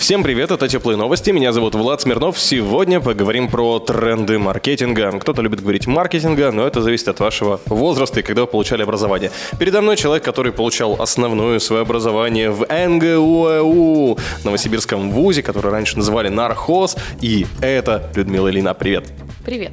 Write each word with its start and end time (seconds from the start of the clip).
Всем 0.00 0.22
привет, 0.22 0.50
это 0.50 0.66
Теплые 0.66 0.96
новости. 0.96 1.30
Меня 1.30 1.52
зовут 1.52 1.74
Влад 1.74 2.00
Смирнов. 2.00 2.38
Сегодня 2.38 3.00
поговорим 3.00 3.48
про 3.48 3.78
тренды 3.80 4.38
маркетинга. 4.38 5.12
Кто-то 5.20 5.42
любит 5.42 5.60
говорить 5.60 5.86
маркетинга, 5.86 6.50
но 6.52 6.66
это 6.66 6.80
зависит 6.80 7.08
от 7.08 7.20
вашего 7.20 7.60
возраста 7.66 8.20
и 8.20 8.22
когда 8.22 8.40
вы 8.40 8.46
получали 8.46 8.82
образование. 8.82 9.30
Передо 9.58 9.82
мной 9.82 9.98
человек, 9.98 10.24
который 10.24 10.52
получал 10.52 10.96
основное 11.02 11.58
свое 11.58 11.82
образование 11.82 12.50
в 12.50 12.66
НГУЭУ, 12.66 14.18
Новосибирском 14.42 15.10
вузе, 15.10 15.42
который 15.42 15.70
раньше 15.70 15.98
называли 15.98 16.30
Нархоз. 16.30 16.96
И 17.20 17.46
это 17.60 18.10
Людмила 18.16 18.48
Ильина. 18.48 18.72
Привет. 18.72 19.04
Привет. 19.44 19.72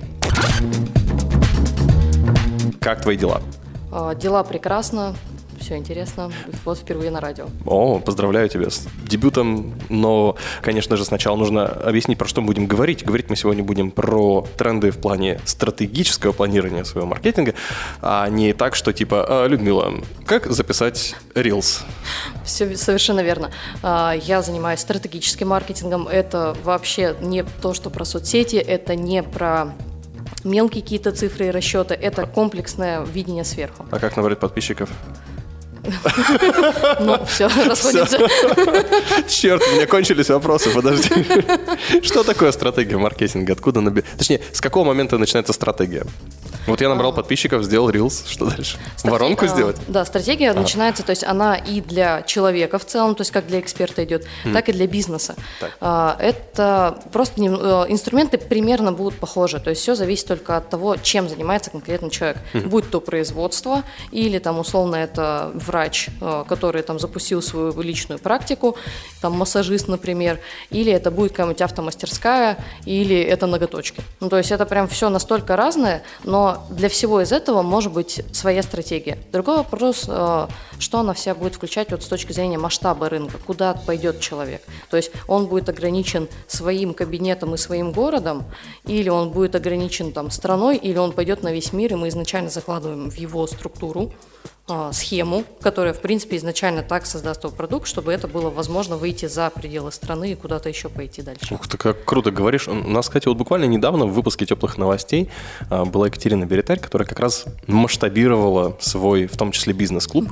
Как 2.81 3.01
твои 3.01 3.15
дела? 3.15 3.41
А, 3.93 4.13
Дела 4.13 4.43
прекрасно, 4.43 5.15
все 5.67 5.75
интересно. 5.75 6.31
Вот 6.63 6.77
впервые 6.77 7.11
на 7.11 7.19
радио. 7.19 7.47
О, 7.65 7.99
поздравляю 7.99 8.47
тебя 8.47 8.69
с 8.69 8.87
дебютом, 9.05 9.73
но, 9.89 10.37
конечно 10.61 10.95
же, 10.95 11.03
сначала 11.03 11.35
нужно 11.35 11.65
объяснить, 11.65 12.17
про 12.17 12.25
что 12.25 12.39
мы 12.39 12.47
будем 12.47 12.67
говорить. 12.67 13.03
Говорить 13.03 13.29
мы 13.29 13.35
сегодня 13.35 13.65
будем 13.65 13.91
про 13.91 14.47
тренды 14.57 14.91
в 14.91 14.97
плане 14.97 15.41
стратегического 15.43 16.31
планирования 16.31 16.85
своего 16.85 17.05
маркетинга, 17.05 17.53
а 18.01 18.29
не 18.29 18.53
так, 18.53 18.75
что 18.75 18.93
типа, 18.93 19.25
«А, 19.27 19.47
Людмила, 19.47 19.93
как 20.25 20.49
записать 20.49 21.17
Reels? 21.35 21.81
Все 22.45 22.77
совершенно 22.77 23.19
верно. 23.19 23.51
А, 23.83 24.13
Я 24.13 24.41
занимаюсь 24.41 24.79
стратегическим 24.79 25.49
маркетингом. 25.49 26.07
Это 26.07 26.55
вообще 26.63 27.13
не 27.19 27.43
то, 27.43 27.73
что 27.73 27.89
про 27.89 28.05
соцсети, 28.05 28.55
это 28.55 28.95
не 28.95 29.21
про 29.21 29.73
мелкие 30.45 30.81
какие-то 30.81 31.11
цифры 31.11 31.47
и 31.47 31.51
расчеты, 31.51 31.93
это 31.93 32.25
комплексное 32.25 33.01
видение 33.03 33.43
сверху. 33.43 33.85
А 33.91 33.99
как 33.99 34.15
набрать 34.15 34.39
подписчиков? 34.39 34.89
Ну, 36.99 37.25
все, 37.25 37.47
расходимся. 37.47 38.17
Черт, 39.27 39.63
у 39.67 39.75
меня 39.75 39.85
кончились 39.87 40.29
вопросы, 40.29 40.69
подожди. 40.69 41.09
Что 42.03 42.23
такое 42.23 42.51
стратегия 42.51 42.97
маркетинга? 42.97 43.53
Откуда. 43.53 43.81
Точнее, 44.17 44.41
с 44.51 44.61
какого 44.61 44.85
момента 44.85 45.17
начинается 45.17 45.53
стратегия? 45.53 46.05
Вот 46.67 46.81
я 46.81 46.89
набрал 46.89 47.13
подписчиков, 47.13 47.63
сделал 47.63 47.89
Reels, 47.89 48.27
что 48.29 48.45
дальше? 48.49 48.77
Воронку 49.03 49.45
Стратег- 49.45 49.51
а, 49.51 49.55
сделать? 49.55 49.77
Да, 49.87 50.05
стратегия 50.05 50.53
начинается, 50.53 51.01
то 51.03 51.11
есть 51.11 51.23
она 51.23 51.55
и 51.55 51.81
для 51.81 52.21
человека 52.23 52.77
в 52.77 52.85
целом, 52.85 53.15
то 53.15 53.21
есть 53.21 53.31
как 53.31 53.47
для 53.47 53.59
эксперта 53.59 54.03
идет, 54.03 54.25
так 54.53 54.67
и 54.69 54.73
для 54.73 54.85
бизнеса. 54.87 55.35
Так. 55.59 55.71
А, 55.81 56.17
Это 56.19 56.99
просто 57.13 57.39
не- 57.39 57.47
э, 57.49 57.85
инструменты 57.89 58.37
примерно 58.37 58.91
будут 58.91 59.15
похожи, 59.19 59.59
то 59.59 59.69
есть 59.69 59.81
все 59.81 59.95
зависит 59.95 60.27
только 60.27 60.57
от 60.57 60.69
того, 60.69 60.97
чем 60.97 61.29
занимается 61.29 61.71
конкретный 61.71 62.09
человек. 62.09 62.37
Будь 62.53 62.89
то 62.89 62.99
производство 62.99 63.83
или 64.11 64.39
там 64.39 64.59
условно 64.59 64.95
это 64.97 65.51
врач, 65.53 66.09
э, 66.21 66.43
который 66.49 66.81
там 66.81 66.99
запустил 66.99 67.41
свою 67.41 67.79
личную 67.81 68.19
практику, 68.19 68.75
там 69.21 69.33
массажист, 69.33 69.87
например, 69.87 70.39
или 70.69 70.91
это 70.91 71.11
будет 71.11 71.31
какая-нибудь 71.31 71.61
автомастерская, 71.61 72.57
или 72.85 73.17
это 73.21 73.47
ноготочки. 73.47 74.01
Ну, 74.19 74.29
то 74.29 74.37
есть 74.37 74.51
это 74.51 74.65
прям 74.65 74.87
все 74.87 75.09
настолько 75.09 75.55
разное, 75.55 76.03
но 76.25 76.56
для 76.69 76.89
всего 76.89 77.21
из 77.21 77.31
этого 77.31 77.61
может 77.61 77.93
быть 77.93 78.21
своя 78.31 78.63
стратегия. 78.63 79.17
Другой 79.31 79.57
вопрос, 79.57 80.05
э, 80.07 80.47
что 80.79 80.99
она 80.99 81.13
вся 81.13 81.35
будет 81.35 81.55
включать 81.55 81.91
вот 81.91 82.03
с 82.03 82.07
точки 82.07 82.31
зрения 82.31 82.57
масштаба 82.57 83.09
рынка, 83.09 83.37
куда 83.45 83.73
пойдет 83.73 84.19
человек. 84.19 84.61
То 84.89 84.97
есть 84.97 85.11
он 85.27 85.47
будет 85.47 85.69
ограничен 85.69 86.27
своим 86.47 86.93
кабинетом 86.93 87.53
и 87.55 87.57
своим 87.57 87.91
городом, 87.91 88.45
или 88.85 89.09
он 89.09 89.31
будет 89.31 89.55
ограничен 89.55 90.11
там 90.11 90.31
страной, 90.31 90.77
или 90.77 90.97
он 90.97 91.11
пойдет 91.11 91.43
на 91.43 91.51
весь 91.51 91.73
мир, 91.73 91.93
и 91.93 91.95
мы 91.95 92.09
изначально 92.09 92.49
закладываем 92.49 93.09
в 93.09 93.15
его 93.15 93.47
структуру 93.47 94.11
схему, 94.91 95.43
которая, 95.61 95.93
в 95.93 96.01
принципе, 96.01 96.37
изначально 96.37 96.83
так 96.83 97.05
создаст 97.05 97.43
его 97.43 97.53
продукт, 97.53 97.87
чтобы 97.87 98.11
это 98.11 98.27
было 98.27 98.49
возможно 98.49 98.97
выйти 98.97 99.27
за 99.27 99.49
пределы 99.49 99.91
страны 99.91 100.31
и 100.31 100.35
куда-то 100.35 100.69
еще 100.69 100.89
пойти 100.89 101.21
дальше. 101.21 101.53
Ух 101.53 101.67
ты, 101.67 101.77
как 101.77 102.03
круто 102.03 102.31
говоришь. 102.31 102.67
У 102.67 102.73
нас, 102.73 103.07
кстати, 103.07 103.27
вот 103.27 103.37
буквально 103.37 103.65
недавно 103.65 104.05
в 104.05 104.13
выпуске 104.13 104.45
теплых 104.45 104.77
новостей 104.77 105.29
а, 105.69 105.85
была 105.85 106.07
Екатерина 106.07 106.45
Беретарь, 106.45 106.79
которая 106.79 107.07
как 107.07 107.19
раз 107.19 107.45
масштабировала 107.67 108.75
свой, 108.79 109.27
в 109.27 109.37
том 109.37 109.51
числе, 109.51 109.73
бизнес-клуб 109.73 110.29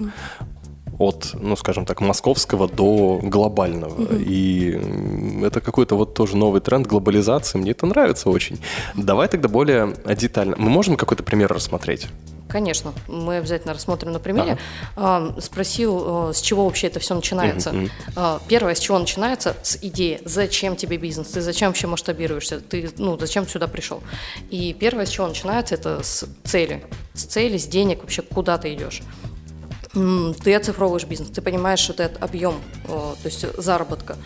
от, 0.97 1.31
ну, 1.33 1.55
скажем 1.55 1.85
так, 1.85 2.01
московского 2.01 2.67
до 2.67 3.19
глобального. 3.21 4.15
И 4.15 4.75
м, 4.75 5.43
это 5.43 5.59
какой-то 5.61 5.95
вот 5.95 6.13
тоже 6.13 6.37
новый 6.37 6.61
тренд 6.61 6.87
глобализации. 6.87 7.57
Мне 7.57 7.71
это 7.71 7.85
нравится 7.85 8.29
очень. 8.29 8.59
Давай 8.95 9.27
тогда 9.27 9.49
более 9.49 9.95
детально. 10.15 10.55
Мы 10.57 10.69
можем 10.69 10.95
какой-то 10.95 11.23
пример 11.23 11.51
рассмотреть? 11.51 12.07
Конечно, 12.47 12.93
мы 13.07 13.37
обязательно 13.37 13.73
рассмотрим 13.73 14.11
на 14.11 14.19
примере. 14.19 14.57
А, 14.95 15.33
Спросил, 15.39 16.29
э, 16.29 16.33
с 16.33 16.41
чего 16.41 16.65
вообще 16.65 16.87
это 16.87 16.99
все 16.99 17.15
начинается. 17.15 17.73
А, 18.15 18.39
Первое, 18.47 18.75
с 18.75 18.79
чего 18.79 18.99
начинается, 18.99 19.55
с 19.63 19.77
идеи. 19.81 20.21
Зачем 20.25 20.75
тебе 20.75 20.97
бизнес? 20.97 21.29
Ты 21.29 21.41
зачем 21.41 21.69
вообще 21.69 21.87
масштабируешься? 21.87 22.59
Ты, 22.59 22.91
ну, 22.97 23.17
зачем 23.17 23.47
сюда 23.47 23.67
пришел? 23.67 24.01
И 24.51 24.73
первое, 24.73 25.05
с 25.05 25.09
чего 25.09 25.27
начинается, 25.27 25.75
это 25.75 26.03
с 26.03 26.25
цели. 26.43 26.85
С 27.13 27.23
цели, 27.23 27.57
с 27.57 27.65
денег, 27.67 28.01
вообще 28.01 28.21
куда 28.21 28.57
ты 28.57 28.73
идешь. 28.73 29.01
Ты 30.43 30.53
оцифровываешь 30.53 31.05
бизнес, 31.05 31.29
ты 31.29 31.41
понимаешь, 31.41 31.79
что 31.79 31.93
это 31.93 32.11
объем, 32.19 32.55
э, 32.83 32.87
то 32.87 33.15
есть 33.23 33.45
заработка. 33.57 34.17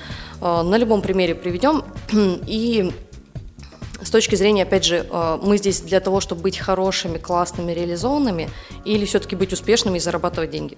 Э, 0.41 0.63
На 0.63 0.75
любом 0.78 1.01
примере 1.01 1.36
приведем. 1.36 1.84
И 2.47 2.91
с 4.02 4.10
точки 4.10 4.36
зрения, 4.36 4.64
опять 4.64 4.86
же, 4.86 5.06
э, 5.10 5.40
мы 5.42 5.58
здесь 5.58 5.82
для 5.82 6.00
того, 6.00 6.20
чтобы 6.20 6.42
быть 6.42 6.58
хорошими, 6.58 7.18
классными, 7.18 7.72
реализованными, 7.72 8.50
или 8.86 9.06
все-таки 9.06 9.36
быть 9.36 9.54
успешными 9.54 9.98
и 9.98 10.00
зарабатывать 10.00 10.52
деньги. 10.52 10.78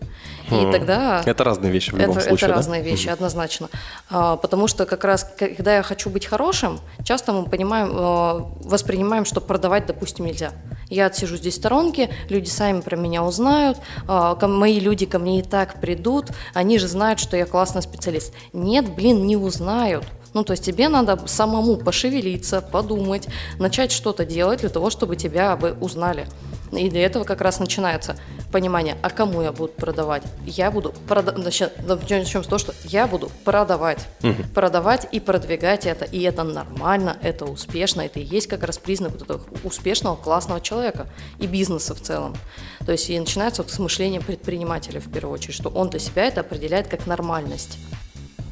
И 0.49 0.55
М. 0.55 0.71
тогда... 0.71 1.21
Это 1.25 1.43
разные 1.43 1.71
вещи 1.71 1.91
в 1.91 1.97
любом 1.97 2.17
это, 2.17 2.27
случае, 2.27 2.37
это 2.37 2.47
да? 2.47 2.55
разные 2.55 2.81
вещи, 2.81 3.09
однозначно. 3.09 3.69
А, 4.09 4.35
потому 4.37 4.67
что 4.67 4.85
как 4.85 5.03
раз, 5.03 5.29
когда 5.37 5.75
я 5.75 5.83
хочу 5.83 6.09
быть 6.09 6.25
хорошим, 6.25 6.79
часто 7.03 7.33
мы 7.33 7.45
понимаем, 7.45 7.91
э, 7.91 8.67
воспринимаем, 8.67 9.25
что 9.25 9.41
продавать, 9.41 9.85
допустим, 9.85 10.25
нельзя. 10.25 10.51
Я 10.89 11.05
отсижу 11.05 11.37
здесь 11.37 11.53
в 11.53 11.57
сторонке, 11.57 12.09
люди 12.29 12.49
сами 12.49 12.81
про 12.81 12.97
меня 12.97 13.23
узнают, 13.23 13.77
а, 14.07 14.35
мои 14.47 14.79
люди 14.79 15.05
ко 15.05 15.19
мне 15.19 15.39
и 15.39 15.41
так 15.41 15.79
придут, 15.79 16.27
они 16.53 16.77
же 16.79 16.87
знают, 16.87 17.19
что 17.19 17.37
я 17.37 17.45
классный 17.45 17.81
специалист. 17.81 18.33
Нет, 18.51 18.93
блин, 18.93 19.25
не 19.25 19.37
узнают. 19.37 20.03
Ну, 20.33 20.43
то 20.43 20.51
есть 20.51 20.63
тебе 20.63 20.87
надо 20.87 21.19
самому 21.27 21.77
пошевелиться, 21.77 22.61
подумать, 22.61 23.27
начать 23.59 23.91
что-то 23.91 24.25
делать 24.25 24.61
для 24.61 24.69
того, 24.69 24.89
чтобы 24.89 25.15
тебя 25.15 25.55
бы 25.57 25.75
узнали. 25.81 26.27
И 26.71 26.89
для 26.89 27.05
этого 27.05 27.25
как 27.25 27.41
раз 27.41 27.59
начинается 27.59 28.15
понимание, 28.49 28.97
а 29.01 29.09
кому 29.09 29.41
я 29.41 29.51
буду 29.51 29.73
продавать? 29.73 30.23
Я 30.45 30.71
буду 30.71 30.93
продавать, 31.05 31.43
начнем 31.45 32.43
с 32.43 32.47
того, 32.47 32.59
что 32.59 32.73
я 32.85 33.07
буду 33.07 33.29
продавать. 33.43 34.07
Продавать 34.55 35.05
и 35.11 35.19
продвигать 35.19 35.85
это. 35.85 36.05
И 36.05 36.21
это 36.21 36.43
нормально, 36.43 37.17
это 37.21 37.43
успешно, 37.43 38.01
это 38.01 38.21
и 38.21 38.23
есть 38.23 38.47
как 38.47 38.63
раз 38.63 38.77
признак 38.77 39.11
вот 39.11 39.23
этого 39.23 39.41
успешного, 39.65 40.15
классного 40.15 40.61
человека 40.61 41.07
и 41.39 41.45
бизнеса 41.45 41.93
в 41.93 41.99
целом. 41.99 42.37
То 42.85 42.93
есть 42.93 43.09
и 43.09 43.19
начинается 43.19 43.63
вот 43.63 43.71
с 43.71 43.77
мышления 43.77 44.21
предпринимателя 44.21 45.01
в 45.01 45.11
первую 45.11 45.33
очередь, 45.33 45.55
что 45.55 45.67
он 45.67 45.89
для 45.89 45.99
себя 45.99 46.23
это 46.23 46.39
определяет 46.39 46.87
как 46.87 47.05
нормальность 47.05 47.77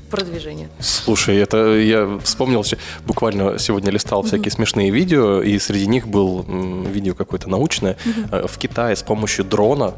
продвижения. 0.10 0.70
Слушай, 0.80 1.38
это 1.38 1.78
я 1.78 2.20
вспомнил, 2.24 2.64
буквально 3.08 3.58
сегодня 3.60 3.92
листал 3.92 4.24
всякие 4.24 4.52
смешные 4.52 4.90
видео, 4.92 5.42
и 5.42 5.58
среди 5.60 5.88
них 5.88 6.08
был 6.08 6.46
м, 6.48 6.84
видео 6.92 7.14
какое-то 7.16 7.50
научное. 7.50 7.96
Э, 8.32 8.46
В 8.48 8.58
Китае 8.58 8.96
с 8.96 9.04
помощью 9.04 9.46
дрона 9.46 9.94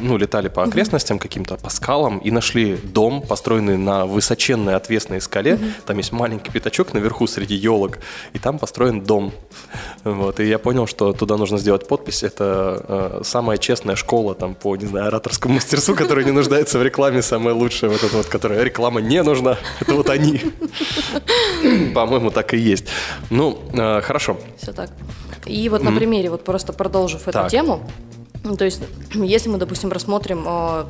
ну, 0.00 0.16
летали 0.16 0.48
по 0.48 0.62
окрестностям 0.62 1.18
каким-то, 1.18 1.56
по 1.56 1.70
скалам, 1.70 2.18
и 2.18 2.30
нашли 2.30 2.76
дом, 2.76 3.22
построенный 3.22 3.76
на 3.76 4.06
высоченной 4.06 4.74
отвесной 4.74 5.20
скале. 5.20 5.58
Там 5.86 5.98
есть 5.98 6.12
маленький 6.12 6.50
пятачок 6.50 6.94
наверху 6.94 7.26
среди 7.26 7.54
елок, 7.54 7.98
и 8.32 8.38
там 8.38 8.58
построен 8.58 9.02
дом. 9.02 9.32
Вот, 10.04 10.40
и 10.40 10.46
я 10.46 10.58
понял, 10.58 10.86
что 10.86 11.12
туда 11.12 11.36
нужно 11.36 11.58
сделать 11.58 11.86
подпись. 11.86 12.22
Это 12.22 12.84
э, 12.88 13.20
самая 13.24 13.58
честная 13.58 13.96
школа 13.96 14.34
там 14.34 14.54
по, 14.54 14.76
не 14.76 14.86
знаю, 14.86 15.08
ораторскому 15.08 15.54
мастерству, 15.54 15.94
которая 15.94 16.24
не 16.24 16.32
нуждается 16.32 16.78
в 16.78 16.82
рекламе, 16.82 17.22
самая 17.22 17.54
лучшая, 17.54 17.90
вот 17.90 18.02
эта 18.02 18.16
вот, 18.16 18.26
которая 18.26 18.62
реклама 18.62 19.00
не 19.00 19.22
нужна. 19.22 19.58
Это 19.80 19.94
вот 19.94 20.10
они. 20.10 20.40
По-моему, 21.94 22.30
так 22.30 22.54
и 22.54 22.58
есть. 22.58 22.86
Ну, 23.30 23.58
э, 23.72 24.00
хорошо. 24.00 24.38
Все 24.56 24.72
так. 24.72 24.90
И 25.46 25.68
вот 25.68 25.82
на 25.82 25.92
примере, 25.92 26.30
вот 26.30 26.44
просто 26.44 26.72
продолжив 26.72 27.28
эту 27.28 27.48
тему, 27.48 27.82
то 28.42 28.64
есть, 28.64 28.82
если 29.14 29.48
мы, 29.48 29.58
допустим, 29.58 29.90
рассмотрим 29.90 30.44
э, 30.46 30.84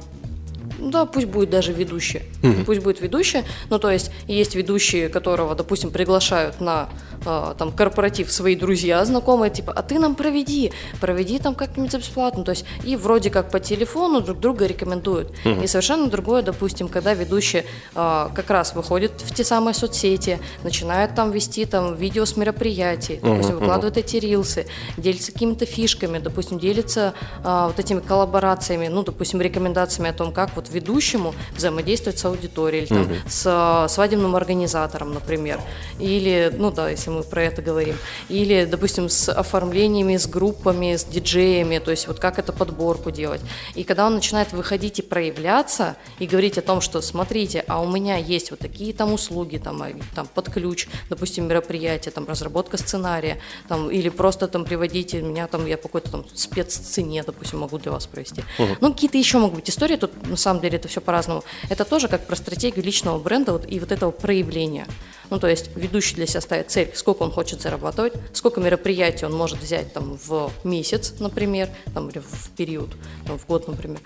Да, 0.78 1.06
пусть 1.06 1.26
будет 1.26 1.50
даже 1.50 1.72
ведущий. 1.72 2.22
Пусть 2.66 2.82
будет 2.82 3.00
ведущий. 3.00 3.42
Ну, 3.70 3.78
то 3.78 3.90
есть 3.90 4.10
есть 4.26 4.54
ведущие, 4.54 5.08
которого, 5.08 5.54
допустим, 5.54 5.90
приглашают 5.90 6.60
на 6.60 6.88
э, 7.24 7.54
там 7.58 7.72
корпоратив 7.72 8.32
свои 8.32 8.56
друзья, 8.56 9.04
знакомые, 9.04 9.50
типа, 9.50 9.72
а 9.72 9.82
ты 9.82 9.98
нам 9.98 10.14
проведи, 10.14 10.72
проведи 11.00 11.38
там 11.38 11.54
как-нибудь 11.54 11.94
бесплатно. 11.94 12.44
То 12.44 12.52
есть 12.52 12.64
и 12.84 12.96
вроде 12.96 13.30
как 13.30 13.50
по 13.50 13.60
телефону 13.60 14.20
друг 14.20 14.40
друга 14.40 14.66
рекомендуют. 14.66 15.32
И 15.44 15.66
совершенно 15.66 16.08
другое, 16.08 16.42
допустим, 16.42 16.88
когда 16.88 17.14
ведущий 17.14 17.64
э, 17.94 18.28
как 18.34 18.50
раз 18.50 18.74
выходит 18.74 19.12
в 19.20 19.34
те 19.34 19.44
самые 19.44 19.74
соцсети, 19.74 20.38
начинает 20.62 21.14
там 21.14 21.30
вести 21.30 21.64
там 21.64 21.94
видео 21.96 22.24
с 22.24 22.36
мероприятий, 22.36 23.18
допустим, 23.22 23.56
выкладывает 23.56 23.96
эти 23.96 24.16
рилсы, 24.16 24.66
делится 24.96 25.32
какими-то 25.32 25.66
фишками, 25.66 26.18
допустим, 26.18 26.58
делится 26.58 27.14
а, 27.44 27.68
вот 27.68 27.78
этими 27.78 28.00
коллаборациями, 28.00 28.88
ну, 28.88 29.02
допустим, 29.02 29.40
рекомендациями 29.40 30.10
о 30.10 30.12
том, 30.12 30.32
как 30.32 30.54
вот 30.56 30.67
ведущему 30.70 31.34
взаимодействовать 31.56 32.18
с 32.18 32.24
аудиторией, 32.24 32.84
или 32.84 32.88
там, 32.88 33.08
с 33.28 33.44
а, 33.46 33.88
свадебным 33.88 34.36
организатором, 34.36 35.14
например, 35.14 35.60
или, 35.98 36.52
ну 36.56 36.70
да, 36.70 36.90
если 36.90 37.10
мы 37.10 37.22
про 37.22 37.44
это 37.44 37.62
говорим, 37.62 37.96
или, 38.28 38.64
допустим, 38.64 39.08
с 39.08 39.28
оформлениями, 39.30 40.16
с 40.16 40.26
группами, 40.26 40.96
с 40.96 41.04
диджеями, 41.04 41.78
то 41.78 41.90
есть 41.90 42.08
вот 42.08 42.18
как 42.18 42.38
эту 42.38 42.52
подборку 42.52 43.10
делать. 43.10 43.40
И 43.74 43.84
когда 43.84 44.06
он 44.06 44.14
начинает 44.14 44.52
выходить 44.52 44.98
и 44.98 45.02
проявляться, 45.02 45.96
и 46.18 46.26
говорить 46.26 46.58
о 46.58 46.62
том, 46.62 46.80
что 46.80 47.00
смотрите, 47.00 47.64
а 47.66 47.80
у 47.80 47.90
меня 47.90 48.16
есть 48.16 48.50
вот 48.50 48.60
такие 48.60 48.92
там 48.92 49.12
услуги, 49.12 49.58
там, 49.58 49.82
а, 49.82 49.90
там 50.14 50.26
под 50.26 50.50
ключ, 50.50 50.88
допустим, 51.08 51.48
мероприятие, 51.48 52.12
там, 52.12 52.26
разработка 52.26 52.76
сценария, 52.76 53.40
там, 53.68 53.90
или 53.90 54.08
просто 54.08 54.48
там 54.48 54.64
приводите 54.64 55.22
меня, 55.22 55.46
там, 55.46 55.66
я 55.66 55.76
по 55.76 55.88
какой-то 55.88 56.10
там 56.10 56.24
спеццене, 56.34 57.22
допустим, 57.22 57.58
могу 57.58 57.78
для 57.78 57.92
вас 57.92 58.06
провести. 58.06 58.44
Ну, 58.80 58.92
какие-то 58.92 59.18
еще 59.18 59.38
могут 59.38 59.56
быть 59.56 59.70
истории, 59.70 59.96
тут 59.96 60.26
на 60.28 60.36
самом 60.36 60.57
деле 60.60 60.76
это 60.76 60.88
все 60.88 61.00
по-разному. 61.00 61.44
Это 61.68 61.84
тоже 61.84 62.08
как 62.08 62.26
про 62.26 62.36
стратегию 62.36 62.84
личного 62.84 63.18
бренда 63.18 63.52
вот, 63.52 63.70
и 63.70 63.80
вот 63.80 63.92
этого 63.92 64.10
проявления. 64.10 64.86
Ну, 65.30 65.38
то 65.38 65.46
есть 65.46 65.70
ведущий 65.76 66.14
для 66.14 66.26
себя 66.26 66.40
ставит 66.40 66.70
цель, 66.70 66.90
сколько 66.94 67.22
он 67.22 67.30
хочет 67.30 67.60
зарабатывать, 67.60 68.14
сколько 68.32 68.60
мероприятий 68.60 69.26
он 69.26 69.34
может 69.34 69.60
взять 69.60 69.92
там 69.92 70.18
в 70.26 70.50
месяц, 70.64 71.14
например, 71.20 71.68
там, 71.94 72.08
или 72.08 72.18
в 72.18 72.50
период, 72.56 72.90
там, 73.26 73.38
в 73.38 73.46
год, 73.46 73.68
например, 73.68 74.00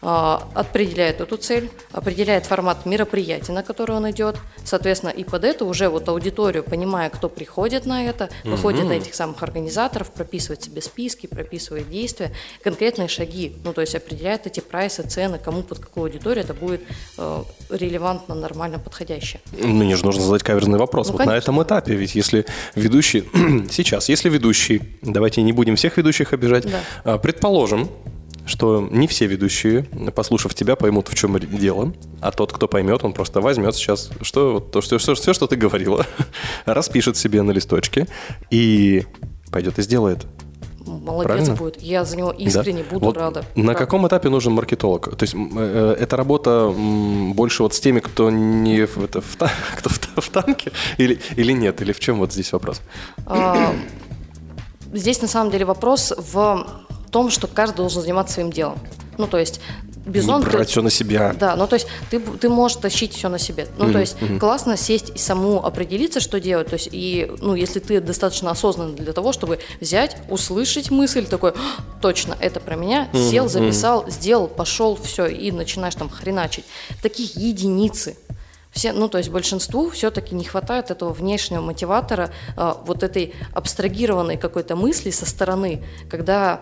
А, 0.00 0.48
определяет 0.54 1.20
эту 1.20 1.36
цель, 1.36 1.70
определяет 1.90 2.46
формат 2.46 2.86
мероприятия, 2.86 3.50
на 3.50 3.64
который 3.64 3.96
он 3.96 4.08
идет, 4.08 4.36
соответственно, 4.62 5.10
и 5.10 5.24
под 5.24 5.42
это 5.42 5.64
уже 5.64 5.88
вот 5.88 6.08
аудиторию, 6.08 6.62
понимая, 6.62 7.10
кто 7.10 7.28
приходит 7.28 7.84
на 7.84 8.04
это, 8.04 8.30
выходит 8.44 8.84
на 8.84 8.92
этих 8.92 9.16
самых 9.16 9.42
организаторов, 9.42 10.12
прописывает 10.12 10.62
себе 10.62 10.82
списки, 10.82 11.26
прописывает 11.26 11.90
действия, 11.90 12.32
конкретные 12.62 13.08
шаги, 13.08 13.56
ну, 13.64 13.72
то 13.72 13.80
есть 13.80 13.96
определяет 13.96 14.46
эти 14.46 14.60
прайсы, 14.60 15.02
цены, 15.02 15.40
кому 15.44 15.64
под 15.64 15.80
какую 15.80 16.04
аудиторию 16.04 16.44
это 16.44 16.54
будет 16.54 16.82
э, 17.16 17.42
релевантно, 17.70 18.36
нормально 18.36 18.78
подходящее. 18.78 19.40
Ну, 19.50 19.66
мне 19.66 19.96
же 19.96 20.04
нужно 20.04 20.22
задать 20.22 20.44
каверзный 20.68 20.78
вопрос. 20.78 21.06
Ну, 21.08 21.12
вот 21.12 21.18
на 21.20 21.26
конечно. 21.26 21.50
этом 21.50 21.62
этапе, 21.62 21.94
ведь 21.94 22.14
если 22.14 22.46
ведущий... 22.74 23.24
Сейчас, 23.70 24.08
если 24.08 24.28
ведущий... 24.28 24.82
Давайте 25.02 25.42
не 25.42 25.52
будем 25.52 25.76
всех 25.76 25.96
ведущих 25.96 26.32
обижать. 26.32 26.64
Да. 26.64 26.80
А, 27.04 27.18
Предположим, 27.18 27.88
что 28.46 28.86
не 28.90 29.06
все 29.06 29.26
ведущие, 29.26 29.84
послушав 30.14 30.54
тебя, 30.54 30.76
поймут, 30.76 31.08
в 31.08 31.14
чем 31.14 31.38
дело, 31.38 31.92
а 32.20 32.30
тот, 32.30 32.52
кто 32.52 32.66
поймет, 32.66 33.04
он 33.04 33.12
просто 33.12 33.40
возьмет 33.40 33.74
сейчас 33.74 34.10
что, 34.22 34.60
то, 34.60 34.80
что, 34.80 34.98
все, 34.98 35.14
все, 35.14 35.34
что 35.34 35.46
ты 35.46 35.56
говорила, 35.56 36.06
распишет 36.64 37.16
себе 37.16 37.42
на 37.42 37.50
листочке 37.52 38.06
и 38.50 39.04
пойдет 39.50 39.78
и 39.78 39.82
сделает. 39.82 40.26
Молодец 40.88 41.26
Правильно? 41.32 41.54
будет. 41.54 41.82
Я 41.82 42.04
за 42.04 42.16
него 42.16 42.30
искренне 42.30 42.82
Да? 42.82 42.90
буду 42.94 43.06
Вот 43.06 43.16
рада. 43.16 43.40
На 43.54 43.62
Правда. 43.62 43.74
каком 43.74 44.06
этапе 44.06 44.28
нужен 44.28 44.52
маркетолог? 44.52 45.16
То 45.16 45.22
есть 45.24 45.34
м, 45.34 45.52
э, 45.56 45.96
эта 46.00 46.16
работа 46.16 46.50
м, 46.50 47.32
больше 47.34 47.62
вот 47.62 47.74
с 47.74 47.80
теми, 47.80 48.00
кто 48.00 48.30
не 48.30 48.86
в, 48.86 48.98
это, 49.04 49.20
в, 49.20 49.36
кто 49.76 49.90
в, 49.90 50.00
в 50.20 50.30
танке, 50.30 50.72
или, 50.98 51.18
или 51.36 51.52
нет? 51.52 51.80
Или 51.82 51.92
в 51.92 52.00
чем 52.00 52.18
вот 52.18 52.32
здесь 52.32 52.52
вопрос? 52.52 52.80
А, 53.26 53.72
Здесь 54.92 55.20
на 55.20 55.28
самом 55.28 55.50
деле 55.50 55.64
вопрос 55.66 56.14
в 56.16 56.66
том, 57.10 57.30
что 57.30 57.46
каждый 57.46 57.76
должен 57.78 58.00
заниматься 58.02 58.34
своим 58.34 58.50
делом. 58.50 58.78
Ну, 59.18 59.26
то 59.26 59.36
есть, 59.38 59.60
безусловно... 60.08 60.44
не 60.44 60.50
ты- 60.50 60.56
брать 60.56 60.68
все 60.68 60.82
на 60.82 60.90
себя. 60.90 61.34
Да, 61.38 61.56
ну 61.56 61.66
то 61.66 61.74
есть 61.74 61.86
ты, 62.10 62.20
ты 62.20 62.48
можешь 62.48 62.78
тащить 62.78 63.14
все 63.14 63.28
на 63.28 63.38
себе. 63.38 63.68
Ну, 63.78 63.92
то 63.92 63.98
есть 63.98 64.16
классно 64.38 64.76
сесть 64.76 65.10
и 65.14 65.18
саму 65.18 65.64
определиться, 65.64 66.20
что 66.20 66.40
делать. 66.40 66.68
То 66.68 66.74
есть, 66.74 66.88
и, 66.92 67.30
ну, 67.40 67.54
если 67.54 67.80
ты 67.80 68.00
достаточно 68.00 68.50
осознанный 68.50 68.94
для 68.96 69.12
того, 69.12 69.32
чтобы 69.32 69.58
взять, 69.80 70.16
услышать 70.28 70.90
мысль, 70.90 71.26
такой, 71.26 71.50
«А, 71.50 71.82
точно, 72.00 72.36
это 72.40 72.60
про 72.60 72.76
меня, 72.76 73.08
сел, 73.12 73.48
записал, 73.48 74.08
сделал, 74.08 74.48
пошел, 74.48 74.96
все, 74.96 75.26
и 75.26 75.50
начинаешь 75.52 75.94
там 75.94 76.08
хреначить. 76.08 76.64
Таких 77.02 77.36
единицы. 77.36 78.16
Все, 78.70 78.92
ну, 78.92 79.08
то 79.08 79.18
есть 79.18 79.30
большинству 79.30 79.90
все-таки 79.90 80.34
не 80.34 80.44
хватает 80.44 80.90
этого 80.90 81.12
внешнего 81.12 81.62
мотиватора, 81.62 82.30
а, 82.56 82.80
вот 82.84 83.02
этой 83.02 83.34
абстрагированной 83.54 84.36
какой-то 84.36 84.76
мысли 84.76 85.10
со 85.10 85.26
стороны, 85.26 85.82
когда 86.10 86.60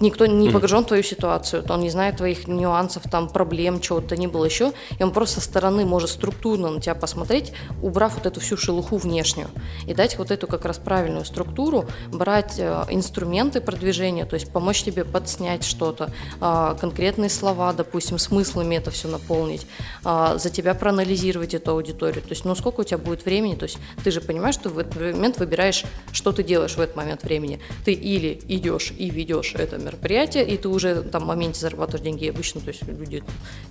никто 0.00 0.26
не 0.26 0.50
погружен 0.50 0.84
в 0.84 0.86
твою 0.86 1.02
ситуацию, 1.02 1.62
то 1.62 1.74
он 1.74 1.80
не 1.80 1.90
знает 1.90 2.16
твоих 2.16 2.48
нюансов, 2.48 3.04
там, 3.10 3.28
проблем, 3.28 3.80
чего-то 3.80 4.16
не 4.16 4.26
было 4.26 4.44
еще, 4.44 4.72
и 4.98 5.02
он 5.02 5.12
просто 5.12 5.40
со 5.40 5.46
стороны 5.46 5.84
может 5.84 6.10
структурно 6.10 6.70
на 6.70 6.80
тебя 6.80 6.94
посмотреть, 6.94 7.52
убрав 7.82 8.14
вот 8.14 8.26
эту 8.26 8.40
всю 8.40 8.56
шелуху 8.56 8.96
внешнюю, 8.96 9.48
и 9.86 9.94
дать 9.94 10.18
вот 10.18 10.30
эту 10.30 10.46
как 10.46 10.64
раз 10.64 10.78
правильную 10.78 11.24
структуру, 11.24 11.86
брать 12.08 12.58
э, 12.58 12.84
инструменты 12.90 13.60
продвижения, 13.60 14.24
то 14.24 14.34
есть 14.34 14.50
помочь 14.50 14.82
тебе 14.82 15.04
подснять 15.04 15.64
что-то, 15.64 16.10
а, 16.40 16.74
конкретные 16.74 17.30
слова, 17.30 17.72
допустим, 17.72 18.18
смыслами 18.18 18.76
это 18.76 18.90
все 18.90 19.08
наполнить, 19.08 19.66
а, 20.04 20.38
за 20.38 20.50
тебя 20.50 20.74
проанализировать 20.74 21.54
эту 21.54 21.72
аудиторию, 21.72 22.22
то 22.22 22.30
есть, 22.30 22.44
ну, 22.44 22.54
сколько 22.54 22.80
у 22.80 22.84
тебя 22.84 22.98
будет 22.98 23.24
времени, 23.24 23.54
то 23.54 23.64
есть 23.64 23.78
ты 24.02 24.10
же 24.10 24.20
понимаешь, 24.20 24.54
что 24.54 24.68
в 24.70 24.78
этот 24.78 24.96
момент 24.96 25.38
выбираешь, 25.38 25.84
что 26.12 26.32
ты 26.32 26.42
делаешь 26.42 26.76
в 26.76 26.80
этот 26.80 26.96
момент 26.96 27.22
времени. 27.22 27.60
Ты 27.84 27.92
или 27.92 28.40
идешь 28.48 28.92
и 28.96 29.10
ведешь 29.10 29.54
это 29.54 29.78
мероприятие, 29.84 30.46
и 30.46 30.56
ты 30.56 30.68
уже 30.68 31.02
там 31.02 31.24
в 31.24 31.26
моменте 31.26 31.60
зарабатываешь 31.60 32.04
деньги 32.04 32.28
обычно, 32.28 32.60
то 32.60 32.68
есть 32.68 32.82
люди 32.84 33.22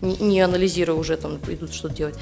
не, 0.02 0.18
не 0.18 0.42
анализируя 0.42 0.98
уже 0.98 1.18
там 1.18 1.38
идут 1.48 1.74
что 1.74 1.90
делать. 1.90 2.16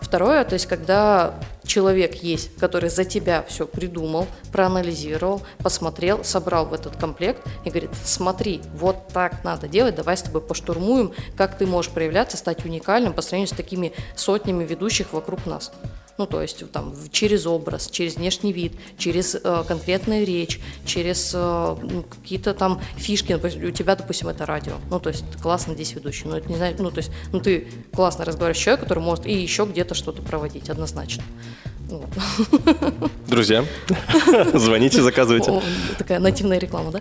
Второе, 0.00 0.44
то 0.44 0.54
есть 0.54 0.66
когда 0.66 1.34
человек 1.64 2.16
есть, 2.16 2.54
который 2.56 2.90
за 2.90 3.04
тебя 3.04 3.44
все 3.48 3.66
придумал, 3.66 4.26
проанализировал, 4.52 5.42
посмотрел, 5.58 6.22
собрал 6.24 6.66
в 6.66 6.74
этот 6.74 6.96
комплект 6.96 7.40
и 7.64 7.70
говорит, 7.70 7.90
смотри, 8.04 8.60
вот 8.74 9.08
так 9.08 9.42
надо 9.44 9.68
делать, 9.68 9.94
давай 9.94 10.16
с 10.16 10.22
тобой 10.22 10.42
поштурмуем, 10.42 11.12
как 11.36 11.56
ты 11.56 11.66
можешь 11.66 11.92
проявляться, 11.92 12.36
стать 12.36 12.64
уникальным 12.64 13.14
по 13.14 13.22
сравнению 13.22 13.54
с 13.54 13.56
такими 13.56 13.92
сотнями 14.14 14.64
ведущих 14.64 15.12
вокруг 15.12 15.46
нас. 15.46 15.72
Ну, 16.18 16.26
то 16.26 16.42
есть 16.42 16.70
там 16.70 16.94
через 17.10 17.46
образ, 17.46 17.88
через 17.88 18.16
внешний 18.16 18.52
вид, 18.52 18.72
через 18.98 19.34
э, 19.34 19.64
конкретную 19.66 20.26
речь, 20.26 20.60
через 20.84 21.32
э, 21.34 21.76
ну, 21.82 22.02
какие-то 22.02 22.54
там 22.54 22.80
фишки. 22.96 23.32
Например, 23.32 23.68
у 23.68 23.70
тебя, 23.70 23.96
допустим, 23.96 24.28
это 24.28 24.44
радио. 24.44 24.74
Ну, 24.90 25.00
то 25.00 25.08
есть 25.08 25.24
классно 25.42 25.74
здесь 25.74 25.94
ведущий. 25.94 26.24
Ну, 26.26 26.36
это 26.36 26.48
не 26.48 26.56
знаю, 26.56 26.76
ну, 26.78 26.90
то 26.90 26.98
есть, 26.98 27.10
ну, 27.32 27.40
ты 27.40 27.66
классно 27.94 28.24
разговариваешь 28.24 28.58
с 28.58 28.60
человеком, 28.60 28.88
который 28.88 29.02
может 29.02 29.26
и 29.26 29.32
еще 29.32 29.64
где-то 29.64 29.94
что-то 29.94 30.22
проводить, 30.22 30.68
однозначно. 30.68 31.22
Вот. 31.88 32.08
Друзья, 33.26 33.64
звоните, 34.54 35.02
заказывайте. 35.02 35.60
Такая 35.98 36.20
нативная 36.20 36.58
реклама, 36.58 36.90
да? 36.90 37.00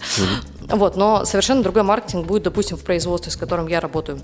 Вот, 0.76 0.96
но 0.96 1.26
совершенно 1.26 1.64
другой 1.64 1.84
маркетинг 1.84 2.26
будет, 2.26 2.44
допустим, 2.44 2.78
в 2.78 2.84
производстве, 2.84 3.32
с 3.32 3.36
которым 3.36 3.68
я 3.68 3.80
работаю. 3.80 4.20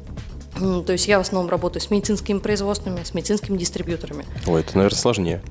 То 0.86 0.92
есть 0.94 1.08
я 1.08 1.18
в 1.18 1.22
основном 1.22 1.50
работаю 1.50 1.82
с 1.82 1.90
медицинскими 1.90 2.40
производствами, 2.40 3.04
с 3.04 3.14
медицинскими 3.14 3.58
дистрибьюторами. 3.58 4.26
Ой, 4.46 4.62
это, 4.62 4.76
наверное, 4.78 4.98
сложнее. 4.98 5.42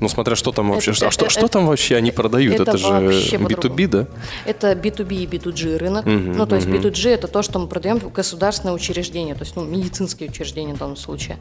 Ну, 0.00 0.08
смотря 0.08 0.36
что 0.36 0.52
там 0.52 0.70
вообще. 0.70 0.92
Это- 0.92 1.08
а 1.08 1.10
что, 1.10 1.26
это- 1.26 1.30
что 1.32 1.48
там 1.48 1.66
вообще 1.66 1.96
они 1.96 2.10
продают? 2.10 2.54
это 2.54 2.62
Это, 2.62 2.78
же 2.78 2.88
вообще 2.88 3.36
B2B, 3.36 3.86
да? 3.86 4.06
Это 4.46 4.72
B2B 4.72 5.14
и 5.22 5.26
B2G 5.26 5.76
рынок. 5.76 6.06
ну, 6.06 6.46
то 6.46 6.56
есть 6.56 6.66
B2G 6.66 7.10
это 7.10 7.28
то, 7.28 7.42
что 7.42 7.58
мы 7.58 7.66
продаем 7.66 7.98
в 8.00 8.10
государственное 8.12 8.74
учреждение, 8.74 9.34
то 9.34 9.42
есть 9.44 9.56
ну, 9.56 9.64
медицинские 9.64 10.28
учреждения 10.30 10.74
в 10.74 10.78
данном 10.78 10.96
случае. 10.96 11.38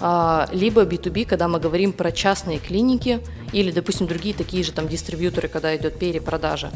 А, 0.00 0.48
либо 0.52 0.84
B2B, 0.84 1.24
когда 1.26 1.48
мы 1.48 1.60
говорим 1.60 1.92
про 1.92 2.12
частные 2.12 2.58
клиники 2.58 3.20
или, 3.52 3.70
допустим, 3.70 4.06
другие 4.06 4.34
такие 4.34 4.62
же 4.62 4.72
там 4.72 4.88
дистрибьюторы, 4.88 5.48
когда 5.48 5.76
идет 5.76 5.98
перепродажа. 5.98 6.70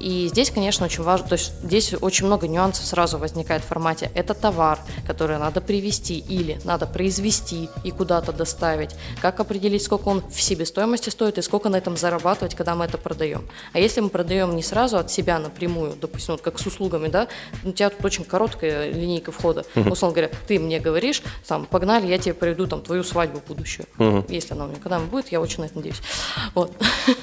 И 0.00 0.28
здесь, 0.28 0.50
конечно, 0.50 0.86
очень 0.86 1.02
важно, 1.02 1.28
то 1.28 1.34
есть 1.34 1.52
здесь 1.62 1.94
очень 2.00 2.26
много 2.26 2.48
нюансов 2.48 2.84
сразу 2.84 3.18
возникает 3.18 3.62
в 3.62 3.66
формате. 3.66 4.10
Это 4.14 4.34
товар, 4.34 4.78
который 5.06 5.38
надо 5.38 5.60
привезти 5.60 6.18
или 6.18 6.58
надо 6.64 6.86
произвести 6.86 7.68
и 7.84 7.90
куда-то 7.90 8.32
доставить. 8.32 8.90
Как 9.20 9.40
определить, 9.40 9.82
сколько 9.82 10.08
он 10.08 10.22
в 10.28 10.40
себестоимости 10.40 11.10
стоит 11.10 11.38
и 11.38 11.42
сколько 11.42 11.68
на 11.68 11.76
этом 11.76 11.96
зарабатывать, 11.96 12.54
когда 12.54 12.74
мы 12.74 12.84
это 12.84 12.98
продаем. 12.98 13.46
А 13.72 13.78
если 13.78 14.00
мы 14.00 14.08
продаем 14.08 14.56
не 14.56 14.62
сразу 14.62 14.98
от 14.98 15.10
себя 15.10 15.38
напрямую, 15.38 15.94
допустим, 16.00 16.34
вот 16.34 16.40
как 16.40 16.58
с 16.58 16.66
услугами, 16.66 17.08
да, 17.08 17.28
у 17.64 17.72
тебя 17.72 17.90
тут 17.90 18.04
очень 18.04 18.24
короткая 18.24 18.90
линейка 18.90 19.32
входа. 19.32 19.64
Условно 19.74 20.14
говоря, 20.14 20.30
ты 20.46 20.58
мне 20.58 20.80
говоришь, 20.80 21.22
там, 21.46 21.66
погнали, 21.66 22.06
я 22.06 22.18
тебе 22.18 22.34
проведу 22.34 22.66
там 22.66 22.82
твою 22.82 23.04
свадьбу 23.04 23.40
будущую. 23.46 23.86
Если 24.28 24.54
она 24.54 24.64
у 24.64 24.68
меня 24.68 24.78
когда-нибудь 24.80 25.10
будет, 25.10 25.32
я 25.32 25.40
очень 25.40 25.60
на 25.60 25.66
это 25.66 25.76
надеюсь. 25.76 26.00
Вот. 26.54 26.72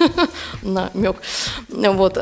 Намек. 0.61 1.17
Вот. 1.69 2.17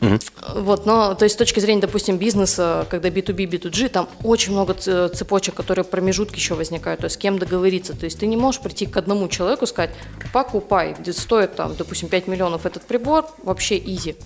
Эм, 0.00 0.18
Вот, 0.54 0.86
но, 0.86 1.14
то 1.14 1.24
есть, 1.24 1.34
с 1.34 1.38
точки 1.38 1.60
зрения, 1.60 1.80
допустим, 1.80 2.16
бизнеса, 2.16 2.86
когда 2.90 3.08
B2B, 3.08 3.46
B2G, 3.46 3.88
там 3.88 4.08
очень 4.22 4.52
много 4.52 4.74
цепочек, 4.74 5.54
которые 5.54 5.84
промежутки 5.84 6.36
еще 6.36 6.54
возникают, 6.54 7.00
то 7.00 7.06
есть, 7.06 7.16
с 7.16 7.18
кем 7.18 7.38
договориться. 7.38 7.96
То 7.96 8.04
есть, 8.04 8.18
ты 8.18 8.26
не 8.26 8.36
можешь 8.36 8.60
прийти 8.60 8.86
к 8.86 8.96
одному 8.96 9.28
человеку 9.28 9.64
и 9.64 9.68
сказать, 9.68 9.90
покупай, 10.32 10.96
стоит, 11.12 11.56
там, 11.56 11.74
допустим, 11.76 12.08
5 12.08 12.26
миллионов 12.28 12.66
этот 12.66 12.82
прибор, 12.82 13.26
вообще 13.42 13.78
изи. 13.78 14.16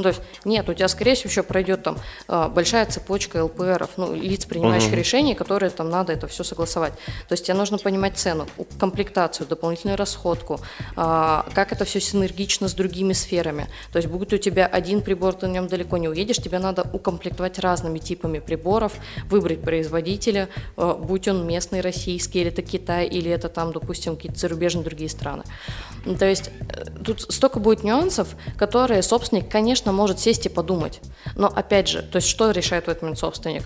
Ну, 0.00 0.04
то 0.04 0.08
есть, 0.08 0.22
нет, 0.46 0.66
у 0.66 0.72
тебя, 0.72 0.88
скорее 0.88 1.14
всего, 1.14 1.28
еще 1.28 1.42
пройдет 1.42 1.82
там 1.82 1.98
а, 2.26 2.48
большая 2.48 2.86
цепочка 2.86 3.44
ЛПРов, 3.44 3.90
ну, 3.98 4.14
лиц, 4.14 4.46
принимающих 4.46 4.94
решения, 4.94 5.34
которые 5.34 5.68
там 5.68 5.90
надо 5.90 6.14
это 6.14 6.26
все 6.26 6.42
согласовать. 6.42 6.94
То 7.28 7.32
есть, 7.32 7.44
тебе 7.44 7.54
нужно 7.54 7.76
понимать 7.76 8.16
цену, 8.16 8.46
комплектацию, 8.78 9.46
дополнительную 9.46 9.98
расходку, 9.98 10.58
а, 10.96 11.46
как 11.54 11.72
это 11.72 11.84
все 11.84 12.00
синергично 12.00 12.68
с 12.68 12.72
другими 12.72 13.12
сферами. 13.12 13.68
То 13.92 13.98
есть, 13.98 14.08
будет 14.08 14.32
у 14.32 14.38
тебя 14.38 14.66
один 14.66 15.02
прибор, 15.02 15.34
ты 15.34 15.48
на 15.48 15.52
нем 15.52 15.66
далеко 15.66 15.98
не 15.98 16.08
уедешь, 16.08 16.38
тебе 16.38 16.58
надо 16.58 16.86
укомплектовать 16.90 17.58
разными 17.58 17.98
типами 17.98 18.38
приборов, 18.38 18.94
выбрать 19.28 19.60
производителя, 19.60 20.48
э, 20.78 20.94
будь 20.98 21.28
он 21.28 21.46
местный, 21.46 21.82
российский, 21.82 22.40
или 22.40 22.48
это 22.48 22.62
Китай, 22.62 23.06
или 23.06 23.30
это 23.30 23.50
там, 23.50 23.70
допустим, 23.72 24.16
какие-то 24.16 24.38
зарубежные 24.38 24.82
другие 24.82 25.10
страны. 25.10 25.42
То 26.18 26.24
есть 26.24 26.50
э, 26.70 26.86
тут 27.04 27.20
столько 27.20 27.60
будет 27.60 27.84
нюансов, 27.84 28.34
которые 28.56 29.02
собственник, 29.10 29.50
конечно, 29.50 29.89
может 29.92 30.18
сесть 30.18 30.46
и 30.46 30.48
подумать. 30.48 31.00
Но 31.36 31.46
опять 31.46 31.88
же, 31.88 32.02
то 32.02 32.16
есть 32.16 32.28
что 32.28 32.50
решает 32.50 32.86
в 32.86 32.88
этот 32.88 33.02
момент 33.02 33.18
собственник? 33.18 33.64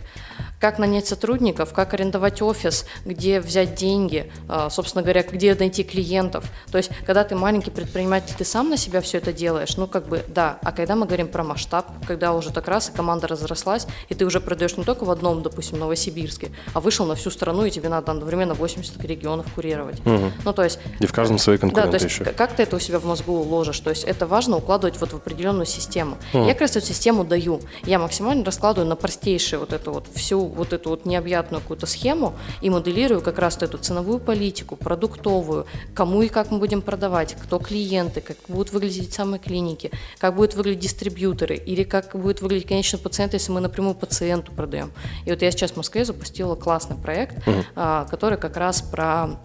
Как 0.60 0.78
нанять 0.78 1.06
сотрудников, 1.06 1.72
как 1.72 1.94
арендовать 1.94 2.40
офис, 2.42 2.86
где 3.04 3.40
взять 3.40 3.74
деньги, 3.74 4.30
а, 4.48 4.70
собственно 4.70 5.02
говоря, 5.02 5.22
где 5.22 5.54
найти 5.54 5.84
клиентов. 5.84 6.44
То 6.70 6.78
есть, 6.78 6.90
когда 7.06 7.24
ты 7.24 7.34
маленький 7.34 7.70
предприниматель, 7.70 8.34
ты 8.36 8.44
сам 8.44 8.70
на 8.70 8.76
себя 8.76 9.00
все 9.00 9.18
это 9.18 9.32
делаешь, 9.32 9.76
ну, 9.76 9.86
как 9.86 10.08
бы, 10.08 10.24
да. 10.28 10.58
А 10.62 10.72
когда 10.72 10.96
мы 10.96 11.06
говорим 11.06 11.28
про 11.28 11.44
масштаб, 11.44 11.86
когда 12.06 12.32
уже 12.32 12.50
так 12.50 12.68
раз 12.68 12.88
и 12.88 12.92
команда 12.92 13.26
разрослась, 13.26 13.86
и 14.08 14.14
ты 14.14 14.24
уже 14.24 14.40
продаешь 14.40 14.76
не 14.76 14.84
только 14.84 15.04
в 15.04 15.10
одном, 15.10 15.42
допустим, 15.42 15.78
Новосибирске, 15.78 16.50
а 16.72 16.80
вышел 16.80 17.06
на 17.06 17.14
всю 17.14 17.30
страну, 17.30 17.64
и 17.64 17.70
тебе 17.70 17.88
надо 17.88 18.12
одновременно 18.12 18.54
80 18.54 19.04
регионов 19.04 19.46
курировать. 19.54 20.00
Ну, 20.04 20.52
то 20.52 20.64
есть, 20.64 20.78
И 21.00 21.06
в 21.06 21.12
каждом 21.12 21.38
свои 21.38 21.56
да, 21.56 21.62
конкуренты 21.62 21.98
то 21.98 22.04
есть 22.04 22.20
еще. 22.20 22.24
как 22.24 22.54
ты 22.54 22.62
это 22.62 22.76
у 22.76 22.78
себя 22.78 22.98
в 22.98 23.04
мозгу 23.04 23.34
ложишь? 23.34 23.80
То 23.80 23.90
есть 23.90 24.04
это 24.04 24.26
важно 24.26 24.56
укладывать 24.56 24.98
вот 25.00 25.12
в 25.12 25.16
определенную 25.16 25.66
систему. 25.66 26.16
Я 26.32 26.52
как 26.52 26.62
раз 26.62 26.76
эту 26.76 26.86
систему 26.86 27.24
даю. 27.24 27.60
Я 27.84 27.98
максимально 27.98 28.44
раскладываю 28.44 28.88
на 28.88 28.96
простейшую 28.96 29.60
вот 29.60 29.72
эту 29.72 29.92
вот 29.92 30.06
всю 30.14 30.53
вот 30.54 30.72
эту 30.72 30.90
вот 30.90 31.06
необъятную 31.06 31.60
какую-то 31.60 31.86
схему 31.86 32.34
и 32.60 32.70
моделирую 32.70 33.20
как 33.20 33.38
раз 33.38 33.56
эту 33.62 33.78
ценовую 33.78 34.18
политику, 34.18 34.76
продуктовую, 34.76 35.66
кому 35.94 36.22
и 36.22 36.28
как 36.28 36.50
мы 36.50 36.58
будем 36.58 36.82
продавать, 36.82 37.36
кто 37.42 37.58
клиенты, 37.58 38.20
как 38.20 38.36
будут 38.48 38.72
выглядеть 38.72 39.12
самые 39.12 39.38
клиники, 39.38 39.90
как 40.18 40.34
будут 40.34 40.54
выглядеть 40.54 40.80
дистрибьюторы 40.80 41.56
или 41.56 41.84
как 41.84 42.16
будет 42.16 42.42
выглядеть 42.42 42.68
конечный 42.68 42.98
пациент, 42.98 43.34
если 43.34 43.52
мы 43.52 43.60
напрямую 43.60 43.94
пациенту 43.94 44.52
продаем. 44.52 44.92
И 45.24 45.30
вот 45.30 45.42
я 45.42 45.50
сейчас 45.50 45.72
в 45.72 45.76
Москве 45.76 46.04
запустила 46.04 46.54
классный 46.54 46.96
проект, 46.96 47.36
а, 47.76 48.04
который 48.06 48.38
как 48.38 48.56
раз 48.56 48.82
про 48.82 49.40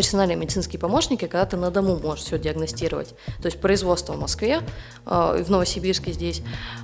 персональные 0.00 0.36
медицинские 0.36 0.80
помощники, 0.80 1.26
когда 1.26 1.44
ты 1.44 1.58
на 1.58 1.70
дому 1.70 1.98
можешь 1.98 2.24
все 2.24 2.38
диагностировать. 2.38 3.10
То 3.42 3.46
есть 3.46 3.60
производство 3.60 4.14
в 4.14 4.18
Москве, 4.18 4.62
и 5.06 5.42
в 5.42 5.50
Новосибирске 5.50 6.12
здесь. 6.12 6.40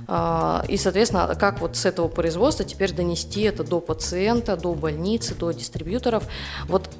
Э, 0.07 0.61
и, 0.67 0.77
соответственно, 0.77 1.33
как 1.33 1.59
вот 1.59 1.75
с 1.77 1.85
этого 1.87 2.09
производства 2.09 2.63
теперь 2.63 2.93
донести 2.93 3.41
это 3.41 3.63
до 3.63 3.79
пациента, 3.79 4.55
до 4.55 4.75
больницы, 4.75 5.33
до 5.33 5.51
дистрибьюторов. 5.51 6.25
Вот 6.67 6.91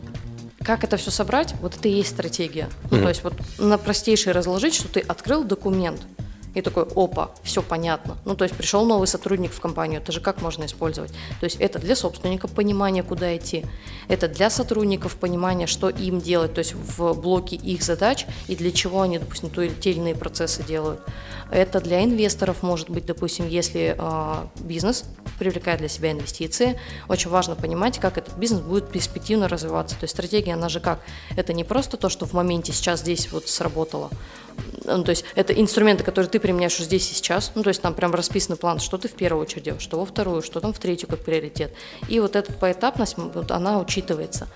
как 0.63 0.83
это 0.83 0.97
все 0.97 1.11
собрать, 1.11 1.53
вот 1.61 1.75
это 1.75 1.87
и 1.87 1.91
есть 1.91 2.09
стратегия. 2.09 2.67
Ну, 2.89 2.99
то 3.03 3.09
есть 3.09 3.23
вот 3.23 3.33
на 3.59 3.77
простейшее 3.77 4.33
разложить, 4.33 4.73
что 4.73 4.87
ты 4.87 5.01
открыл 5.01 5.43
документ, 5.43 6.01
и 6.57 6.61
такой, 6.61 6.87
опа, 6.95 7.29
все 7.43 7.61
понятно. 7.61 8.17
Ну, 8.25 8.35
то 8.35 8.43
есть 8.43 8.55
пришел 8.55 8.83
новый 8.83 9.07
сотрудник 9.07 9.51
в 9.51 9.59
компанию, 9.59 10.01
это 10.01 10.11
же 10.11 10.21
как 10.21 10.41
можно 10.41 10.65
использовать? 10.65 11.11
То 11.39 11.43
есть 11.43 11.57
это 11.57 11.77
для 11.77 11.95
собственников 11.95 12.51
понимания, 12.51 13.03
куда 13.03 13.37
идти. 13.37 13.63
Это 14.07 14.27
для 14.27 14.49
сотрудников 14.49 15.17
понимания, 15.17 15.67
что 15.67 15.89
им 15.89 16.19
делать, 16.19 16.55
то 16.55 16.59
есть 16.59 16.73
в 16.73 17.13
блоке 17.13 17.55
их 17.55 17.83
задач 17.83 18.25
и 18.47 18.55
для 18.55 18.71
чего 18.71 19.01
они, 19.01 19.19
допустим, 19.19 19.51
те 19.51 19.91
или 19.91 19.99
иные 19.99 20.15
процессы 20.15 20.63
делают. 20.63 20.99
Это 21.51 21.79
для 21.79 22.03
инвесторов, 22.03 22.63
может 22.63 22.89
быть, 22.89 23.05
допустим, 23.05 23.47
если 23.47 23.95
а, 23.97 24.49
бизнес 24.59 25.05
привлекает 25.37 25.79
для 25.79 25.87
себя 25.87 26.11
инвестиции, 26.11 26.79
очень 27.07 27.29
важно 27.29 27.55
понимать, 27.55 27.99
как 27.99 28.17
этот 28.17 28.35
бизнес 28.35 28.61
будет 28.61 28.89
перспективно 28.89 29.47
развиваться. 29.47 29.95
То 29.95 30.05
есть 30.05 30.13
стратегия, 30.13 30.55
она 30.55 30.69
же 30.69 30.79
как? 30.79 30.99
Это 31.35 31.53
не 31.53 31.63
просто 31.63 31.97
то, 31.97 32.09
что 32.09 32.25
в 32.25 32.33
моменте 32.33 32.73
сейчас 32.73 33.01
здесь 33.01 33.31
вот 33.31 33.47
сработало, 33.47 34.09
ну, 34.85 35.03
то 35.03 35.11
есть 35.11 35.25
это 35.35 35.53
инструменты, 35.53 36.03
которые 36.03 36.29
ты 36.29 36.39
применяешь 36.39 36.77
здесь 36.77 37.11
и 37.11 37.13
сейчас. 37.13 37.51
Ну, 37.55 37.63
то 37.63 37.69
есть 37.69 37.81
там 37.81 37.93
прям 37.93 38.13
расписанный 38.13 38.57
план, 38.57 38.79
что 38.79 38.97
ты 38.97 39.07
в 39.07 39.13
первую 39.13 39.43
очередь 39.43 39.63
делаешь, 39.63 39.83
что 39.83 39.99
во 39.99 40.05
вторую, 40.05 40.41
что 40.41 40.59
там 40.59 40.73
в 40.73 40.79
третью 40.79 41.09
как 41.09 41.19
приоритет. 41.19 41.73
И 42.07 42.19
вот 42.19 42.35
эта 42.35 42.53
поэтапность, 42.53 43.17
вот 43.17 43.51
она 43.51 43.79
учитывается. 43.79 44.47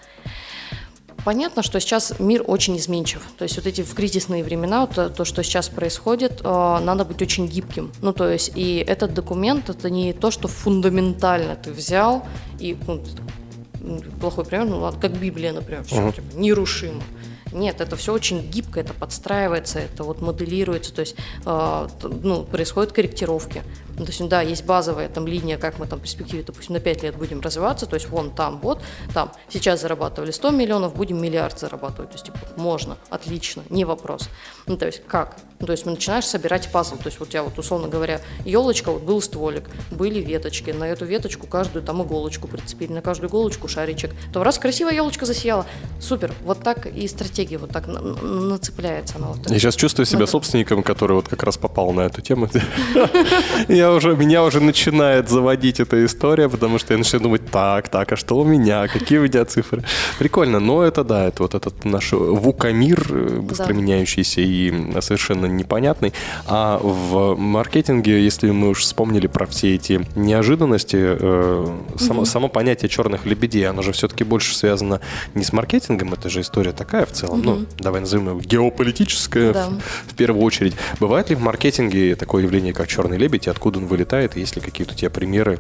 Понятно, 1.23 1.61
что 1.61 1.79
сейчас 1.79 2.19
мир 2.19 2.43
очень 2.47 2.77
изменчив. 2.77 3.21
То 3.37 3.43
есть 3.43 3.55
вот 3.55 3.67
эти 3.67 3.81
в 3.81 3.93
кризисные 3.93 4.43
времена, 4.43 4.81
вот, 4.81 4.97
э, 4.97 5.09
то, 5.09 5.23
что 5.23 5.43
сейчас 5.43 5.69
происходит, 5.69 6.41
э, 6.43 6.79
надо 6.81 7.05
быть 7.05 7.21
очень 7.21 7.47
гибким. 7.47 7.91
Ну, 8.01 8.11
то 8.11 8.27
есть 8.27 8.51
и 8.55 8.77
этот 8.77 9.13
документ, 9.13 9.69
это 9.69 9.89
не 9.91 10.13
то, 10.13 10.31
что 10.31 10.47
фундаментально 10.47 11.55
ты 11.55 11.71
взял 11.71 12.25
и, 12.59 12.75
ну, 12.87 13.03
плохой 14.19 14.45
пример, 14.45 14.65
ну 14.65 14.79
ладно, 14.79 14.99
как 14.99 15.11
Библия, 15.11 15.53
например, 15.53 15.83
все 15.83 16.11
типа, 16.11 16.25
нерушимо. 16.35 17.01
Нет, 17.51 17.81
это 17.81 17.95
все 17.95 18.13
очень 18.13 18.41
гибко, 18.49 18.79
это 18.79 18.93
подстраивается, 18.93 19.79
это 19.79 20.03
вот 20.03 20.21
моделируется, 20.21 20.93
то 20.93 21.01
есть 21.01 21.15
т- 21.43 22.07
ну, 22.07 22.43
происходят 22.43 22.91
корректировки. 22.93 23.63
Ну, 24.01 24.05
то 24.07 24.11
есть, 24.11 24.27
да, 24.29 24.41
есть 24.41 24.65
базовая 24.65 25.07
там 25.09 25.27
линия, 25.27 25.59
как 25.59 25.77
мы 25.77 25.85
там 25.85 25.99
в 25.99 26.01
перспективе, 26.01 26.41
допустим, 26.41 26.73
на 26.73 26.79
5 26.79 27.03
лет 27.03 27.15
будем 27.15 27.39
развиваться, 27.39 27.85
то 27.85 27.93
есть 27.93 28.09
вон 28.09 28.31
там, 28.31 28.59
вот, 28.63 28.81
там, 29.13 29.31
сейчас 29.47 29.81
зарабатывали 29.81 30.31
100 30.31 30.49
миллионов, 30.49 30.95
будем 30.95 31.21
миллиард 31.21 31.59
зарабатывать, 31.59 32.09
то 32.09 32.15
есть, 32.15 32.25
типа, 32.25 32.39
можно, 32.57 32.97
отлично, 33.11 33.61
не 33.69 33.85
вопрос. 33.85 34.27
Ну, 34.65 34.75
то 34.75 34.87
есть, 34.87 35.03
как? 35.07 35.37
Ну, 35.59 35.67
то 35.67 35.73
есть, 35.73 35.85
мы 35.85 35.91
начинаешь 35.91 36.25
собирать 36.25 36.71
пазл, 36.71 36.95
то 36.95 37.05
есть, 37.05 37.19
вот 37.19 37.29
тебя 37.29 37.43
вот, 37.43 37.59
условно 37.59 37.89
говоря, 37.89 38.21
елочка, 38.43 38.91
вот 38.91 39.03
был 39.03 39.21
стволик, 39.21 39.69
были 39.91 40.19
веточки, 40.19 40.71
на 40.71 40.85
эту 40.85 41.05
веточку 41.05 41.45
каждую 41.45 41.83
там 41.83 42.01
иголочку 42.01 42.47
прицепили, 42.47 42.91
на 42.93 43.03
каждую 43.03 43.29
иголочку 43.29 43.67
шаричек, 43.67 44.13
то 44.33 44.43
раз 44.43 44.57
красивая 44.57 44.93
елочка 44.95 45.27
засияла, 45.27 45.67
супер, 45.99 46.33
вот 46.43 46.63
так 46.63 46.87
и 46.87 47.07
стратегия, 47.07 47.59
вот 47.59 47.69
так 47.69 47.85
на- 47.85 48.01
на- 48.01 48.21
нацепляется 48.23 49.17
она. 49.17 49.27
Вот 49.27 49.47
Я 49.51 49.59
сейчас 49.59 49.75
чувствую 49.75 50.07
себя 50.07 50.25
собственником, 50.25 50.81
который 50.81 51.13
вот 51.13 51.27
как 51.27 51.43
раз 51.43 51.57
попал 51.57 51.91
на 51.91 52.01
эту 52.01 52.21
тему. 52.21 52.49
Я 53.67 53.90
уже, 53.93 54.15
меня 54.15 54.43
уже 54.43 54.59
начинает 54.59 55.29
заводить 55.29 55.79
эта 55.79 56.03
история, 56.05 56.49
потому 56.49 56.77
что 56.79 56.93
я 56.93 56.97
начинаю 56.97 57.23
думать, 57.23 57.45
так, 57.51 57.89
так, 57.89 58.11
а 58.11 58.15
что 58.15 58.37
у 58.37 58.43
меня, 58.43 58.87
какие 58.87 59.19
у 59.19 59.23
меня 59.23 59.45
цифры? 59.45 59.83
Прикольно, 60.19 60.59
но 60.59 60.83
это 60.83 61.03
да, 61.03 61.27
это 61.27 61.43
вот 61.43 61.55
этот 61.55 61.85
наш 61.85 62.11
вукамир, 62.11 63.05
э, 63.09 63.39
быстро 63.39 63.67
Да. 63.67 63.73
меняющийся 63.73 64.41
и 64.41 64.71
совершенно 65.01 65.45
непонятный. 65.45 66.13
А 66.47 66.79
в 66.81 67.35
маркетинге, 67.37 68.23
если 68.23 68.51
мы 68.51 68.69
уж 68.69 68.79
вспомнили 68.81 69.27
про 69.27 69.45
все 69.45 69.75
эти 69.75 70.05
неожиданности, 70.15 70.97
э, 70.99 71.67
само, 71.97 72.25
само 72.25 72.47
понятие 72.49 72.89
черных 72.89 73.25
лебедей, 73.25 73.67
оно 73.67 73.81
же 73.81 73.91
все-таки 73.91 74.23
больше 74.23 74.55
связано 74.55 74.99
не 75.35 75.43
с 75.43 75.53
маркетингом, 75.53 76.13
это 76.13 76.29
же 76.29 76.41
история 76.41 76.71
такая 76.71 77.05
в 77.05 77.11
целом, 77.11 77.41
ну, 77.43 77.65
давай 77.79 78.01
назовем 78.01 78.37
ее 78.37 78.43
геополитическая 78.43 79.53
Да. 79.53 79.67
в, 79.67 80.11
в 80.11 80.15
первую 80.15 80.43
очередь. 80.43 80.73
Бывает 80.99 81.29
ли 81.29 81.35
в 81.35 81.41
маркетинге 81.41 82.15
такое 82.15 82.43
явление, 82.43 82.73
как 82.73 82.87
черный 82.87 83.17
лебедь, 83.17 83.47
и 83.47 83.49
откуда 83.49 83.70
он 83.77 83.87
вылетает, 83.87 84.35
есть 84.35 84.55
ли 84.55 84.61
какие-то 84.61 84.93
у 84.93 84.95
тебя 84.95 85.09
примеры 85.09 85.59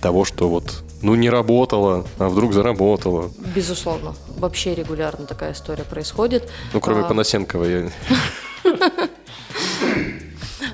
того, 0.00 0.24
что 0.24 0.48
вот, 0.48 0.82
ну, 1.02 1.14
не 1.14 1.30
работало, 1.30 2.06
а 2.18 2.28
вдруг 2.28 2.52
заработало? 2.52 3.30
Безусловно, 3.54 4.14
вообще 4.38 4.74
регулярно 4.74 5.26
такая 5.26 5.52
история 5.52 5.84
происходит. 5.84 6.48
Ну, 6.72 6.80
кроме 6.80 7.02
А, 7.02 7.04
Панасенкова, 7.04 7.64
я... 7.64 7.90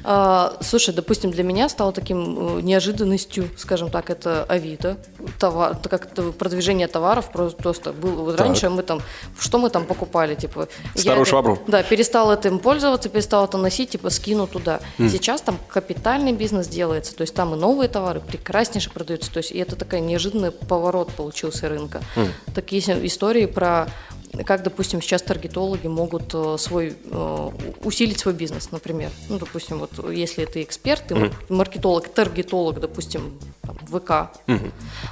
А, 0.09 0.57
слушай, 0.61 0.95
допустим, 0.95 1.33
для 1.33 1.43
меня 1.43 1.69
стало 1.69 1.91
таким 1.91 2.59
э, 2.59 2.61
неожиданностью, 2.63 3.49
скажем 3.57 3.91
так, 3.91 4.09
это 4.09 4.45
Авито, 4.45 4.99
товар, 5.41 5.77
как 5.91 6.05
это 6.13 6.31
продвижение 6.31 6.87
товаров 6.87 7.33
просто, 7.33 7.57
просто 7.61 7.93
был. 7.93 8.13
Вот 8.25 8.37
Так. 8.37 8.47
раньше 8.47 8.71
мы 8.71 8.85
там, 8.85 9.01
что 9.37 9.59
мы 9.59 9.69
там 9.69 9.85
покупали, 9.85 10.37
типа. 10.37 10.69
я 10.95 11.01
Старую 11.01 11.23
это- 11.23 11.31
швабру? 11.31 11.59
Да, 11.67 11.83
перестал 11.83 12.33
этим 12.33 12.61
пользоваться, 12.61 13.09
перестал 13.09 13.47
это 13.47 13.59
носить, 13.59 13.91
типа 13.91 14.11
скину 14.11 14.47
туда. 14.47 14.79
Сейчас 14.99 15.41
там 15.41 15.59
капитальный 15.67 16.33
бизнес 16.33 16.69
делается, 16.69 17.13
то 17.17 17.23
есть 17.23 17.35
там 17.35 17.55
и 17.55 17.57
новые 17.59 17.89
товары 17.89 18.21
прекраснейше 18.21 18.91
продаются, 18.91 19.33
то 19.33 19.39
есть 19.39 19.51
и 19.51 19.59
это 19.59 19.75
такой 19.75 20.01
неожиданный 20.03 20.53
поворот 20.53 21.11
получился 21.15 21.69
рынка. 21.69 22.01
Такие 22.55 22.81
с- 22.81 22.89
истории 23.05 23.47
про 23.47 23.89
как, 24.45 24.62
допустим, 24.62 25.00
сейчас 25.00 25.23
таргетологи 25.23 25.87
могут 25.87 26.35
э, 26.35 26.57
свой 26.59 26.97
э, 27.05 27.50
усилить 27.85 28.19
свой 28.19 28.35
бизнес, 28.35 28.71
например. 28.71 29.11
Ну, 29.28 29.38
допустим, 29.38 29.78
вот 29.78 30.11
если 30.12 30.45
ты 30.45 30.62
эксперт, 30.62 31.07
ты 31.07 31.14
мар- 31.14 31.33
маркетолог, 31.49 32.09
таргетолог, 32.09 32.81
допустим, 32.81 33.38
там, 33.62 33.76
ВК. 33.87 34.37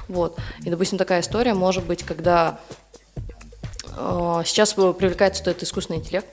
Вот. 0.08 0.38
И, 0.64 0.70
допустим, 0.70 0.98
такая 0.98 1.20
история 1.20 1.54
может 1.54 1.84
быть, 1.84 2.02
когда 2.02 2.58
э, 3.96 4.42
сейчас 4.44 4.74
привлекается 4.74 5.42
этот 5.42 5.62
искусственный 5.62 6.00
интеллект. 6.00 6.26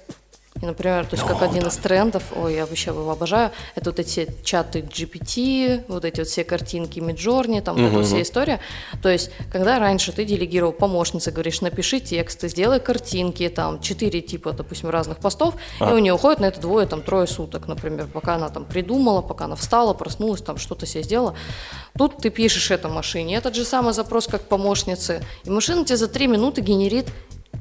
И, 0.59 0.65
например, 0.65 1.05
то 1.05 1.15
есть 1.15 1.25
как 1.25 1.41
один 1.41 1.65
из 1.65 1.77
трендов, 1.77 2.23
ой, 2.35 2.55
я 2.55 2.65
вообще 2.65 2.91
его 2.91 3.09
обожаю, 3.09 3.51
это 3.73 3.91
вот 3.91 3.99
эти 3.99 4.27
чаты 4.43 4.81
GPT, 4.81 5.85
вот 5.87 6.03
эти 6.03 6.19
вот 6.19 6.27
все 6.27 6.43
картинки 6.43 6.99
Midjourney, 6.99 7.61
там 7.61 7.77
вот 7.77 7.91
эта 7.93 8.03
вся 8.03 8.21
история. 8.21 8.59
То 9.01 9.07
есть, 9.09 9.31
когда 9.51 9.79
раньше 9.79 10.11
ты 10.11 10.25
делегировал 10.25 10.73
помощнице, 10.73 11.31
говоришь, 11.31 11.61
напиши 11.61 12.01
тексты, 12.01 12.49
сделай 12.49 12.81
картинки, 12.81 13.47
там, 13.47 13.79
четыре 13.79 14.21
типа, 14.21 14.51
допустим, 14.51 14.89
разных 14.89 15.19
постов, 15.19 15.55
и 15.79 15.83
у 15.85 15.97
нее 15.99 16.13
уходит 16.13 16.41
на 16.41 16.45
это 16.45 16.59
двое, 16.59 16.85
там, 16.85 17.01
трое 17.01 17.27
суток, 17.27 17.67
например, 17.67 18.07
пока 18.07 18.35
она 18.35 18.49
там 18.49 18.65
придумала, 18.65 19.21
пока 19.21 19.45
она 19.45 19.55
встала, 19.55 19.93
проснулась, 19.93 20.41
там, 20.41 20.57
что-то 20.57 20.85
себе 20.85 21.03
сделала. 21.03 21.33
Тут 21.97 22.17
ты 22.17 22.29
пишешь 22.29 22.71
это 22.71 22.89
машине, 22.89 23.37
этот 23.37 23.55
же 23.55 23.63
самый 23.63 23.93
запрос, 23.93 24.27
как 24.27 24.41
помощнице, 24.41 25.23
и 25.45 25.49
машина 25.49 25.85
тебе 25.85 25.97
за 25.97 26.09
три 26.09 26.27
минуты 26.27 26.59
генерит 26.59 27.07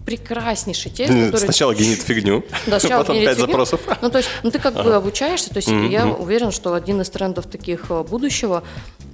прекраснейший 0.05 0.91
текст, 0.91 1.13
который... 1.13 1.39
Сначала 1.39 1.75
генит 1.75 2.03
фигню, 2.03 2.45
Да, 2.67 2.81
сначала 2.81 3.03
потом 3.03 3.17
пять 3.17 3.37
фигню. 3.37 3.47
запросов. 3.47 3.81
Ну, 4.01 4.11
то 4.11 4.19
есть, 4.19 4.31
ну, 4.43 4.51
ты 4.51 4.59
как 4.59 4.75
бы 4.75 4.95
обучаешься, 4.95 5.51
то 5.51 5.59
есть 5.59 5.69
я 5.69 6.07
уверен, 6.07 6.51
что 6.51 6.75
один 6.75 7.01
из 7.01 7.11
трендов 7.11 7.47
таких 7.47 7.91
э, 7.91 8.03
будущего, 8.03 8.63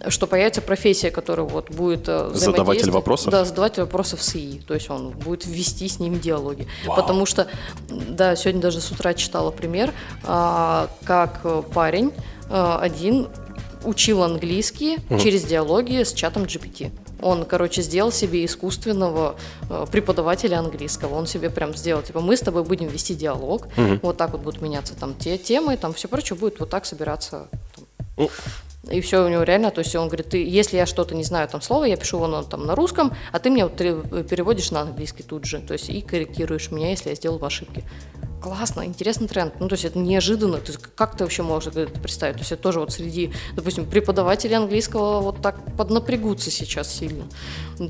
что 0.09 0.27
появится 0.27 0.63
профессия, 0.63 1.11
которая 1.11 1.47
вот 1.47 1.71
будет 1.71 2.05
э, 2.07 2.31
Задаватель 2.35 2.91
вопросов? 2.91 3.31
Да, 3.31 3.45
задаватель 3.45 3.83
вопросов 3.83 4.23
с 4.23 4.37
ИИ, 4.37 4.61
то 4.67 4.75
есть 4.75 4.91
он 4.91 5.11
будет 5.11 5.47
ввести 5.47 5.89
с 5.89 5.99
ним 5.99 6.19
диалоги. 6.21 6.67
Потому 6.87 7.27
что, 7.27 7.47
да, 7.89 8.37
сегодня 8.37 8.61
даже 8.61 8.81
с 8.81 8.91
утра 8.91 9.15
читала 9.15 9.51
пример, 9.51 9.93
а, 10.25 10.89
как 11.05 11.43
парень 11.73 12.13
э, 12.49 12.79
один 12.81 13.29
учил 13.85 14.23
английский 14.23 14.99
через 15.23 15.45
диалоги 15.45 16.03
с 16.03 16.13
чатом 16.13 16.45
GPT. 16.45 16.91
Он, 17.23 17.45
короче, 17.45 17.83
сделал 17.83 18.13
себе 18.13 18.45
искусственного 18.45 19.37
э, 19.71 19.87
преподавателя 19.91 20.59
английского. 20.59 21.15
Он 21.15 21.27
себе 21.27 21.51
прям 21.51 21.75
сделал, 21.75 22.03
типа, 22.03 22.21
мы 22.21 22.37
с 22.37 22.41
тобой 22.41 22.63
будем 22.63 22.89
вести 22.89 23.15
диалог, 23.15 23.69
вот 24.03 24.17
так 24.17 24.33
вот 24.33 24.43
будут 24.43 24.61
меняться 24.61 24.95
там 24.95 25.15
те 25.15 25.39
темы, 25.39 25.77
там 25.77 25.93
все 25.95 26.09
прочее 26.09 26.39
будет 26.39 26.61
вот 26.61 26.71
так 26.71 26.85
собираться. 26.87 27.49
там. 27.75 27.85
И 28.91 29.01
все 29.01 29.25
у 29.25 29.29
него 29.29 29.43
реально, 29.43 29.73
то 29.73 29.81
есть 29.81 29.97
он 29.97 30.07
говорит, 30.07 30.29
ты, 30.29 30.45
если 30.45 30.77
я 30.77 30.87
что-то 30.87 31.17
не 31.17 31.25
знаю 31.25 31.49
там 31.49 31.61
слово, 31.61 31.85
я 31.87 31.97
пишу 31.97 32.23
его 32.23 32.43
там 32.43 32.67
на 32.67 32.77
русском, 32.77 33.13
а 33.33 33.39
ты 33.41 33.51
мне 33.51 33.65
вот 33.65 33.77
тре- 33.77 34.01
переводишь 34.23 34.71
на 34.71 34.83
английский 34.83 35.25
тут 35.25 35.45
же, 35.45 35.59
то 35.59 35.73
есть 35.73 35.91
и 35.91 36.01
корректируешь 36.01 36.71
меня, 36.71 36.91
если 36.91 37.09
я 37.09 37.17
сделал 37.17 37.45
ошибки. 37.45 37.83
Классно, 38.47 38.87
интересный 38.87 39.27
тренд. 39.27 39.55
Ну, 39.59 39.67
то 39.67 39.73
есть 39.73 39.85
это 39.85 39.99
неожиданно. 39.99 40.59
То 40.59 40.71
есть 40.71 40.79
как 40.95 41.17
ты 41.17 41.25
вообще 41.25 41.43
можешь 41.43 41.75
это 41.75 41.91
представить? 41.99 42.37
То 42.37 42.43
есть 42.43 42.53
это 42.53 42.63
тоже 42.63 42.79
вот 42.79 42.93
среди, 42.93 43.33
допустим, 43.55 43.87
преподавателей 43.87 44.57
английского 44.57 45.21
вот 45.21 45.43
так 45.43 45.57
поднапрягутся 45.77 46.53
сейчас 46.53 46.95
сильно, 46.95 47.25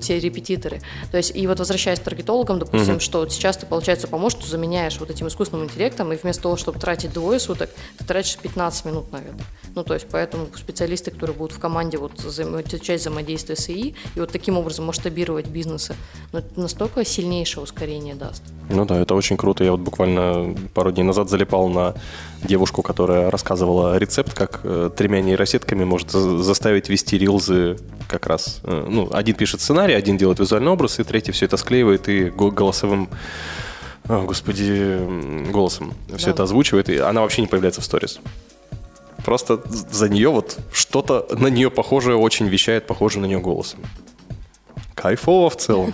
те 0.01 0.19
репетиторы. 0.19 0.81
То 1.11 1.19
есть 1.19 1.37
и 1.37 1.47
вот 1.47 1.59
возвращаясь 1.59 2.01
к 2.01 2.05
таргетологам, 2.05 2.59
допустим, 2.59 3.01
что 3.01 3.19
вот 3.19 3.33
сейчас 3.33 3.59
ты, 3.59 3.67
получается, 3.67 4.09
помощницу 4.09 4.49
заменяешь 4.49 4.99
вот 4.99 5.11
этим 5.11 5.29
искусственным 5.29 5.67
интеллектом, 5.67 6.11
и 6.15 6.17
вместо 6.17 6.45
того, 6.45 6.57
чтобы 6.57 6.79
тратить 6.79 7.13
двое 7.13 7.39
суток, 7.39 7.69
ты 7.99 8.07
тратишь 8.07 8.39
15 8.39 8.87
минут 8.87 9.13
на 9.13 9.19
это. 9.19 9.35
Ну, 9.75 9.85
то 9.85 9.93
есть 9.93 10.07
поэтому 10.11 10.47
специалисты, 10.57 11.11
которые 11.11 11.37
будут 11.37 11.55
в 11.55 11.61
команде 11.61 11.99
вот 11.99 12.13
часть 12.17 13.03
взаимодействия 13.03 13.57
с 13.57 13.69
ИИ, 13.69 13.95
и 14.15 14.21
вот 14.21 14.33
таким 14.33 14.57
образом 14.57 14.87
масштабировать 14.87 15.49
бизнесы, 15.49 15.95
ну, 16.33 16.39
это 16.39 16.59
настолько 16.59 17.05
сильнейшее 17.05 17.63
ускорение 17.63 18.15
даст. 18.15 18.43
Ну 18.71 18.87
да, 18.87 18.99
это 18.99 19.15
очень 19.15 19.37
круто. 19.37 19.63
Я 19.63 19.73
вот 19.73 19.81
буквально 19.81 20.46
пару 20.75 20.93
дней 20.93 21.03
назад 21.05 21.29
залипал 21.31 21.69
на 21.69 21.95
девушку, 22.43 22.83
которая 22.83 23.31
рассказывала 23.31 23.97
рецепт, 23.99 24.35
как 24.35 24.61
э, 24.65 24.91
тремя 24.97 25.21
нейросетками 25.23 25.85
может 25.85 26.11
за- 26.11 26.43
заставить 26.43 26.89
вести 26.89 27.19
рилзы 27.19 27.77
как 28.09 28.27
раз. 28.27 28.61
э, 28.65 28.87
ну, 28.89 29.09
один 29.13 29.35
пишет 29.35 29.61
сценарий, 29.61 29.95
один 29.95 30.17
делает 30.17 30.39
визуальный 30.39 30.71
образ, 30.71 30.99
и 31.01 31.05
третий 31.05 31.33
все 31.33 31.47
это 31.47 31.57
склеивает 31.57 32.09
и 32.09 32.31
го- 32.31 32.51
голосовым 32.51 33.09
о, 34.09 34.23
господи, 34.23 34.71
м, 34.71 35.51
голосом 35.51 35.93
все 36.17 36.27
Да. 36.27 36.31
это 36.33 36.43
озвучивает, 36.45 36.89
и 36.89 36.99
она 36.99 37.23
вообще 37.23 37.41
не 37.41 37.49
появляется 37.49 37.81
в 37.81 37.85
сторис. 37.85 38.21
Просто 39.25 39.61
за 39.69 40.09
нее 40.09 40.29
вот 40.29 40.59
что-то 40.73 41.27
на 41.37 41.49
нее 41.49 41.71
похожее 41.71 42.17
очень 42.17 42.47
вещает, 42.47 42.87
похоже 42.87 43.19
на 43.19 43.27
нее 43.27 43.41
голосом. 43.41 43.81
Кайфово 44.95 45.51
в 45.51 45.57
целом. 45.57 45.93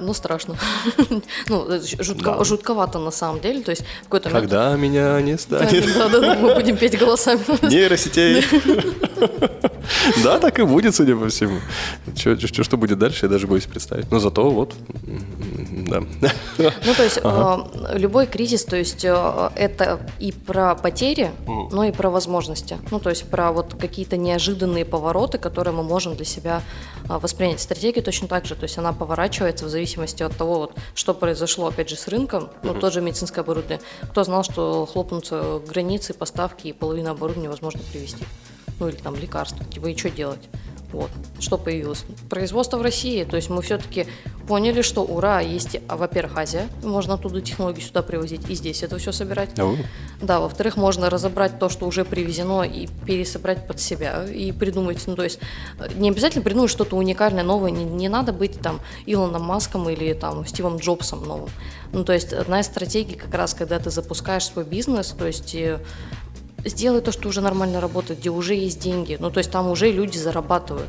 Ну, 0.00 0.14
страшно. 0.14 0.56
Ну, 1.48 1.66
жутко- 2.00 2.38
Да. 2.38 2.44
жутковато 2.44 2.98
на 2.98 3.10
самом 3.10 3.40
деле. 3.40 3.62
То 3.62 3.70
есть 3.70 3.82
в 4.00 4.04
какой-то 4.04 4.28
момент- 4.30 4.50
Когда 4.50 4.76
меня 4.76 5.20
не 5.20 5.38
станет. 5.38 5.84
Да, 5.94 6.08
да, 6.08 6.20
да, 6.20 6.34
мы 6.34 6.54
будем 6.54 6.76
петь 6.76 6.98
голосами. 6.98 7.40
нейросетей. 7.70 8.44
Да, 10.22 10.38
так 10.38 10.58
и 10.58 10.62
будет, 10.62 10.94
судя 10.94 11.14
по 11.16 11.28
всему. 11.28 11.58
Чё- 12.16 12.62
Что 12.64 12.76
будет 12.76 12.98
дальше, 12.98 13.26
я 13.26 13.28
даже 13.28 13.46
боюсь 13.46 13.66
представить. 13.66 14.10
Но 14.10 14.18
зато 14.18 14.50
вот, 14.50 14.74
да. 15.84 16.30
Ну, 16.58 16.94
то 16.94 17.02
есть 17.02 17.18
э, 17.22 17.98
любой 17.98 18.26
кризис, 18.26 18.64
то 18.64 18.76
есть 18.76 19.04
э, 19.04 19.50
это 19.56 20.00
и 20.18 20.32
про 20.32 20.74
потери, 20.74 21.30
но 21.46 21.84
и 21.84 21.92
про 21.92 22.10
возможности. 22.10 22.78
Ну, 22.90 23.00
то 23.00 23.10
есть 23.10 23.28
про 23.28 23.52
вот 23.52 23.74
какие-то 23.74 24.16
неожиданные 24.16 24.84
повороты, 24.84 25.38
которые 25.38 25.74
мы 25.74 25.82
можем 25.82 26.16
для 26.16 26.24
себя 26.24 26.62
э, 27.08 27.18
воспринять. 27.18 27.60
Стратегия 27.60 28.02
точно 28.02 28.28
так 28.28 28.46
же, 28.46 28.54
то 28.54 28.64
есть 28.64 28.78
она 28.78 28.92
поворачивается 28.92 29.64
в 29.66 29.68
зависимости 29.68 30.22
от 30.22 30.36
того, 30.36 30.58
вот, 30.58 30.74
что 30.94 31.14
произошло, 31.14 31.66
опять 31.68 31.88
же, 31.88 31.96
с 31.96 32.08
рынком, 32.08 32.48
ну, 32.62 32.74
тоже 32.74 33.00
медицинское 33.00 33.40
оборудование. 33.40 33.80
Кто 34.10 34.24
знал, 34.24 34.44
что 34.44 34.86
хлопнутся 34.86 35.60
границы, 35.66 36.14
поставки 36.14 36.68
и 36.68 36.72
половину 36.72 37.10
оборудования 37.10 37.44
невозможно 37.48 37.80
привезти? 37.92 38.24
Ну, 38.80 38.88
или 38.88 38.96
там 38.96 39.14
лекарства, 39.14 39.64
типа, 39.64 39.86
и 39.86 39.96
что 39.96 40.10
делать? 40.10 40.48
Вот, 40.94 41.10
что 41.40 41.58
появилось. 41.58 42.04
Производство 42.30 42.76
в 42.76 42.82
России, 42.82 43.24
то 43.24 43.34
есть 43.34 43.50
мы 43.50 43.62
все-таки 43.62 44.06
поняли, 44.46 44.80
что 44.82 45.02
ура, 45.02 45.40
есть, 45.40 45.80
а, 45.88 45.96
во-первых, 45.96 46.38
Азия, 46.38 46.68
можно 46.84 47.14
оттуда 47.14 47.40
технологии 47.40 47.80
сюда 47.80 48.02
привозить 48.02 48.48
и 48.48 48.54
здесь 48.54 48.84
это 48.84 48.96
все 48.98 49.10
собирать. 49.10 49.58
Ау. 49.58 49.76
Да, 50.22 50.38
во-вторых, 50.38 50.76
можно 50.76 51.10
разобрать 51.10 51.58
то, 51.58 51.68
что 51.68 51.86
уже 51.86 52.04
привезено, 52.04 52.62
и 52.62 52.86
пересобрать 53.06 53.66
под 53.66 53.80
себя, 53.80 54.24
и 54.24 54.52
придумать, 54.52 55.02
ну, 55.06 55.16
то 55.16 55.24
есть 55.24 55.40
э, 55.80 55.88
не 55.96 56.10
обязательно 56.10 56.44
придумать 56.44 56.70
что-то 56.70 56.94
уникальное, 56.96 57.42
новое, 57.42 57.72
не, 57.72 57.84
не 57.84 58.08
надо 58.08 58.32
быть 58.32 58.60
там 58.60 58.80
Илоном 59.04 59.42
Маском 59.42 59.88
или 59.90 60.12
там 60.12 60.46
Стивом 60.46 60.76
Джобсом 60.76 61.24
новым. 61.24 61.50
Ну, 61.92 62.04
то 62.04 62.12
есть 62.12 62.32
одна 62.32 62.60
из 62.60 62.66
стратегий 62.66 63.16
как 63.16 63.34
раз, 63.34 63.52
когда 63.54 63.80
ты 63.80 63.90
запускаешь 63.90 64.44
свой 64.44 64.64
бизнес, 64.64 65.08
то 65.18 65.26
есть 65.26 65.54
э, 65.56 65.80
сделай 66.64 67.00
то, 67.00 67.12
что 67.12 67.28
уже 67.28 67.40
нормально 67.40 67.80
работает, 67.80 68.20
где 68.20 68.30
уже 68.30 68.54
есть 68.54 68.80
деньги, 68.80 69.16
ну, 69.20 69.30
то 69.30 69.38
есть 69.38 69.50
там 69.50 69.68
уже 69.70 69.90
люди 69.90 70.18
зарабатывают, 70.18 70.88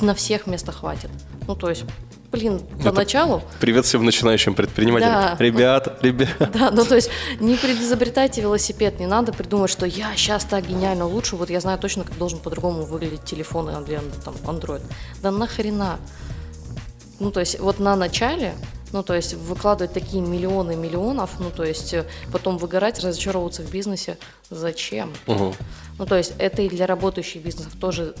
на 0.00 0.14
всех 0.14 0.46
места 0.46 0.72
хватит. 0.72 1.10
Ну, 1.46 1.54
то 1.54 1.68
есть, 1.68 1.84
блин, 2.32 2.60
поначалу... 2.82 3.42
Привет 3.60 3.84
всем 3.84 4.04
начинающим 4.04 4.54
предпринимателям. 4.54 5.12
Да. 5.12 5.36
Ребята, 5.38 5.98
ребята. 6.02 6.50
Да, 6.52 6.70
ну 6.70 6.84
то 6.84 6.94
есть 6.94 7.10
не 7.40 7.56
предизобретайте 7.56 8.40
велосипед, 8.40 8.98
не 8.98 9.06
надо 9.06 9.32
придумать, 9.32 9.70
что 9.70 9.86
я 9.86 10.14
сейчас 10.16 10.44
так 10.44 10.66
гениально 10.66 11.06
лучше, 11.06 11.36
вот 11.36 11.50
я 11.50 11.60
знаю 11.60 11.78
точно, 11.78 12.04
как 12.04 12.16
должен 12.18 12.38
по-другому 12.38 12.84
выглядеть 12.84 13.24
телефон 13.24 13.70
или 13.70 14.00
там 14.24 14.34
Android. 14.44 14.82
Да 15.22 15.30
нахрена? 15.30 15.98
Ну 17.18 17.30
то 17.30 17.40
есть 17.40 17.58
вот 17.60 17.78
на 17.78 17.96
начале, 17.96 18.54
ну 18.92 19.02
то 19.02 19.14
есть 19.14 19.34
выкладывать 19.34 19.92
такие 19.92 20.22
миллионы 20.22 20.76
миллионов, 20.76 21.38
ну 21.38 21.50
то 21.50 21.64
есть 21.64 21.94
э, 21.94 22.06
потом 22.32 22.58
выгорать, 22.58 23.00
разочаровываться 23.00 23.62
в 23.62 23.70
бизнесе, 23.70 24.18
зачем? 24.50 25.12
Мгм. 25.26 25.54
Ну, 25.98 26.04
то 26.04 26.16
есть 26.16 26.34
это 26.38 26.62
и 26.62 26.68
для 26.68 26.86
работающих 26.86 27.42
бизнесов 27.42 27.72
тоже 27.80 28.14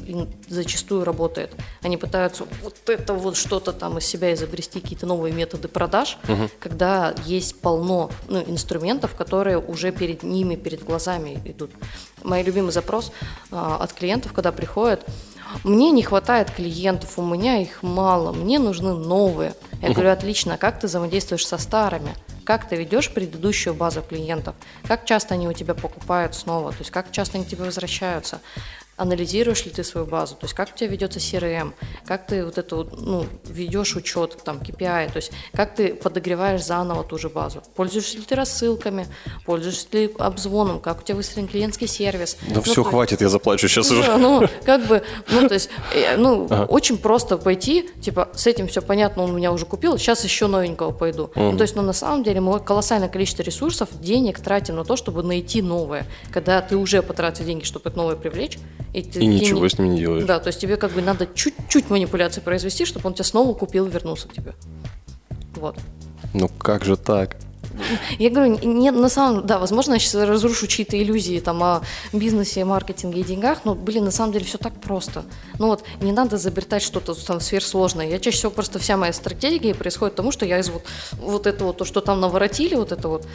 зачастую 0.48 1.04
работает. 1.04 1.54
Они 1.82 1.96
пытаются 1.96 2.44
вот 2.62 2.76
это 2.88 3.12
вот 3.12 3.36
что-то 3.36 3.72
там 3.72 3.98
из 3.98 4.06
себя 4.06 4.32
изобрести, 4.32 4.80
какие-то 4.80 5.06
новые 5.06 5.34
методы 5.34 5.68
продаж, 5.68 6.18
когда 6.58 7.14
есть 7.26 7.60
полно 7.60 8.10
ну, 8.28 8.42
инструментов, 8.42 9.14
которые 9.14 9.58
уже 9.58 9.92
перед 9.92 10.22
ними, 10.22 10.56
перед 10.56 10.84
глазами 10.84 11.40
идут. 11.44 11.70
Мой 12.22 12.42
любимый 12.42 12.72
запрос 12.72 13.12
а, 13.50 13.76
от 13.76 13.92
клиентов, 13.92 14.32
когда 14.32 14.52
приходят, 14.52 15.04
мне 15.64 15.90
не 15.90 16.02
хватает 16.02 16.50
клиентов, 16.50 17.18
у 17.18 17.22
меня 17.22 17.58
их 17.60 17.82
мало, 17.82 18.32
мне 18.32 18.58
нужны 18.58 18.94
новые. 18.94 19.54
Я 19.82 19.92
говорю, 19.92 20.10
отлично, 20.10 20.54
а 20.54 20.58
как 20.58 20.80
ты 20.80 20.86
взаимодействуешь 20.86 21.46
со 21.46 21.58
старыми? 21.58 22.14
Как 22.44 22.68
ты 22.68 22.76
ведешь 22.76 23.12
предыдущую 23.12 23.74
базу 23.74 24.02
клиентов? 24.02 24.54
Как 24.86 25.04
часто 25.04 25.34
они 25.34 25.48
у 25.48 25.52
тебя 25.52 25.74
покупают 25.74 26.34
снова? 26.36 26.70
То 26.70 26.78
есть 26.78 26.92
как 26.92 27.10
часто 27.10 27.38
они 27.38 27.44
тебе 27.44 27.64
возвращаются? 27.64 28.40
Анализируешь 28.96 29.64
ли 29.64 29.70
ты 29.70 29.84
свою 29.84 30.06
базу? 30.06 30.34
То 30.36 30.44
есть 30.44 30.54
как 30.54 30.70
у 30.74 30.76
тебя 30.76 30.88
ведется 30.88 31.18
CRM? 31.18 31.72
Как 32.06 32.26
ты 32.26 32.44
вот 32.44 32.56
это 32.58 32.76
вот, 32.76 33.00
ну, 33.00 33.26
ведешь 33.44 33.94
учет, 33.96 34.38
там, 34.44 34.58
KPI? 34.58 35.12
То 35.12 35.16
есть 35.16 35.32
как 35.52 35.74
ты 35.74 35.94
подогреваешь 35.94 36.64
заново 36.64 37.04
ту 37.04 37.18
же 37.18 37.28
базу? 37.28 37.62
Пользуешься 37.74 38.16
ли 38.16 38.24
ты 38.24 38.34
рассылками? 38.34 39.06
Пользуешься 39.44 39.86
ли 39.92 40.14
обзвоном? 40.18 40.80
Как 40.80 41.00
у 41.00 41.02
тебя 41.02 41.16
выстроен 41.16 41.48
клиентский 41.48 41.86
сервис? 41.86 42.38
Да 42.48 42.56
Ну, 42.56 42.62
все, 42.62 42.74
то 42.74 42.84
хватит, 42.84 43.20
я 43.20 43.28
заплачу 43.28 43.68
сейчас 43.68 43.90
уже. 43.90 44.02
да, 44.02 44.16
ну, 44.16 44.48
как 44.64 44.86
бы, 44.86 45.02
ну, 45.30 45.46
то 45.46 45.54
есть, 45.54 45.68
э, 45.94 46.16
ну, 46.16 46.46
очень 46.46 46.98
просто 46.98 47.36
пойти, 47.36 47.90
типа, 48.00 48.28
с 48.34 48.46
этим 48.46 48.66
все 48.66 48.80
понятно, 48.80 49.22
он 49.24 49.36
меня 49.36 49.52
уже 49.52 49.66
купил, 49.66 49.98
сейчас 49.98 50.24
еще 50.24 50.46
новенького 50.46 50.92
пойду. 50.92 51.30
Ну, 51.34 51.56
то 51.56 51.62
есть, 51.62 51.76
ну, 51.76 51.82
на 51.82 51.92
самом 51.92 52.22
деле, 52.22 52.40
мы 52.40 52.60
колоссальное 52.60 53.08
количество 53.08 53.42
ресурсов, 53.42 53.88
денег 54.00 54.40
тратим 54.40 54.76
на 54.76 54.84
то, 54.84 54.96
чтобы 54.96 55.22
найти 55.22 55.62
новое. 55.62 56.06
Когда 56.32 56.62
ты 56.62 56.76
уже 56.76 57.02
потратил 57.02 57.44
деньги, 57.44 57.64
чтобы 57.64 57.90
это 57.90 57.98
новое 57.98 58.16
привлечь, 58.16 58.58
и, 58.96 59.02
ты, 59.02 59.20
И 59.20 59.26
ничего 59.26 59.62
не- 59.64 59.68
с 59.68 59.78
ним 59.78 59.90
не 59.92 59.98
делаешь. 59.98 60.24
Да, 60.24 60.38
то 60.40 60.46
есть 60.48 60.58
тебе 60.58 60.78
как 60.78 60.92
бы 60.92 61.02
надо 61.02 61.28
чуть-чуть 61.34 61.90
манипуляции 61.90 62.40
произвести, 62.40 62.86
чтобы 62.86 63.06
он 63.06 63.12
тебя 63.12 63.24
снова 63.24 63.52
купил 63.52 63.86
и 63.86 63.90
вернулся 63.90 64.26
к 64.26 64.32
тебе. 64.32 64.54
Вот. 65.56 65.76
Ну 66.32 66.48
как 66.48 66.82
же 66.84 66.96
так? 66.96 67.36
Я 68.18 68.30
говорю, 68.30 68.58
нет, 68.64 68.94
на 68.94 69.08
самом 69.10 69.46
да, 69.46 69.58
возможно, 69.58 69.94
я 69.94 69.98
сейчас 69.98 70.14
разрушу 70.14 70.66
чьи-то 70.66 71.00
иллюзии 71.00 71.40
там 71.40 71.62
о 71.62 71.82
бизнесе, 72.12 72.64
маркетинге 72.64 73.20
и 73.20 73.24
деньгах, 73.24 73.64
но, 73.64 73.74
блин, 73.74 74.04
на 74.04 74.10
самом 74.10 74.32
деле 74.32 74.46
все 74.46 74.56
так 74.56 74.80
просто. 74.80 75.24
Ну 75.58 75.66
вот, 75.66 75.84
не 76.00 76.12
надо 76.12 76.36
изобретать 76.36 76.82
что-то 76.82 77.14
там 77.14 77.40
сверхсложное. 77.40 78.08
Я 78.08 78.18
чаще 78.18 78.38
всего 78.38 78.50
просто 78.50 78.78
вся 78.78 78.96
моя 78.96 79.12
стратегия 79.12 79.74
происходит 79.74 80.14
тому, 80.14 80.32
что 80.32 80.46
я 80.46 80.58
из 80.58 80.70
вот, 80.70 80.84
вот 81.12 81.46
этого, 81.46 81.74
то, 81.74 81.84
что 81.84 82.00
там 82.00 82.20
наворотили, 82.20 82.74
вот 82.76 82.92
это 82.92 83.08
вот, 83.08 83.26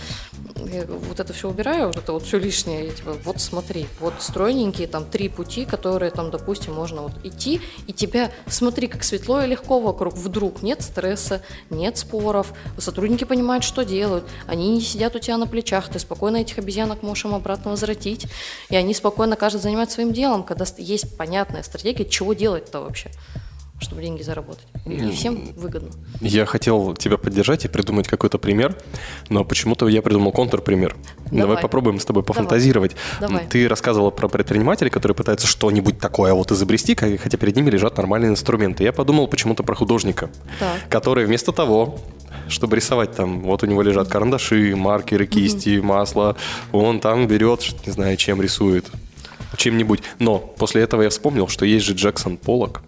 я 0.67 0.85
вот 0.85 1.19
это 1.19 1.33
все 1.33 1.49
убираю, 1.49 1.87
вот 1.87 1.97
это 1.97 2.13
вот 2.13 2.23
все 2.23 2.37
лишнее. 2.37 2.85
Я 2.85 2.91
типа, 2.91 3.13
вот 3.23 3.39
смотри, 3.39 3.87
вот 3.99 4.13
стройненькие 4.19 4.87
там 4.87 5.05
три 5.05 5.29
пути, 5.29 5.65
которые 5.65 6.11
там, 6.11 6.31
допустим, 6.31 6.73
можно 6.73 7.03
вот 7.03 7.13
идти, 7.23 7.61
и 7.87 7.93
тебя, 7.93 8.31
смотри, 8.47 8.87
как 8.87 9.03
светло 9.03 9.41
и 9.41 9.47
легко 9.47 9.79
вокруг, 9.79 10.15
вдруг 10.15 10.61
нет 10.61 10.81
стресса, 10.81 11.41
нет 11.69 11.97
споров, 11.97 12.53
сотрудники 12.77 13.23
понимают, 13.23 13.63
что 13.63 13.83
делают, 13.83 14.25
они 14.47 14.69
не 14.69 14.81
сидят 14.81 15.15
у 15.15 15.19
тебя 15.19 15.37
на 15.37 15.47
плечах, 15.47 15.89
ты 15.89 15.99
спокойно 15.99 16.37
этих 16.37 16.57
обезьянок 16.57 17.03
можешь 17.03 17.25
им 17.25 17.35
обратно 17.35 17.71
возвратить, 17.71 18.27
и 18.69 18.75
они 18.75 18.93
спокойно 18.93 19.35
каждый 19.35 19.61
занимается 19.61 19.95
своим 19.95 20.13
делом, 20.13 20.43
когда 20.43 20.65
есть 20.77 21.17
понятная 21.17 21.63
стратегия, 21.63 22.05
чего 22.05 22.33
делать-то 22.33 22.81
вообще 22.81 23.11
чтобы 23.81 24.01
деньги 24.01 24.21
заработать. 24.21 24.65
И 24.85 25.11
всем 25.11 25.53
выгодно. 25.55 25.89
Я 26.21 26.45
хотел 26.45 26.93
тебя 26.95 27.17
поддержать 27.17 27.65
и 27.65 27.67
придумать 27.67 28.07
какой-то 28.07 28.37
пример, 28.37 28.77
но 29.29 29.43
почему-то 29.43 29.87
я 29.87 30.01
придумал 30.01 30.31
контрпример. 30.31 30.95
Давай, 31.25 31.41
Давай 31.41 31.61
попробуем 31.61 31.99
с 31.99 32.05
тобой 32.05 32.23
пофантазировать. 32.23 32.95
Давай. 33.19 33.47
Ты 33.47 33.67
рассказывала 33.67 34.11
про 34.11 34.27
предпринимателей, 34.27 34.89
которые 34.89 35.15
пытаются 35.15 35.47
что-нибудь 35.47 35.99
такое 35.99 36.33
вот 36.33 36.51
изобрести, 36.51 36.95
хотя 36.95 37.37
перед 37.37 37.55
ними 37.55 37.69
лежат 37.69 37.97
нормальные 37.97 38.31
инструменты. 38.31 38.83
Я 38.83 38.93
подумал 38.93 39.27
почему-то 39.27 39.63
про 39.63 39.75
художника, 39.75 40.29
Так. 40.59 40.89
который 40.89 41.25
вместо 41.25 41.51
того, 41.51 41.99
чтобы 42.47 42.75
рисовать 42.75 43.15
там, 43.15 43.41
вот 43.41 43.63
у 43.63 43.65
него 43.65 43.81
лежат 43.81 44.07
карандаши, 44.07 44.75
маркеры, 44.75 45.25
кисти, 45.25 45.79
масло, 45.79 46.35
он 46.71 46.99
там 46.99 47.27
берет, 47.27 47.65
не 47.85 47.91
знаю, 47.91 48.15
чем 48.17 48.41
рисует, 48.41 48.85
чем-нибудь. 49.57 50.03
Но 50.19 50.37
после 50.37 50.83
этого 50.83 51.01
я 51.01 51.09
вспомнил, 51.09 51.47
что 51.47 51.65
есть 51.65 51.85
же 51.85 51.93
Джексон 51.93 52.37
Поллок. 52.37 52.81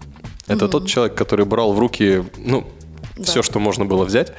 Это 0.48 0.68
тот 0.68 0.88
человек, 0.88 1.16
который 1.16 1.46
брал 1.46 1.74
в 1.74 1.80
руки, 1.80 2.24
ну, 2.38 2.66
Да. 3.18 3.24
все, 3.24 3.42
что 3.44 3.60
можно 3.60 3.86
было 3.86 4.06
взять. 4.06 4.34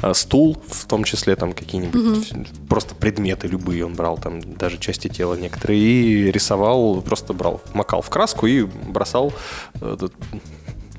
А, 0.00 0.14
Стул, 0.14 0.56
в 0.68 0.86
том 0.86 1.04
числе 1.04 1.34
там 1.36 1.52
какие-нибудь 1.52 2.32
просто 2.68 2.94
предметы 2.94 3.48
любые 3.48 3.84
он 3.84 3.94
брал, 3.94 4.16
там 4.16 4.40
даже 4.40 4.78
части 4.78 5.08
тела 5.08 5.34
некоторые, 5.34 5.80
и 5.80 6.30
рисовал, 6.30 7.02
просто 7.02 7.32
брал, 7.32 7.60
макал 7.74 8.00
в 8.00 8.08
краску 8.10 8.46
и 8.46 8.62
бросал 8.62 9.32
этот- 9.74 10.12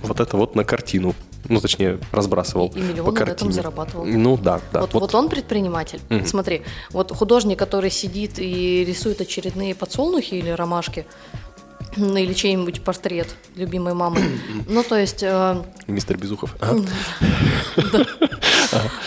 вот 0.04 0.20
это 0.20 0.38
вот 0.38 0.56
на 0.56 0.64
картину. 0.66 1.16
Ну, 1.50 1.60
точнее, 1.60 2.00
разбрасывал 2.14 2.72
И- 2.74 2.80
и 2.80 2.82
миллионы 2.82 3.12
по 3.20 3.26
на 3.26 3.30
этом 3.32 3.52
зарабатывал. 3.52 4.06
Ну, 4.06 4.38
да, 4.38 4.62
да. 4.72 4.82
вот, 4.82 4.94
вот 4.94 5.14
он 5.16 5.28
предприниматель. 5.30 6.00
Смотри, 6.26 6.62
вот 6.92 7.12
художник, 7.12 7.60
который 7.60 7.92
сидит 7.92 8.40
и 8.40 8.86
рисует 8.86 9.20
очередные 9.20 9.76
подсолнухи 9.76 10.36
или 10.36 10.50
ромашки, 10.52 11.06
или 11.98 12.34
чей-нибудь 12.34 12.82
портрет 12.84 13.36
любимой 13.56 13.94
мамы. 13.94 14.22
Ну, 14.68 14.84
то 14.84 14.98
есть, 14.98 15.24
э, 15.24 15.64
Мистер 15.88 16.18
Безухов. 16.18 16.56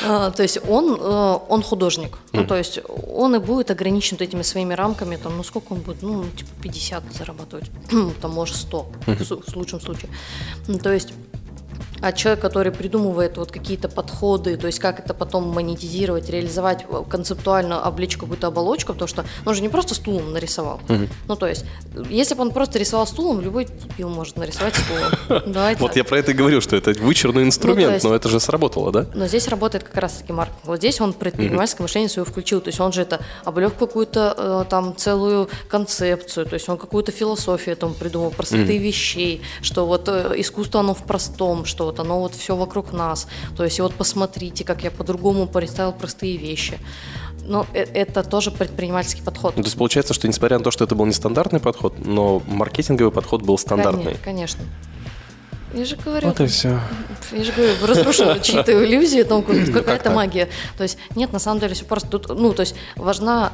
Э, 0.03 0.31
то 0.37 0.43
есть 0.43 0.59
он, 0.69 0.97
э, 1.01 1.39
он 1.49 1.63
художник. 1.63 2.19
Ну, 2.33 2.47
то 2.47 2.55
есть 2.57 2.79
он 3.13 3.35
и 3.35 3.39
будет 3.39 3.71
ограничен 3.71 4.17
этими 4.21 4.43
своими 4.43 4.75
рамками, 4.75 5.17
там, 5.17 5.37
ну, 5.37 5.43
сколько 5.43 5.73
он 5.73 5.81
будет? 5.81 6.03
Ну, 6.03 6.25
типа 6.37 6.51
50 6.63 7.03
зарабатывать, 7.13 7.71
там, 8.23 8.31
может, 8.33 8.57
100 8.57 8.87
в 9.07 9.25
с- 9.25 9.31
в 9.53 9.57
лучшем 9.57 9.81
случае. 9.81 10.11
Ну, 10.69 10.79
то 10.79 10.93
есть 10.93 11.09
а 12.01 12.13
человек, 12.13 12.41
который 12.41 12.73
придумывает 12.73 13.37
вот 13.37 13.51
какие-то 13.53 13.89
подходы, 13.89 14.57
то 14.57 14.67
есть 14.67 14.79
как 14.79 15.01
это 15.01 15.15
потом 15.15 15.49
монетизировать, 15.49 16.29
реализовать, 16.31 16.85
э, 16.89 17.03
концептуально 17.09 17.83
облечь 17.83 18.17
какую-то 18.17 18.49
оболочку, 18.49 18.93
потому 18.93 19.09
что 19.09 19.25
он 19.45 19.55
же 19.55 19.63
не 19.63 19.69
просто 19.69 19.95
стулом 19.95 20.33
нарисовал. 20.33 20.81
Ну, 21.29 21.37
то 21.37 21.47
есть, 21.47 21.65
если 22.11 22.35
бы 22.35 22.43
он 22.43 22.51
просто 22.51 22.79
рисовал 22.79 23.07
стулом, 23.07 23.41
любой 23.41 23.67
дебил 23.67 24.09
может 24.09 24.37
нарисовать 24.37 24.75
стулом. 24.77 25.43
Вот 25.81 25.97
я 25.97 26.05
про 26.05 26.19
это 26.19 26.33
и 26.33 26.35
говорил, 26.35 26.61
что 26.61 26.77
это 26.77 26.93
вычурный 27.01 27.43
инструмент, 27.43 27.89
Ну, 27.89 27.95
есть- 27.95 28.05
но 28.05 28.15
это 28.15 28.29
же 28.29 28.41
сработало, 28.41 28.93
да? 28.93 29.07
Но 29.15 29.27
здесь 29.27 29.49
работает 29.49 29.85
как 29.85 29.97
раз-таки 29.97 30.33
маркетинг. 30.33 30.65
Вот 30.65 30.79
здесь 30.79 31.01
он 31.01 31.13
предпринимательское 31.13 31.85
мышление 31.85 32.09
свое 32.09 32.25
включил. 32.27 32.61
То 32.61 32.69
есть 32.69 32.81
он 32.81 32.93
же 32.93 33.03
это 33.03 33.21
облег 33.45 33.77
какую-то 33.79 34.35
э, 34.37 34.65
там 34.69 34.95
целую 34.97 35.49
концепцию, 35.69 36.47
то 36.47 36.55
есть 36.55 36.69
он 36.69 36.77
какую-то 36.79 37.13
философию 37.13 37.75
этому 37.75 37.95
придумал, 37.95 38.31
простоты 38.31 38.79
вещей, 38.79 39.43
что 39.63 39.87
вот 39.87 40.09
э, 40.09 40.35
искусство 40.37 40.81
оно 40.81 40.95
в 40.95 41.03
простом, 41.05 41.65
что 41.65 41.86
вот 41.87 41.99
оно 42.01 42.21
вот 42.21 42.35
все 42.35 42.55
вокруг 42.55 42.93
нас. 42.93 43.27
То 43.57 43.65
есть 43.65 43.81
вот 43.81 43.95
посмотрите, 43.95 44.65
как 44.65 44.85
я 44.85 44.91
по-другому 44.91 45.47
представил 45.47 45.93
простые 45.93 46.37
вещи. 46.37 46.79
Но 47.49 47.65
э- 47.73 47.83
это 47.95 48.23
тоже 48.25 48.51
предпринимательский 48.51 49.23
подход. 49.23 49.57
Ну, 49.57 49.63
то 49.63 49.67
есть 49.67 49.79
получается, 49.79 50.15
что 50.15 50.29
несмотря 50.29 50.59
на 50.59 50.65
то, 50.65 50.71
что 50.71 50.85
это 50.85 50.95
был 50.95 51.07
нестандартный 51.07 51.61
подход, 51.61 51.95
но 52.05 52.43
маркетинговый 52.47 53.13
подход 53.13 53.43
был 53.43 53.57
стандартный. 53.59 54.15
Коне- 54.15 54.19
Конечно. 54.25 54.65
Я 55.77 55.85
же 55.85 55.97
говорю, 55.97 56.29
Вот 56.29 56.41
и 56.41 56.47
все. 56.47 56.81
Я 57.33 57.45
же 57.45 57.53
говорю, 57.53 57.73
разрушила 57.87 58.39
чьи-то 58.41 58.73
иллюзии, 58.85 59.23
том, 59.23 59.43
как- 59.43 59.73
какая-то 59.73 60.11
магия. 60.11 60.49
То 60.77 60.83
есть 60.83 60.97
нет, 61.15 61.33
на 61.33 61.39
самом 61.39 61.61
деле 61.61 61.75
все 61.75 61.85
просто 61.85 62.09
тут, 62.09 62.29
ну, 62.29 62.53
то 62.55 62.61
есть 62.61 62.75
важна, 62.97 63.53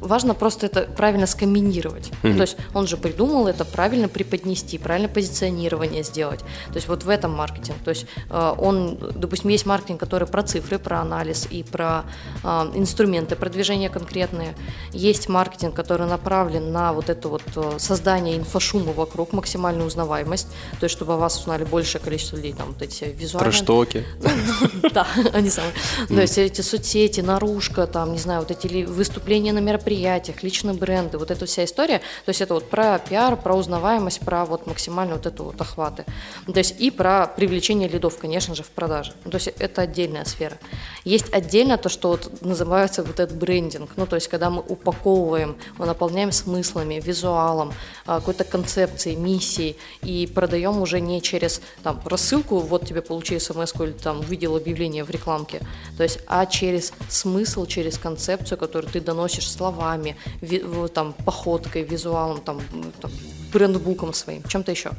важно 0.00 0.34
просто 0.34 0.66
это 0.66 0.82
правильно 0.82 1.26
скомбинировать. 1.26 2.10
То 2.22 2.42
есть 2.42 2.56
он 2.72 2.86
же 2.86 2.96
придумал 2.96 3.48
это 3.48 3.64
правильно 3.64 4.08
преподнести, 4.08 4.78
правильно 4.78 5.08
позиционирование 5.08 6.02
сделать. 6.04 6.40
То 6.68 6.74
есть 6.76 6.86
вот 6.88 7.02
в 7.02 7.08
этом 7.08 7.32
маркетинг. 7.32 7.76
То 7.84 7.90
есть 7.90 8.06
э, 8.30 8.54
он, 8.58 8.96
допустим, 9.14 9.50
есть 9.50 9.66
маркетинг, 9.66 9.98
который 9.98 10.28
про 10.28 10.42
цифры, 10.44 10.78
про 10.78 11.00
анализ 11.00 11.48
и 11.50 11.62
про 11.64 12.04
э, 12.44 12.48
инструменты 12.74 13.34
продвижения 13.34 13.88
конкретные. 13.88 14.54
Есть 14.92 15.28
маркетинг, 15.28 15.74
который 15.74 16.06
направлен 16.06 16.70
на 16.70 16.92
вот 16.92 17.08
это 17.10 17.28
вот 17.28 17.42
э, 17.56 17.78
создание 17.78 18.36
инфошума 18.36 18.92
вокруг, 18.92 19.32
максимальную 19.32 19.86
узнаваемость, 19.86 20.48
то 20.78 20.84
есть 20.84 20.94
чтобы 20.94 21.14
о 21.14 21.16
вас 21.16 21.38
узнали 21.40 21.55
большее 21.64 22.00
количество 22.00 22.36
людей, 22.36 22.52
там 22.52 22.68
вот 22.68 22.82
эти 22.82 23.04
визуальные... 23.04 23.52
Трэш-токи. 23.52 24.04
Да, 24.92 25.06
они 25.34 25.50
самые. 25.50 25.74
То 26.08 26.20
есть 26.20 26.38
эти 26.38 26.62
соцсети, 26.62 27.20
наружка, 27.20 27.86
там, 27.86 28.12
не 28.12 28.18
знаю, 28.18 28.40
вот 28.40 28.50
эти 28.50 28.84
выступления 28.84 29.52
на 29.52 29.58
мероприятиях, 29.58 30.42
личные 30.42 30.74
бренды, 30.74 31.18
вот 31.18 31.30
эта 31.30 31.44
вся 31.44 31.64
история. 31.64 31.98
То 32.24 32.30
есть 32.30 32.40
это 32.40 32.54
вот 32.54 32.70
про 32.70 32.98
пиар, 32.98 33.36
про 33.36 33.54
узнаваемость, 33.54 34.20
про 34.20 34.44
вот 34.44 34.66
максимально 34.66 35.16
вот 35.16 35.26
эту 35.26 35.44
вот 35.44 35.60
охваты. 35.60 36.04
Ну, 36.46 36.52
То 36.52 36.60
есть 36.60 36.80
и 36.80 36.90
про 36.90 37.26
привлечение 37.26 37.88
лидов, 37.88 38.16
конечно 38.18 38.54
же, 38.54 38.62
в 38.62 38.70
продаже. 38.70 39.12
Ну, 39.24 39.30
То 39.30 39.36
есть 39.36 39.48
это 39.58 39.82
отдельная 39.82 40.24
сфера. 40.24 40.56
Есть 41.04 41.32
отдельно 41.32 41.76
то, 41.76 41.88
что 41.88 42.08
вот 42.08 42.42
называется 42.42 43.02
вот 43.02 43.20
этот 43.20 43.36
брендинг. 43.36 43.90
Ну, 43.96 44.06
то 44.06 44.16
есть 44.16 44.28
когда 44.28 44.50
мы 44.50 44.62
упаковываем, 44.62 45.56
мы 45.78 45.86
наполняем 45.86 46.32
смыслами, 46.32 47.00
визуалом, 47.04 47.72
а, 48.06 48.18
какой-то 48.18 48.44
концепцией, 48.44 49.16
миссией 49.16 49.76
и 50.02 50.26
продаем 50.26 50.80
уже 50.80 51.00
не 51.00 51.22
через 51.22 51.35
там 51.82 52.00
рассылку, 52.04 52.58
вот 52.58 52.86
тебе 52.86 53.00
получи 53.02 53.38
смс 53.38 53.72
или 53.80 53.92
там 53.92 54.20
увидел 54.20 54.56
объявление 54.56 55.04
в 55.04 55.10
рекламке, 55.10 55.60
то 55.96 56.02
есть, 56.02 56.18
а 56.26 56.46
через 56.46 56.92
смысл, 57.08 57.66
через 57.66 57.98
концепцию, 57.98 58.58
которую 58.58 58.90
ты 58.92 59.00
доносишь 59.00 59.50
словами, 59.50 60.16
ви- 60.40 60.64
там, 60.94 61.12
походкой, 61.24 61.82
визуалом, 61.82 62.40
там, 62.40 62.60
там, 63.00 63.10
брендбуком 63.52 64.12
своим, 64.14 64.42
чем-то 64.42 64.72
еще. 64.72 64.90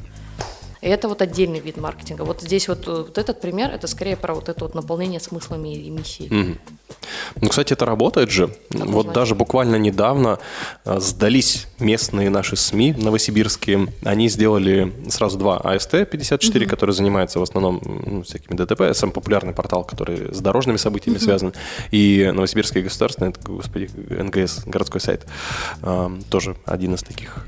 И 0.81 0.87
это 0.87 1.07
вот 1.07 1.21
отдельный 1.21 1.59
вид 1.59 1.77
маркетинга. 1.77 2.23
Вот 2.23 2.41
здесь 2.41 2.67
вот, 2.67 2.87
э, 2.87 2.91
вот 2.91 3.17
этот 3.17 3.41
пример, 3.41 3.71
это 3.71 3.87
скорее 3.87 4.15
про 4.15 4.33
вот 4.33 4.49
это 4.49 4.65
вот 4.65 4.75
наполнение 4.75 5.19
смыслами 5.19 5.75
и 5.75 5.89
миссией. 5.89 6.57
Ну, 7.41 7.49
кстати, 7.49 7.73
это 7.73 7.85
работает 7.85 8.31
же. 8.31 8.49
Вот 8.71 9.03
значит. 9.03 9.13
даже 9.13 9.35
буквально 9.35 9.75
недавно 9.75 10.39
э, 10.85 10.99
сдались 10.99 11.67
местные 11.79 12.29
наши 12.29 12.55
СМИ 12.55 12.93
новосибирские. 12.93 13.93
Они 14.03 14.29
сделали 14.29 14.93
сразу 15.09 15.37
два 15.37 15.59
АСТ-54, 15.59 16.65
которые 16.65 16.93
занимаются 16.95 17.39
в 17.39 17.43
основном 17.43 17.81
ну, 17.83 18.23
всякими 18.23 18.55
ДТП. 18.55 18.95
Самый 18.95 19.11
популярный 19.11 19.53
портал, 19.53 19.83
который 19.83 20.33
с 20.33 20.39
дорожными 20.39 20.77
событиями 20.77 21.17
связан. 21.17 21.53
И 21.91 22.29
Новосибирский 22.33 22.81
государственный, 22.81 23.31
это, 23.31 23.39
господи, 23.41 23.89
НГС, 24.09 24.63
городской 24.65 25.01
сайт. 25.01 25.25
э, 25.81 26.09
Тоже 26.29 26.55
один 26.65 26.95
из 26.95 27.03
таких 27.03 27.45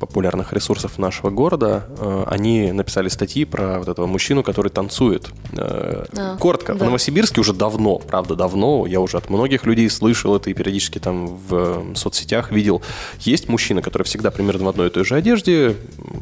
популярных 0.00 0.52
ресурсов 0.52 0.98
нашего 0.98 1.30
города. 1.30 1.86
Они 2.26 2.72
написали 2.72 3.08
статьи 3.08 3.44
про 3.44 3.78
вот 3.78 3.88
этого 3.88 4.06
мужчину, 4.06 4.42
который 4.42 4.70
танцует. 4.70 5.28
Э, 5.52 6.04
А, 6.16 6.36
Коротко, 6.38 6.74
в 6.74 6.78
да. 6.78 6.86
Новосибирске 6.86 7.40
уже 7.40 7.52
давно, 7.52 7.98
правда, 7.98 8.34
давно, 8.34 8.86
я 8.86 9.00
уже 9.00 9.16
от 9.16 9.30
многих 9.30 9.66
людей 9.66 9.88
слышал 9.90 10.36
это 10.36 10.50
и 10.50 10.54
периодически 10.54 10.98
там 10.98 11.26
в 11.26 11.54
э, 11.54 11.94
соцсетях 11.94 12.52
видел. 12.52 12.82
Есть 13.20 13.48
мужчина, 13.48 13.82
который 13.82 14.04
всегда 14.04 14.30
примерно 14.30 14.64
в 14.64 14.68
одной 14.68 14.88
и 14.88 14.90
той 14.90 15.04
же 15.04 15.14
одежде, 15.14 15.76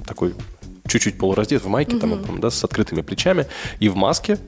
такой 0.06 0.34
чуть-чуть 0.86 1.16
полураздет 1.18 1.64
в 1.64 1.68
майке, 1.68 1.96
там, 1.96 2.10
по-моему, 2.10 2.38
да, 2.38 2.50
с 2.50 2.62
открытыми 2.64 3.02
плечами, 3.02 3.46
и 3.80 3.88
в 3.88 3.96
маске 3.96 4.38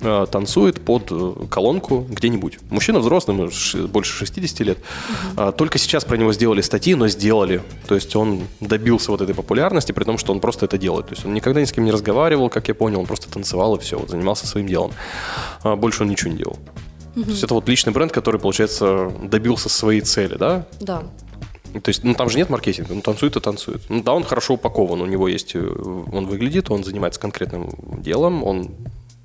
танцует 0.00 0.80
под 0.80 1.08
э, 1.10 1.46
колонку 1.50 2.06
где-нибудь. 2.08 2.58
Мужчина 2.70 3.00
взрослый, 3.00 3.36
ему 3.36 3.88
больше 3.88 4.12
60 4.16 4.60
лет. 4.60 4.78
А, 5.36 5.52
Только 5.52 5.78
сейчас 5.78 6.04
про 6.04 6.16
него 6.16 6.32
сделали 6.32 6.62
статьи, 6.62 6.94
но 6.94 7.08
сделали. 7.08 7.62
То 7.86 7.94
есть 7.94 8.16
он 8.16 8.42
добился 8.60 9.10
вот 9.10 9.20
этой 9.20 9.34
популярности, 9.34 9.92
при 9.92 10.04
том, 10.04 10.18
что 10.18 10.32
он 10.32 10.40
просто 10.40 10.64
это 10.64 10.78
делает. 10.78 11.08
То 11.08 11.14
есть 11.14 11.26
он 11.26 11.34
никогда 11.34 11.60
ни 11.60 11.64
с 11.64 11.72
кем 11.72 11.84
не 11.84 11.90
разговаривал, 11.90 12.48
как 12.48 12.68
я 12.68 12.74
понял, 12.74 13.00
он 13.00 13.06
просто 13.06 13.30
танцевал 13.30 13.76
и 13.76 13.80
все, 13.80 13.98
вот, 13.98 14.10
занимался 14.10 14.46
своим 14.46 14.66
делом. 14.66 14.92
А 15.62 15.76
Больше 15.76 16.02
он 16.02 16.08
ничего 16.08 16.30
не 16.30 16.38
делал. 16.38 16.56
То 17.14 17.20
есть 17.20 17.44
это 17.44 17.54
вот 17.54 17.68
личный 17.68 17.92
бренд, 17.92 18.12
который, 18.12 18.40
получается, 18.40 19.12
добился 19.22 19.68
своей 19.68 20.00
цели, 20.00 20.36
да? 20.36 20.66
Да. 20.80 21.02
То 21.72 21.88
есть, 21.88 22.02
ну 22.02 22.14
там 22.14 22.28
же 22.28 22.36
нет 22.36 22.50
маркетинга, 22.50 22.94
ну 22.94 23.00
танцует 23.00 23.36
и 23.36 23.40
танцует. 23.40 23.82
Ну 23.88 24.02
да, 24.02 24.12
он 24.12 24.24
хорошо 24.24 24.54
упакован, 24.54 25.00
у 25.02 25.06
него 25.06 25.28
есть, 25.28 25.54
э, 25.54 25.60
он 25.60 26.26
выглядит, 26.26 26.70
он 26.70 26.82
занимается 26.82 27.20
конкретным 27.20 27.70
делом, 28.02 28.42
он 28.42 28.70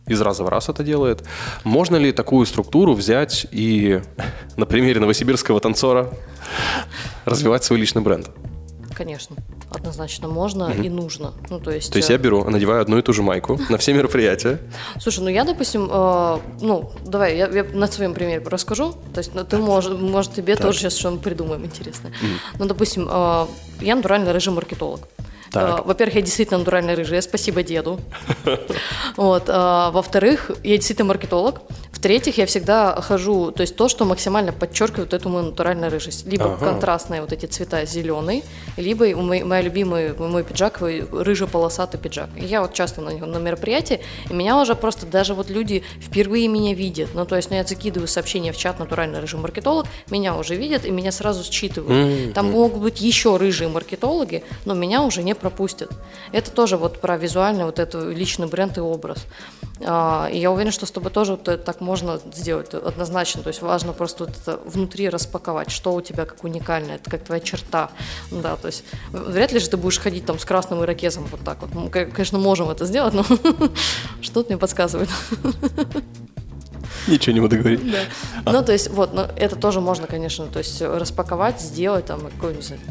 из 0.07 0.21
раза 0.21 0.43
в 0.43 0.49
раз 0.49 0.69
это 0.69 0.83
делает. 0.83 1.23
Можно 1.63 1.95
ли 1.97 2.11
такую 2.11 2.45
структуру 2.45 2.93
взять 2.93 3.47
и 3.51 4.01
на 4.57 4.65
примере 4.65 4.99
новосибирского 4.99 5.59
танцора 5.59 6.11
развивать 7.25 7.63
свой 7.63 7.79
личный 7.79 8.01
бренд? 8.01 8.29
Конечно, 8.95 9.35
однозначно 9.69 10.29
можно 10.29 10.71
и 10.71 10.87
нужно. 10.87 11.33
Ну, 11.49 11.59
то 11.59 11.69
есть, 11.69 11.91
То 11.91 11.97
есть 11.97 12.09
э, 12.09 12.13
я 12.13 12.17
беру, 12.17 12.49
надеваю 12.49 12.81
одну 12.81 12.97
и 12.97 13.01
ту 13.01 13.11
же 13.11 13.23
майку 13.23 13.59
на 13.69 13.77
все 13.77 13.93
мероприятия. 13.93 14.59
Слушай, 14.99 15.19
ну 15.19 15.29
я, 15.29 15.43
допустим, 15.43 15.89
э, 15.91 16.39
ну, 16.61 16.91
давай, 17.05 17.35
я, 17.35 17.47
я 17.47 17.65
на 17.65 17.87
своем 17.87 18.13
примере 18.13 18.41
расскажу. 18.45 18.93
То 19.13 19.17
есть, 19.17 19.35
ну, 19.35 19.43
ты 19.43 19.57
можешь, 19.57 19.91
может, 19.99 20.33
тебе 20.33 20.55
тоже 20.55 20.79
сейчас 20.79 20.95
что-нибудь 20.97 21.23
придумаем 21.23 21.65
интересное. 21.65 22.13
Ну, 22.57 22.65
допустим, 22.65 23.07
э, 23.11 23.47
я 23.81 23.95
натуральный 23.95 24.31
рыжий 24.31 24.53
маркетолог. 24.53 25.01
Так. 25.01 25.09
Э, 25.53 25.81
Во-первых, 25.83 26.15
я 26.15 26.21
действительно 26.21 26.59
натуральный 26.59 26.95
рыжий, 26.95 27.21
спасибо 27.21 27.63
деду. 27.63 27.99
Вот. 29.17 29.49
э, 29.49 29.51
Во-вторых, 29.91 30.51
я 30.63 30.75
действительно 30.77 31.07
маркетолог. 31.09 31.61
В-третьих, 32.05 32.37
я 32.37 32.45
всегда 32.45 33.01
хожу, 33.01 33.49
то 33.49 33.61
есть 33.61 33.75
то, 33.75 33.87
что 33.89 34.05
максимально 34.05 34.53
подчеркивает 34.53 35.11
эту 35.15 35.27
мою 35.29 35.45
натуральную 35.45 35.89
рыжесть. 35.91 36.27
Либо 36.27 36.53
Ага. 36.53 36.63
контрастные 36.63 37.21
вот 37.21 37.33
эти 37.33 37.47
цвета 37.47 37.83
зеленый, 37.85 38.43
либо 38.77 39.07
мой, 39.15 39.41
моя 39.41 39.63
любимый 39.63 40.13
мой 40.15 40.43
пиджак, 40.43 40.81
мой 40.81 40.99
рыжо-полосатый 41.11 41.99
пиджак. 41.99 42.29
И 42.35 42.45
я 42.45 42.61
вот 42.61 42.73
часто 42.73 43.01
на, 43.01 43.09
него- 43.09 43.25
на 43.25 43.39
мероприятии, 43.39 44.01
и 44.29 44.33
меня 44.35 44.61
уже 44.61 44.75
просто 44.75 45.07
даже 45.07 45.33
вот 45.33 45.49
люди 45.49 45.81
впервые 45.99 46.47
меня 46.47 46.75
видят. 46.75 47.09
Ну, 47.15 47.25
то 47.25 47.37
есть, 47.37 47.49
ну, 47.49 47.55
я 47.55 47.63
закидываю 47.63 48.07
сообщение 48.07 48.53
в 48.53 48.57
чат 48.57 48.77
натуральный 48.77 49.19
рыжий 49.19 49.39
маркетолог, 49.39 49.87
меня 50.11 50.35
уже 50.37 50.53
видят, 50.53 50.85
и 50.85 50.91
меня 50.91 51.11
сразу 51.11 51.43
считывают. 51.51 52.35
Там 52.35 52.51
могут 52.51 52.83
быть 52.83 53.01
еще 53.01 53.37
рыжие 53.37 53.67
маркетологи, 53.67 54.43
но 54.65 54.75
меня 54.75 55.01
уже 55.01 55.23
не 55.23 55.33
пропустят. 55.33 55.89
Это 56.31 56.51
тоже 56.51 56.77
вот 56.77 57.01
про 57.01 57.17
визуальный 57.17 57.65
вот 57.65 57.79
этот 57.79 58.15
личный 58.15 58.45
бренд 58.45 58.77
и 58.77 58.81
образ. 58.81 59.25
А, 59.83 60.29
И 60.31 60.37
я 60.37 60.51
уверена, 60.51 60.71
что 60.71 60.85
с 60.85 60.91
тобой 60.91 61.11
тоже 61.11 61.31
вот 61.31 61.65
так 61.65 61.81
можно 61.81 61.94
сделать 62.33 62.73
однозначно. 62.73 63.41
То 63.43 63.49
есть 63.49 63.61
важно 63.61 63.93
просто 63.93 64.25
вот 64.25 64.35
это 64.35 64.59
внутри 64.65 65.09
распаковать, 65.09 65.71
что 65.71 65.93
у 65.93 66.01
тебя 66.01 66.25
как 66.25 66.43
уникальное, 66.43 66.95
это 66.95 67.09
как 67.09 67.23
твоя 67.23 67.41
черта. 67.41 67.89
Да, 68.31 68.55
то 68.55 68.67
есть 68.67 68.83
вряд 69.11 69.51
ли 69.51 69.59
же 69.59 69.69
ты 69.69 69.77
будешь 69.77 69.99
ходить 69.99 70.25
там 70.25 70.39
с 70.39 70.45
красным 70.45 70.81
ирокезом 70.83 71.25
вот 71.31 71.41
так 71.41 71.61
вот. 71.61 71.73
Мы, 71.73 71.89
ко- 71.89 72.05
конечно, 72.05 72.37
можем 72.39 72.69
это 72.69 72.85
сделать, 72.85 73.13
но 73.13 73.23
что-то 74.21 74.49
мне 74.49 74.57
подсказывает. 74.57 75.09
Ничего 77.07 77.33
не 77.33 77.39
буду 77.39 77.57
говорить. 77.57 77.81
Ну, 78.45 78.63
то 78.63 78.71
есть, 78.71 78.89
вот, 78.89 79.13
но 79.13 79.27
это 79.35 79.55
тоже 79.55 79.79
можно, 79.79 80.07
конечно, 80.07 80.47
то 80.47 80.59
есть 80.59 80.81
распаковать, 80.81 81.61
сделать 81.61 82.05
там, 82.05 82.19
какой, 82.21 82.55
не 82.55 82.61
знаю, 82.61 82.81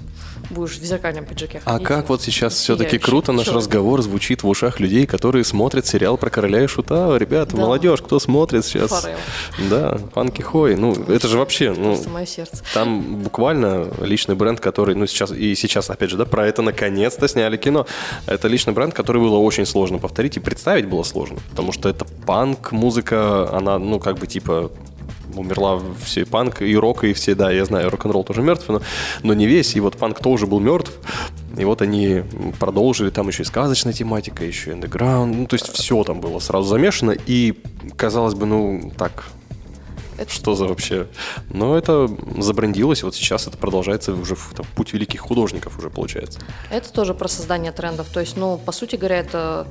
будешь 0.51 0.79
в 0.79 0.85
зеркальном 0.85 1.25
пиджаке 1.25 1.61
А 1.65 1.73
ходить. 1.73 1.87
как 1.89 2.09
вот 2.09 2.23
сейчас 2.23 2.55
все-таки 2.55 2.99
круто 2.99 3.33
наш 3.33 3.47
Чё? 3.47 3.55
разговор 3.55 4.03
звучит 4.03 4.43
в 4.43 4.49
ушах 4.49 4.81
людей, 4.81 5.07
которые 5.07 5.45
смотрят 5.45 5.87
сериал 5.87 6.17
про 6.17 6.31
короля 6.31 6.63
и 6.63 6.67
шута. 6.67 7.17
Ребята, 7.17 7.57
Да. 7.57 7.63
молодежь, 7.63 8.01
кто 8.03 8.19
смотрит 8.19 8.65
сейчас? 8.65 8.91
Форел. 8.91 9.17
Да, 9.71 9.99
Панки 10.13 10.43
Хой. 10.43 10.77
Ну, 10.77 10.93
это 11.09 11.29
же 11.29 11.39
вообще, 11.39 11.73
ну, 11.73 11.93
Просто 11.95 12.11
мое 12.11 12.27
сердце. 12.27 12.63
там 12.73 13.23
буквально 13.23 13.89
личный 14.01 14.35
бренд, 14.35 14.61
который, 14.61 14.95
ну, 14.95 15.07
сейчас, 15.07 15.31
и 15.33 15.55
сейчас, 15.55 15.91
опять 15.91 16.11
же, 16.11 16.17
да, 16.17 16.25
про 16.25 16.47
это 16.47 16.63
наконец-то 16.63 17.29
сняли 17.29 17.57
кино. 17.57 17.87
Это 18.27 18.49
личный 18.49 18.73
бренд, 18.73 18.95
который 18.95 19.21
было 19.23 19.39
очень 19.39 19.67
сложно 19.67 19.99
повторить, 19.99 20.37
и 20.37 20.41
представить 20.41 20.87
было 20.87 21.03
сложно, 21.03 21.39
потому 21.51 21.73
что 21.73 21.89
это 21.89 22.05
панк, 22.27 22.73
музыка, 22.73 23.49
она, 23.53 23.79
ну, 23.79 23.99
как 24.01 24.19
бы, 24.19 24.27
типа, 24.27 24.71
умерла 25.37 25.81
все 26.03 26.25
панк 26.25 26.63
и 26.63 26.77
рок, 26.77 27.05
и 27.05 27.13
все, 27.13 27.35
да, 27.35 27.51
я 27.51 27.65
знаю, 27.65 27.91
рок-н-ролл 27.91 28.25
тоже 28.25 28.43
мертв, 28.43 28.69
но, 28.69 28.81
но 29.23 29.35
не 29.35 29.47
весь, 29.47 29.77
и 29.77 29.81
вот 29.81 29.97
панк 29.97 30.21
тоже 30.21 30.47
был 30.47 30.61
мертв, 30.61 30.93
и 31.57 31.65
вот 31.65 31.83
они 31.83 32.23
продолжили, 32.59 33.11
там 33.11 33.29
еще 33.29 33.43
и 33.43 33.47
сказочная 33.47 33.93
тематика, 33.93 34.45
еще 34.45 34.71
и 34.71 34.75
underground, 34.75 35.35
ну, 35.35 35.47
то 35.47 35.55
есть 35.55 35.69
все 35.73 36.03
там 36.05 36.21
было 36.21 36.39
сразу 36.39 36.69
замешано, 36.69 37.13
и, 37.27 37.55
казалось 37.97 38.35
бы, 38.35 38.47
ну, 38.47 38.93
так, 38.97 39.25
Это- 40.17 40.31
что 40.31 40.55
за 40.55 40.67
вообще? 40.67 41.09
Но 41.51 41.77
это 41.77 42.09
забрендилось, 42.39 43.03
вот 43.03 43.15
сейчас 43.17 43.47
это 43.49 43.57
продолжается 43.57 44.13
уже 44.13 44.37
в 44.37 44.53
там, 44.55 44.65
путь 44.77 44.93
великих 44.93 45.21
художников 45.21 45.77
уже 45.79 45.91
получается. 45.91 46.39
Это 46.71 46.93
тоже 46.93 47.15
про 47.15 47.29
создание 47.29 47.73
трендов. 47.73 48.09
То 48.09 48.21
есть, 48.21 48.37
ну, 48.37 48.57
по 48.59 48.71
сути 48.71 48.95
говоря, 48.95 49.19
это 49.19 49.67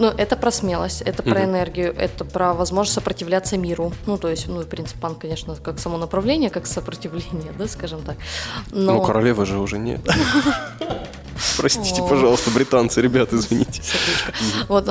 ну, 0.00 0.08
это 0.08 0.34
про 0.34 0.50
смелость, 0.50 1.02
это 1.02 1.22
про 1.22 1.44
энергию, 1.44 1.94
это 1.94 2.24
про 2.24 2.54
возможность 2.54 2.94
сопротивляться 2.94 3.58
миру. 3.58 3.92
Ну, 4.06 4.16
то 4.16 4.28
есть, 4.28 4.48
ну, 4.48 4.60
в 4.62 4.66
принципе, 4.66 4.98
панк, 4.98 5.18
конечно, 5.18 5.54
как 5.56 5.78
само 5.78 5.98
направление, 5.98 6.48
как 6.48 6.66
сопротивление, 6.66 7.52
да, 7.58 7.68
скажем 7.68 8.02
так. 8.02 8.16
Но... 8.70 8.94
Ну, 8.94 9.02
королевы 9.02 9.44
же 9.44 9.58
уже 9.58 9.78
нет. 9.78 10.00
Простите, 11.58 12.02
пожалуйста, 12.02 12.50
британцы, 12.50 13.02
ребята, 13.02 13.36
извините. 13.36 13.82
Вот, 14.68 14.88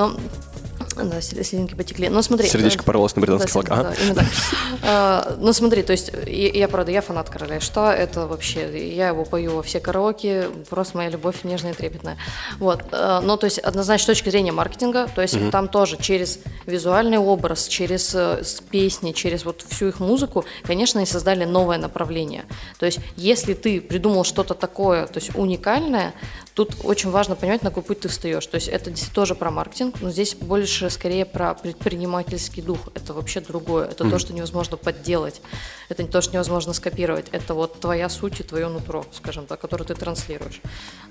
да, 1.04 1.20
сел- 1.20 1.42
слезинки 1.44 1.74
потекли. 1.74 2.08
Но 2.08 2.22
смотри. 2.22 2.48
Сердечко 2.48 2.82
э, 2.82 2.86
порвалось 2.86 3.14
на 3.16 3.22
британский 3.22 3.46
да, 3.48 3.52
флаг. 3.52 3.70
Ага. 3.70 3.82
да, 3.82 3.94
именно 4.02 4.14
так. 4.16 4.26
А, 4.82 5.36
Ну 5.38 5.52
смотри, 5.52 5.82
то 5.82 5.92
есть 5.92 6.10
я, 6.26 6.68
правда, 6.68 6.90
я 6.90 7.00
фанат 7.00 7.28
короля 7.28 7.60
Шута, 7.60 7.92
это 7.92 8.26
вообще, 8.26 8.94
я 8.94 9.08
его 9.08 9.24
пою 9.24 9.56
во 9.56 9.62
все 9.62 9.78
караоке, 9.78 10.48
просто 10.68 10.96
моя 10.96 11.10
любовь 11.10 11.44
нежная 11.44 11.72
и 11.72 11.74
трепетная. 11.74 12.16
Вот, 12.58 12.84
э, 12.92 13.20
но 13.22 13.36
то 13.36 13.44
есть 13.44 13.58
однозначно 13.58 14.04
с 14.04 14.06
точки 14.06 14.30
зрения 14.30 14.52
маркетинга, 14.52 15.08
то 15.14 15.22
есть 15.22 15.36
там 15.50 15.68
тоже 15.68 15.96
через 15.96 16.40
визуальный 16.66 17.18
образ, 17.18 17.68
через 17.68 18.14
э, 18.14 18.42
песни, 18.70 19.12
через 19.12 19.44
вот 19.44 19.64
всю 19.68 19.88
их 19.88 20.00
музыку, 20.00 20.44
конечно, 20.62 20.98
они 20.98 21.06
создали 21.06 21.44
новое 21.44 21.78
направление. 21.78 22.44
То 22.78 22.86
есть 22.86 23.00
если 23.16 23.54
ты 23.54 23.80
придумал 23.80 24.24
что-то 24.24 24.54
такое, 24.54 25.06
то 25.06 25.18
есть 25.18 25.34
уникальное, 25.34 26.14
тут 26.54 26.76
очень 26.84 27.10
важно 27.10 27.36
понимать, 27.36 27.62
на 27.62 27.70
какой 27.70 27.82
путь 27.82 28.00
ты 28.00 28.08
встаешь. 28.08 28.46
То 28.46 28.56
есть 28.56 28.68
это 28.68 28.92
тоже 29.14 29.34
про 29.34 29.50
маркетинг, 29.50 29.96
но 30.00 30.10
здесь 30.10 30.34
больше 30.34 30.89
скорее 30.90 31.24
про 31.24 31.54
предпринимательский 31.54 32.62
дух. 32.62 32.78
Это 32.94 33.14
вообще 33.14 33.40
другое. 33.40 33.86
Это 33.86 34.08
то, 34.08 34.18
что 34.18 34.32
невозможно 34.32 34.76
подделать. 34.76 35.40
Это 35.88 36.02
не 36.02 36.08
то, 36.08 36.20
что 36.20 36.32
невозможно 36.32 36.72
скопировать. 36.72 37.26
Это 37.32 37.54
вот 37.54 37.80
твоя 37.80 38.08
суть 38.08 38.40
и 38.40 38.42
твое 38.42 38.68
нутро, 38.68 39.04
скажем 39.12 39.46
так, 39.46 39.60
которое 39.60 39.84
ты 39.84 39.94
транслируешь. 39.94 40.60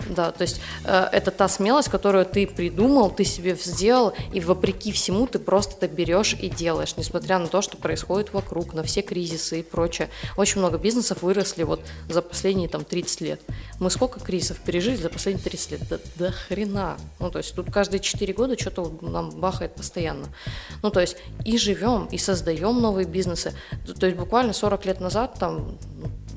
Да, 0.09 0.31
то 0.31 0.43
есть 0.43 0.61
э, 0.85 1.07
это 1.11 1.31
та 1.31 1.47
смелость, 1.47 1.89
которую 1.89 2.25
ты 2.25 2.47
придумал, 2.47 3.09
ты 3.09 3.25
себе 3.25 3.55
сделал, 3.55 4.13
и 4.31 4.39
вопреки 4.39 4.91
всему 4.91 5.27
ты 5.27 5.39
просто 5.39 5.75
это 5.75 5.93
берешь 5.93 6.33
и 6.33 6.49
делаешь, 6.49 6.95
несмотря 6.97 7.39
на 7.39 7.47
то, 7.47 7.61
что 7.61 7.77
происходит 7.77 8.33
вокруг, 8.33 8.73
на 8.73 8.83
все 8.83 9.01
кризисы 9.01 9.59
и 9.59 9.63
прочее. 9.63 10.09
Очень 10.37 10.59
много 10.59 10.77
бизнесов 10.77 11.21
выросли 11.21 11.63
вот 11.63 11.81
за 12.09 12.21
последние 12.21 12.69
там 12.69 12.85
30 12.85 13.21
лет. 13.21 13.41
Мы 13.79 13.89
сколько 13.89 14.19
кризисов 14.19 14.59
пережили 14.59 14.95
за 14.95 15.09
последние 15.09 15.43
30 15.43 15.71
лет? 15.71 15.81
Да, 15.89 15.99
до 16.15 16.31
хрена. 16.31 16.97
Ну, 17.19 17.31
то 17.31 17.39
есть 17.39 17.53
тут 17.55 17.71
каждые 17.71 17.99
4 17.99 18.33
года 18.33 18.59
что-то 18.59 18.97
нам 19.01 19.31
бахает 19.31 19.68
постоянно. 19.75 20.27
Ну, 20.81 20.89
то 20.89 20.99
есть 20.99 21.17
и 21.45 21.57
живем, 21.57 22.05
и 22.05 22.17
создаем 22.17 22.81
новые 22.81 23.07
бизнесы. 23.07 23.53
То 23.99 24.05
есть 24.05 24.17
буквально 24.17 24.53
40 24.53 24.85
лет 24.85 24.99
назад 24.99 25.35
там 25.39 25.77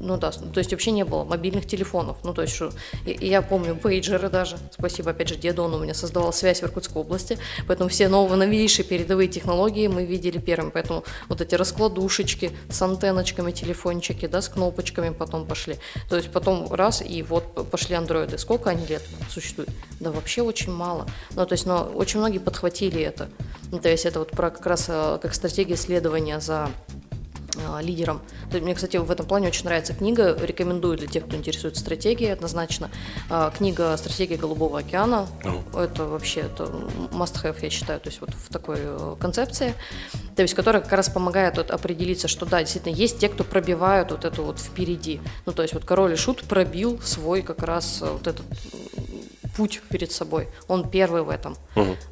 ну 0.03 0.17
да, 0.17 0.33
то 0.33 0.59
есть 0.59 0.73
вообще 0.73 0.91
не 0.91 1.05
было 1.05 1.23
мобильных 1.23 1.65
телефонов. 1.65 2.19
Ну, 2.25 2.35
то 2.35 2.43
есть, 2.43 2.55
что, 2.55 2.73
и 3.07 3.29
я 3.29 3.41
помню 3.41 3.77
пейджеры 3.77 4.29
даже. 4.29 4.59
Спасибо, 4.73 5.12
опять 5.12 5.29
же, 5.29 5.37
деду, 5.37 5.62
он 5.62 5.75
у 5.75 5.79
меня 5.79 5.95
создавал 5.95 6.33
связь 6.33 6.61
в 6.61 6.65
Иркутской 6.65 7.01
области. 7.01 7.38
Поэтому 7.69 7.88
все 7.88 8.09
новые, 8.09 8.37
новейшие 8.37 8.85
передовые 8.85 9.29
технологии 9.29 9.87
мы 9.87 10.05
видели 10.05 10.38
первыми. 10.38 10.71
Поэтому 10.71 11.05
вот 11.29 11.41
эти 11.41 11.55
раскладушечки 11.55 12.51
с 12.69 12.83
антенночками, 12.83 13.53
телефончики, 13.53 14.27
да, 14.27 14.43
с 14.43 14.49
кнопочками 14.49 15.11
потом 15.11 15.47
пошли. 15.47 15.77
То 16.11 16.17
есть 16.17 16.33
потом 16.33 16.73
раз, 16.73 17.01
и 17.01 17.23
вот 17.23 17.71
пошли 17.71 17.95
андроиды. 17.95 18.38
Сколько 18.38 18.71
они 18.71 18.85
лет 18.87 19.03
существуют? 19.31 19.71
Да 20.01 20.11
вообще 20.11 20.43
очень 20.43 20.73
мало. 20.73 21.07
Ну, 21.37 21.47
то 21.47 21.53
есть, 21.53 21.65
но 21.65 21.85
очень 21.95 22.19
многие 22.19 22.38
подхватили 22.38 23.01
это. 23.01 23.29
Ну, 23.71 23.79
то 23.79 23.88
есть 23.88 24.05
это 24.05 24.19
вот 24.19 24.33
про 24.33 24.51
как 24.51 24.67
раз 24.67 24.87
э, 24.88 25.19
как 25.23 25.33
стратегия 25.33 25.77
следования 25.77 26.41
за 26.41 26.71
лидером. 27.81 28.21
То 28.51 28.57
есть 28.57 28.65
Мне, 28.65 28.75
кстати, 28.75 28.97
в 28.97 29.11
этом 29.11 29.27
плане 29.27 29.49
очень 29.49 29.65
нравится 29.65 29.95
книга. 29.95 30.37
Рекомендую 30.41 30.97
для 30.97 31.07
тех, 31.07 31.27
кто 31.27 31.37
интересуется 31.37 31.81
стратегией 31.81 32.31
однозначно. 32.31 32.91
А, 33.31 33.51
Книга 33.51 33.97
«Стратегия 33.97 34.37
Голубого 34.37 34.79
океана». 34.79 35.27
Это 35.75 36.05
вообще 36.05 36.41
это 36.41 36.65
must-have, 37.12 37.57
я 37.62 37.71
считаю, 37.71 38.01
то 38.01 38.09
есть 38.09 38.21
вот 38.21 38.31
в 38.31 38.49
такой 38.53 38.79
э, 38.79 39.17
концепции. 39.21 39.75
То 40.37 40.43
есть 40.43 40.55
которая 40.55 40.83
как 40.83 40.93
раз 40.93 41.09
помогает 41.09 41.57
вот 41.57 41.71
определиться, 41.71 42.29
что 42.29 42.47
да, 42.47 42.61
действительно, 42.61 42.95
есть 42.95 43.19
те, 43.19 43.29
кто 43.29 43.45
пробивают 43.45 44.11
вот 44.11 44.25
это 44.25 44.43
вот 44.43 44.59
впереди. 44.59 45.21
Ну, 45.47 45.53
то 45.53 45.62
есть 45.62 45.75
вот 45.75 45.85
король 45.85 46.12
и 46.15 46.17
шут 46.17 46.43
пробил 46.45 47.01
свой 47.03 47.43
как 47.43 47.62
раз 47.62 48.01
э, 48.03 48.11
вот 48.11 48.27
этот 48.27 48.47
путь 49.57 49.83
перед 49.88 50.12
собой. 50.12 50.49
Он 50.69 50.88
первый 50.88 51.23
в 51.23 51.29
этом. 51.29 51.57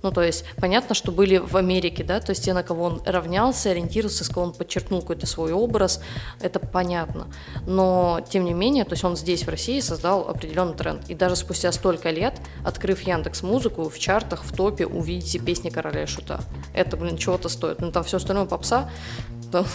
Ну, 0.02 0.12
то 0.12 0.22
есть, 0.22 0.44
понятно, 0.56 0.94
что 0.94 1.12
были 1.12 1.38
в 1.38 1.56
Америке, 1.56 2.04
да, 2.04 2.20
то 2.20 2.30
есть 2.30 2.44
те, 2.44 2.52
на 2.52 2.62
кого 2.62 2.84
он 2.84 3.02
равнялся, 3.04 3.70
ориентировался, 3.70 4.24
с 4.24 4.28
кого 4.28 4.46
он 4.46 4.52
подчеркнул 4.52 5.00
какой-то 5.00 5.26
свой 5.26 5.52
образ, 5.52 6.00
это 6.40 6.58
понятно. 6.58 7.26
Но, 7.66 8.20
тем 8.28 8.44
не 8.44 8.52
менее, 8.52 8.84
то 8.84 8.92
есть 8.92 9.04
он 9.04 9.16
здесь, 9.16 9.44
в 9.44 9.48
России, 9.48 9.80
создал 9.80 10.28
определенный 10.28 10.74
тренд. 10.74 11.08
И 11.08 11.14
даже 11.14 11.36
спустя 11.36 11.72
столько 11.72 12.10
лет, 12.10 12.34
открыв 12.64 13.02
Яндекс 13.02 13.42
Музыку, 13.42 13.88
в 13.88 13.98
чартах, 13.98 14.44
в 14.44 14.54
топе 14.54 14.86
увидите 14.86 15.38
песни 15.38 15.70
Короля 15.70 16.02
и 16.02 16.06
Шута. 16.06 16.40
Это, 16.74 16.96
блин, 16.96 17.16
чего-то 17.16 17.48
стоит. 17.48 17.80
Ну, 17.80 17.90
там 17.92 18.04
все 18.04 18.18
остальное 18.18 18.46
попса, 18.46 18.90
там, 19.50 19.66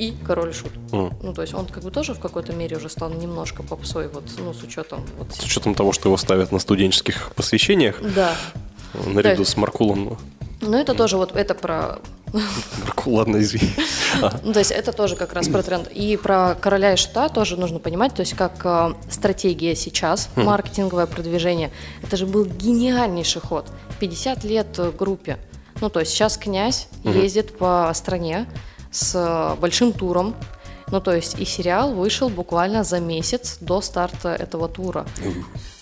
и 0.00 0.14
король 0.26 0.54
шут. 0.54 0.72
Мгм. 0.92 1.12
Ну, 1.22 1.34
то 1.34 1.42
есть 1.42 1.52
он 1.54 1.66
как 1.66 1.82
бы 1.82 1.90
тоже 1.90 2.14
в 2.14 2.20
какой-то 2.20 2.52
мере 2.54 2.76
уже 2.78 2.88
стал 2.88 3.10
немножко 3.10 3.62
попсой, 3.62 4.08
вот, 4.08 4.24
ну, 4.38 4.54
с 4.54 4.62
учетом 4.62 5.04
вот 5.18 5.34
С 5.34 5.44
учетом 5.44 5.74
того, 5.74 5.92
что 5.92 6.08
его 6.08 6.16
ставят 6.16 6.52
на 6.52 6.58
студенческих 6.58 7.32
посвящениях, 7.34 7.96
Да. 8.14 8.34
наряду 9.06 9.44
Так. 9.44 9.46
с 9.52 9.56
Маркулом. 9.56 10.18
Но 10.62 10.78
это 10.78 10.94
тоже 10.94 11.16
вот 11.18 11.36
это 11.36 11.54
про 11.54 11.98
Маркул, 12.84 13.14
ладно, 13.16 13.38
извини. 13.42 13.70
А, 14.22 14.40
Ну, 14.42 14.52
то 14.52 14.58
есть 14.58 14.70
это 14.70 14.92
тоже 14.92 15.16
как 15.16 15.32
раз 15.34 15.48
про 15.48 15.62
тренд. 15.62 15.88
И 15.88 16.16
про 16.16 16.54
короля 16.54 16.92
и 16.94 16.96
шута 16.96 17.28
тоже 17.28 17.56
нужно 17.56 17.78
понимать, 17.78 18.14
то 18.14 18.20
есть 18.20 18.34
как 18.34 18.60
э, 18.64 18.94
стратегия 19.10 19.76
сейчас, 19.76 20.28
маркетинговое 20.34 21.06
продвижение, 21.06 21.70
это 22.02 22.16
же 22.16 22.26
был 22.26 22.44
гениальнейший 22.44 23.40
ход. 23.40 23.66
50 24.00 24.44
лет 24.44 24.66
э, 24.78 24.90
группе. 24.90 25.38
Ну, 25.80 25.88
то 25.90 26.00
есть 26.00 26.12
сейчас 26.12 26.36
князь 26.36 26.88
ездит 27.04 27.56
по 27.56 27.90
стране 27.94 28.46
с 28.90 29.14
э, 29.14 29.60
большим 29.60 29.92
туром. 29.92 30.34
Ну, 30.92 31.00
то 31.00 31.14
есть 31.14 31.38
и 31.38 31.44
сериал 31.44 31.94
вышел 31.94 32.28
буквально 32.28 32.82
за 32.82 32.98
месяц 32.98 33.58
до 33.60 33.80
старта 33.80 34.30
этого 34.30 34.68
тура. 34.68 35.06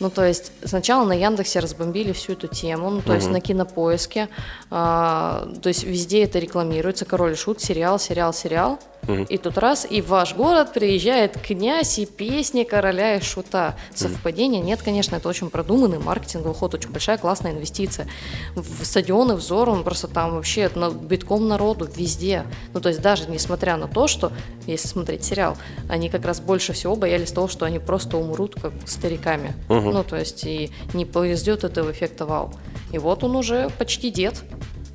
Ну, 0.00 0.10
то 0.10 0.24
есть 0.24 0.52
сначала 0.64 1.04
на 1.06 1.14
Яндексе 1.14 1.60
разбомбили 1.60 2.12
всю 2.12 2.32
эту 2.32 2.46
тему, 2.46 2.90
ну, 2.90 3.00
то 3.00 3.14
есть 3.14 3.30
на 3.30 3.40
Кинопоиске, 3.40 4.28
а, 4.70 5.48
то 5.62 5.68
есть 5.70 5.84
везде 5.84 6.24
это 6.24 6.38
рекламируется, 6.38 7.06
Король 7.06 7.32
и 7.32 7.36
Шут, 7.36 7.60
сериал, 7.62 7.98
сериал, 7.98 8.34
сериал. 8.34 8.78
И 9.28 9.38
тут 9.38 9.56
раз, 9.58 9.86
и 9.88 10.02
в 10.02 10.08
ваш 10.08 10.34
город 10.34 10.72
приезжает 10.74 11.40
князь 11.40 11.98
и 11.98 12.06
песни 12.06 12.64
короля 12.64 13.16
и 13.16 13.20
шута. 13.20 13.76
Совпадение? 13.94 14.60
Нет, 14.60 14.82
конечно, 14.82 15.16
это 15.16 15.28
очень 15.28 15.50
продуманный 15.50 15.98
маркетинговый 15.98 16.54
ход, 16.54 16.74
очень 16.74 16.90
большая 16.90 17.16
классная 17.16 17.52
инвестиция. 17.52 18.06
В 18.54 18.84
стадионы, 18.84 19.34
взор, 19.34 19.70
он 19.70 19.82
просто 19.82 20.08
там 20.08 20.34
вообще 20.34 20.70
на, 20.74 20.90
битком 20.90 21.48
народу 21.48 21.88
везде. 21.96 22.44
Ну, 22.74 22.80
то 22.80 22.90
есть 22.90 23.00
даже 23.00 23.28
несмотря 23.30 23.76
на 23.76 23.88
то, 23.88 24.08
что, 24.08 24.32
если 24.66 24.88
смотреть 24.88 25.24
сериал, 25.24 25.56
они 25.88 26.10
как 26.10 26.24
раз 26.24 26.40
больше 26.40 26.72
всего 26.72 26.94
боялись 26.94 27.32
того, 27.32 27.48
что 27.48 27.64
они 27.64 27.78
просто 27.78 28.18
умрут 28.18 28.56
как 28.60 28.72
стариками. 28.86 29.54
Ну, 29.68 30.04
то 30.04 30.16
есть 30.16 30.44
и 30.44 30.70
не 30.92 31.04
произойдет 31.04 31.64
этого 31.64 31.92
эффекта 31.92 32.26
вау. 32.26 32.52
И 32.92 32.98
вот 32.98 33.24
он 33.24 33.36
уже 33.36 33.70
почти 33.78 34.10
дед, 34.10 34.42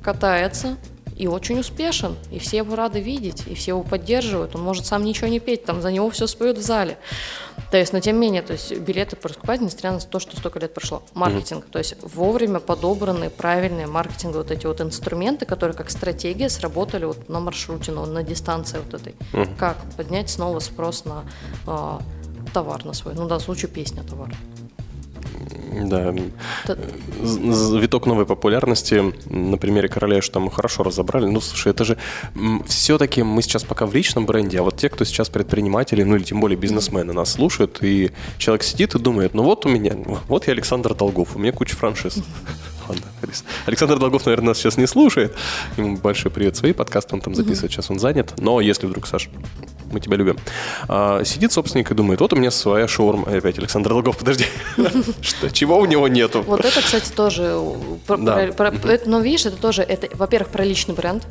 катается, 0.02 0.76
и 1.16 1.26
очень 1.26 1.58
успешен, 1.58 2.16
и 2.30 2.38
все 2.38 2.58
его 2.58 2.74
рады 2.74 3.00
видеть, 3.00 3.44
и 3.46 3.54
все 3.54 3.72
его 3.72 3.82
поддерживают. 3.82 4.54
Он 4.54 4.62
может 4.62 4.86
сам 4.86 5.04
ничего 5.04 5.28
не 5.28 5.40
петь, 5.40 5.64
там 5.64 5.80
за 5.80 5.92
него 5.92 6.10
все 6.10 6.26
споют 6.26 6.58
в 6.58 6.62
зале. 6.62 6.98
То 7.70 7.78
есть, 7.78 7.92
но 7.92 8.00
тем 8.00 8.16
не 8.16 8.26
менее, 8.26 8.42
то 8.42 8.52
есть 8.52 8.76
билеты 8.78 9.16
покупать, 9.16 9.60
несмотря 9.60 9.92
на 9.92 10.00
то, 10.00 10.18
что 10.18 10.36
столько 10.36 10.58
лет 10.58 10.74
прошло. 10.74 11.02
Маркетинг, 11.14 11.66
то 11.70 11.78
есть 11.78 11.96
вовремя 12.02 12.60
подобранные 12.60 13.30
правильные 13.30 13.86
маркетинговые 13.86 14.42
вот 14.42 14.50
эти 14.50 14.66
вот 14.66 14.80
инструменты, 14.80 15.46
которые 15.46 15.76
как 15.76 15.90
стратегия 15.90 16.48
сработали 16.48 17.04
вот 17.04 17.28
на 17.28 17.40
маршруте, 17.40 17.92
ну, 17.92 18.06
на 18.06 18.22
дистанции 18.22 18.78
вот 18.78 19.00
этой. 19.00 19.14
Как 19.58 19.76
поднять 19.96 20.30
снова 20.30 20.58
спрос 20.58 21.04
на 21.04 21.24
а, 21.66 22.00
товар 22.52 22.84
на 22.84 22.92
свой, 22.92 23.14
ну, 23.14 23.24
в 23.24 23.28
данном 23.28 23.44
случае 23.44 23.70
песня 23.70 24.02
товар. 24.02 24.34
Да. 25.82 26.14
Т- 26.66 26.76
З- 27.22 27.52
з- 27.52 27.76
Виток 27.80 28.06
новой 28.06 28.24
популярности 28.26 29.02
на 29.30 29.56
примере 29.56 29.88
короля, 29.88 30.20
что 30.22 30.40
мы 30.40 30.50
хорошо 30.50 30.82
разобрали. 30.82 31.26
Ну, 31.26 31.40
слушай, 31.40 31.72
это 31.72 31.84
же 31.84 31.96
все-таки 32.66 33.22
мы 33.22 33.42
сейчас 33.42 33.64
пока 33.64 33.86
в 33.86 33.94
личном 33.94 34.26
бренде, 34.26 34.58
а 34.58 34.62
вот 34.62 34.76
те, 34.76 34.88
кто 34.88 35.04
сейчас 35.04 35.28
предприниматели, 35.28 36.02
ну 36.04 36.16
или 36.16 36.22
тем 36.24 36.40
более 36.40 36.56
бизнесмены 36.58 37.12
нас 37.12 37.32
слушают, 37.32 37.82
и 37.82 38.10
человек 38.38 38.62
сидит 38.62 38.94
и 38.94 38.98
думает, 38.98 39.34
ну 39.34 39.42
вот 39.42 39.66
у 39.66 39.68
меня, 39.68 39.94
вот 40.28 40.46
я 40.46 40.52
Александр 40.52 40.94
Долгов, 40.94 41.36
у 41.36 41.38
меня 41.38 41.52
куча 41.52 41.76
франшиз. 41.76 42.16
Ладно, 42.88 43.02
Александр 43.66 43.98
Долгов, 43.98 44.26
наверное, 44.26 44.48
нас 44.48 44.58
сейчас 44.58 44.76
не 44.76 44.86
слушает. 44.86 45.34
Ему 45.78 45.96
большой 45.96 46.30
привет 46.30 46.56
свои 46.56 46.72
подкасты 46.72 47.14
он 47.14 47.20
там 47.20 47.34
записывает, 47.34 47.72
сейчас 47.72 47.90
он 47.90 47.98
занят. 47.98 48.34
Но 48.38 48.60
если 48.60 48.86
вдруг, 48.86 49.06
Саш, 49.06 49.30
мы 49.94 50.00
тебя 50.00 50.16
любим. 50.16 50.36
А, 50.88 51.24
сидит 51.24 51.52
собственник 51.52 51.90
и 51.90 51.94
думает, 51.94 52.20
вот 52.20 52.32
у 52.32 52.36
меня 52.36 52.50
своя 52.50 52.86
шаурма. 52.88 53.30
Опять 53.36 53.58
Александр 53.58 53.90
Долгов, 53.90 54.18
подожди. 54.18 54.44
Что, 55.22 55.50
чего 55.50 55.78
у 55.78 55.86
него 55.86 56.08
нету? 56.08 56.42
Вот 56.42 56.64
это, 56.64 56.82
кстати, 56.82 57.10
тоже. 57.10 57.44
э, 57.56 57.74
про- 58.06 58.16
Да. 58.16 58.36
про- 58.56 58.72
про- 58.72 58.92
это, 58.92 59.08
но 59.08 59.20
видишь, 59.20 59.46
это 59.46 59.56
тоже, 59.56 59.86
во-первых, 60.14 60.50
про 60.50 60.64
личный 60.64 60.94
бренд. 60.94 61.24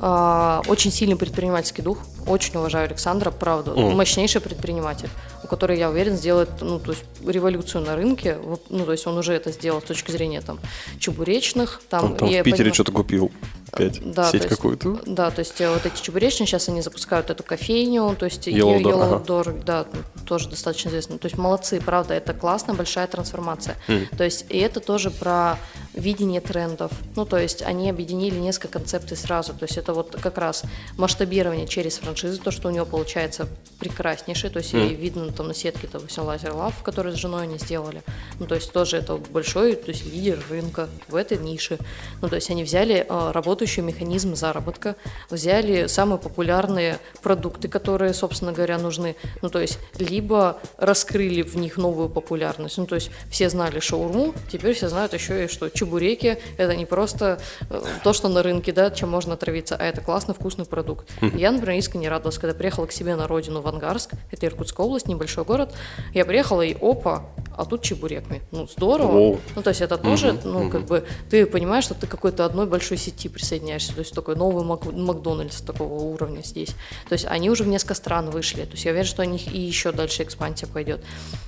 А, 0.00 0.62
очень 0.68 0.92
сильный 0.92 1.16
предпринимательский 1.16 1.82
дух. 1.82 1.98
Очень 2.26 2.56
уважаю 2.58 2.84
Александра, 2.86 3.30
правда. 3.32 3.72
Мощнейший 3.72 4.40
предприниматель, 4.40 5.08
у 5.42 5.48
которого, 5.48 5.76
я 5.76 5.90
уверен, 5.90 6.16
сделает 6.16 6.50
ну, 6.60 6.78
то 6.78 6.92
есть, 6.92 7.02
революцию 7.26 7.84
на 7.84 7.96
рынке. 7.96 8.36
Ну, 8.70 8.84
то 8.84 8.92
есть 8.92 9.06
он 9.06 9.16
уже 9.18 9.32
это 9.32 9.50
сделал 9.50 9.80
с 9.80 9.84
точки 9.84 10.10
зрения 10.12 10.40
там, 10.40 10.60
чебуречных. 11.00 11.80
Там, 11.88 12.04
Он 12.04 12.16
там 12.16 12.28
в 12.28 12.42
Питере 12.42 12.72
что-то 12.72 12.92
купил. 12.92 13.32
Опять 13.72 14.00
да, 14.12 14.24
сеть 14.30 14.42
то 14.42 14.46
есть- 14.46 14.48
какую-то. 14.48 15.00
Да, 15.06 15.30
то 15.30 15.40
есть 15.40 15.60
э, 15.60 15.70
вот 15.70 15.84
эти 15.86 16.00
чебуречные, 16.00 16.46
сейчас 16.46 16.68
они 16.68 16.80
запускают 16.82 17.30
эту 17.30 17.42
кофейню, 17.42 18.16
то 18.18 18.24
есть 18.24 18.48
Yellow 18.48 18.78
Ye- 18.78 18.82
Door, 18.82 18.92
Yellow 18.92 19.14
ага. 19.14 19.24
Door, 19.24 19.64
да, 19.64 19.86
тоже 20.26 20.48
достаточно 20.48 20.88
известно. 20.88 21.18
То 21.18 21.26
есть 21.26 21.36
молодцы, 21.38 21.80
правда, 21.80 22.14
это 22.14 22.32
классно, 22.34 22.74
большая 22.74 23.06
трансформация. 23.06 23.76
То 24.16 24.24
есть 24.24 24.46
и 24.48 24.58
это 24.58 24.80
тоже 24.80 25.10
про 25.10 25.58
видение 25.94 26.40
трендов. 26.40 26.92
Ну, 27.16 27.24
то 27.26 27.38
есть 27.38 27.62
они 27.62 27.90
объединили 27.90 28.38
несколько 28.38 28.68
концепций 28.78 29.16
сразу. 29.16 29.52
То 29.52 29.64
есть 29.64 29.76
это 29.78 29.92
вот 29.94 30.16
как 30.20 30.38
раз 30.38 30.62
масштабирование 30.96 31.66
через 31.66 31.98
франшизы, 31.98 32.38
то, 32.38 32.50
что 32.50 32.68
у 32.68 32.70
него 32.70 32.86
получается 32.86 33.48
прекраснейшее. 33.78 34.50
То 34.50 34.58
есть 34.58 34.74
и 34.74 34.94
видно 34.94 35.32
там 35.32 35.48
на 35.48 35.54
сетке, 35.54 35.88
допустим, 35.92 36.24
Лазер 36.24 36.54
Лав, 36.54 36.82
который 36.82 37.12
с 37.12 37.16
женой 37.16 37.44
они 37.44 37.58
сделали. 37.58 38.02
Ну, 38.38 38.46
то 38.46 38.54
есть 38.54 38.72
тоже 38.72 38.98
это 38.98 39.16
большой, 39.16 39.74
то 39.74 39.90
есть 39.90 40.04
лидер 40.06 40.40
рынка 40.50 40.88
в 41.08 41.14
этой 41.16 41.38
нише. 41.38 41.78
Ну, 42.20 42.28
то 42.28 42.36
есть 42.36 42.50
они 42.50 42.62
взяли 42.64 43.06
э, 43.08 43.30
работающий 43.58 43.82
механизм 43.82 44.36
заработка, 44.36 44.94
взяли 45.30 45.88
самые 45.88 46.18
популярные 46.18 46.98
продукты, 47.22 47.66
которые, 47.66 48.14
собственно 48.14 48.52
говоря, 48.52 48.78
нужны. 48.78 49.16
Ну, 49.42 49.48
то 49.48 49.58
есть 49.58 49.80
либо 49.98 50.58
раскрыли 50.76 51.42
в 51.42 51.56
них 51.56 51.76
новую 51.76 52.08
популярность. 52.08 52.78
Ну, 52.78 52.86
то 52.86 52.94
есть 52.94 53.10
все 53.28 53.48
знали 53.50 53.80
шаурму, 53.80 54.32
теперь 54.52 54.74
все 54.74 54.88
знают 54.88 55.12
еще 55.12 55.44
и 55.44 55.48
что 55.48 55.70
чебуреки– 55.70 56.38
это 56.56 56.76
не 56.76 56.86
просто 56.86 57.40
э, 57.68 57.82
то, 58.04 58.12
что 58.12 58.28
на 58.28 58.44
рынке, 58.44 58.72
да, 58.72 58.92
чем 58.92 59.08
можно 59.08 59.34
отравиться, 59.34 59.74
а 59.74 59.84
это 59.84 60.02
классный, 60.02 60.34
вкусный 60.34 60.64
продукт. 60.64 61.08
Я, 61.20 61.50
например, 61.50 61.78
искренне 61.78 62.08
радовалась, 62.08 62.38
когда 62.38 62.54
приехала 62.54 62.86
к 62.86 62.92
себе 62.92 63.16
на 63.16 63.26
родину 63.26 63.60
в 63.60 63.66
Ангарск, 63.66 64.12
это 64.30 64.46
Иркутская 64.46 64.86
область, 64.86 65.08
небольшой 65.08 65.44
город, 65.44 65.74
я 66.14 66.24
приехала 66.24 66.62
и 66.62 66.76
опа, 66.80 67.24
а 67.56 67.64
тут 67.64 67.82
чебуреками. 67.82 68.40
Ну, 68.52 68.68
здорово. 68.68 69.10
Воу. 69.10 69.40
Ну, 69.56 69.62
то 69.62 69.70
есть 69.70 69.80
это 69.80 69.98
тоже, 69.98 70.38
ну, 70.44 70.70
как 70.70 70.84
бы, 70.84 71.04
ты 71.28 71.44
понимаешь, 71.44 71.84
что 71.84 71.94
ты 71.94 72.06
какой-то 72.06 72.44
одной 72.44 72.66
большой 72.66 72.96
сети 72.98 73.28
присоединяешься, 73.48 73.94
то 73.94 74.00
есть 74.00 74.14
такой 74.14 74.36
новый 74.36 74.64
Мак- 74.64 74.92
Макдональдс 74.92 75.60
такого 75.62 75.94
уровня 75.94 76.42
здесь. 76.42 76.70
То 77.08 77.14
есть 77.14 77.24
они 77.26 77.50
уже 77.50 77.64
в 77.64 77.68
несколько 77.68 77.94
стран 77.94 78.30
вышли, 78.30 78.64
то 78.64 78.72
есть 78.72 78.84
я 78.84 78.90
уверен, 78.90 79.06
что 79.06 79.22
у 79.22 79.24
них 79.24 79.52
и 79.52 79.58
еще 79.58 79.92
дальше 79.92 80.22
экспансия 80.22 80.66
пойдет. 80.66 81.02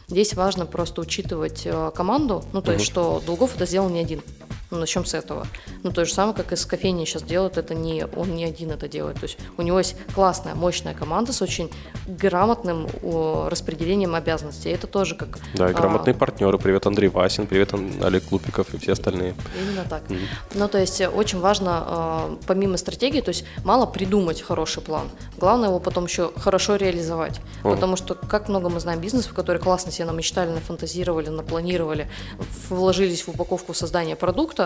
Здесь 0.08 0.34
важно 0.34 0.66
просто 0.66 1.00
учитывать 1.00 1.62
э, 1.64 1.90
команду, 1.94 2.42
ну, 2.52 2.62
то 2.62 2.72
есть 2.72 2.84
что 2.84 3.22
Долгов 3.26 3.54
это 3.56 3.66
сделал 3.66 3.88
не 3.90 4.00
один. 4.00 4.22
Ну, 4.70 4.78
начнем 4.78 5.04
с 5.04 5.14
этого. 5.14 5.46
Ну, 5.82 5.90
то 5.90 6.04
же 6.04 6.14
самое, 6.14 6.36
как 6.36 6.52
и 6.52 6.56
с 6.56 6.64
кофейней 6.64 7.04
сейчас 7.04 7.22
делают, 7.22 7.58
это 7.58 7.74
не 7.74 8.06
он 8.16 8.34
не 8.36 8.44
один 8.44 8.70
это 8.70 8.88
делает. 8.88 9.16
То 9.16 9.24
есть 9.24 9.36
у 9.56 9.62
него 9.62 9.78
есть 9.78 9.96
классная, 10.14 10.54
мощная 10.54 10.94
команда 10.94 11.32
с 11.32 11.42
очень 11.42 11.70
грамотным 12.06 12.86
о, 13.02 13.48
распределением 13.48 14.14
обязанностей. 14.14 14.70
Это 14.70 14.86
тоже 14.86 15.16
как... 15.16 15.38
Да, 15.54 15.68
и 15.68 15.72
а, 15.72 15.74
грамотные 15.74 16.14
партнеры. 16.14 16.56
Привет, 16.58 16.86
Андрей 16.86 17.08
Васин, 17.08 17.46
привет, 17.46 17.74
Олег 18.00 18.30
Лупиков 18.30 18.72
и 18.74 18.78
все 18.78 18.92
остальные. 18.92 19.34
Именно 19.60 19.84
так. 19.88 20.02
Ну, 20.54 20.68
то 20.68 20.78
есть 20.78 21.00
э, 21.00 21.08
очень 21.08 21.40
важно, 21.40 21.84
э, 21.86 22.36
помимо 22.46 22.76
стратегии, 22.76 23.20
то 23.20 23.30
есть 23.30 23.44
мало 23.64 23.86
придумать 23.86 24.40
хороший 24.40 24.82
план. 24.82 25.10
Главное 25.36 25.68
его 25.68 25.80
потом 25.80 26.04
еще 26.04 26.30
хорошо 26.36 26.76
реализовать. 26.76 27.40
Потому 27.62 27.96
что 27.96 28.14
как 28.14 28.48
много 28.48 28.68
мы 28.68 28.78
знаем 28.78 29.00
бизнесов, 29.00 29.34
которые 29.34 29.60
классно 29.60 29.90
себе 29.90 30.06
намечтали, 30.06 30.50
нафантазировали, 30.50 31.28
напланировали, 31.28 32.08
вложились 32.68 33.22
в 33.22 33.28
упаковку 33.30 33.74
создания 33.74 34.14
продукта, 34.14 34.59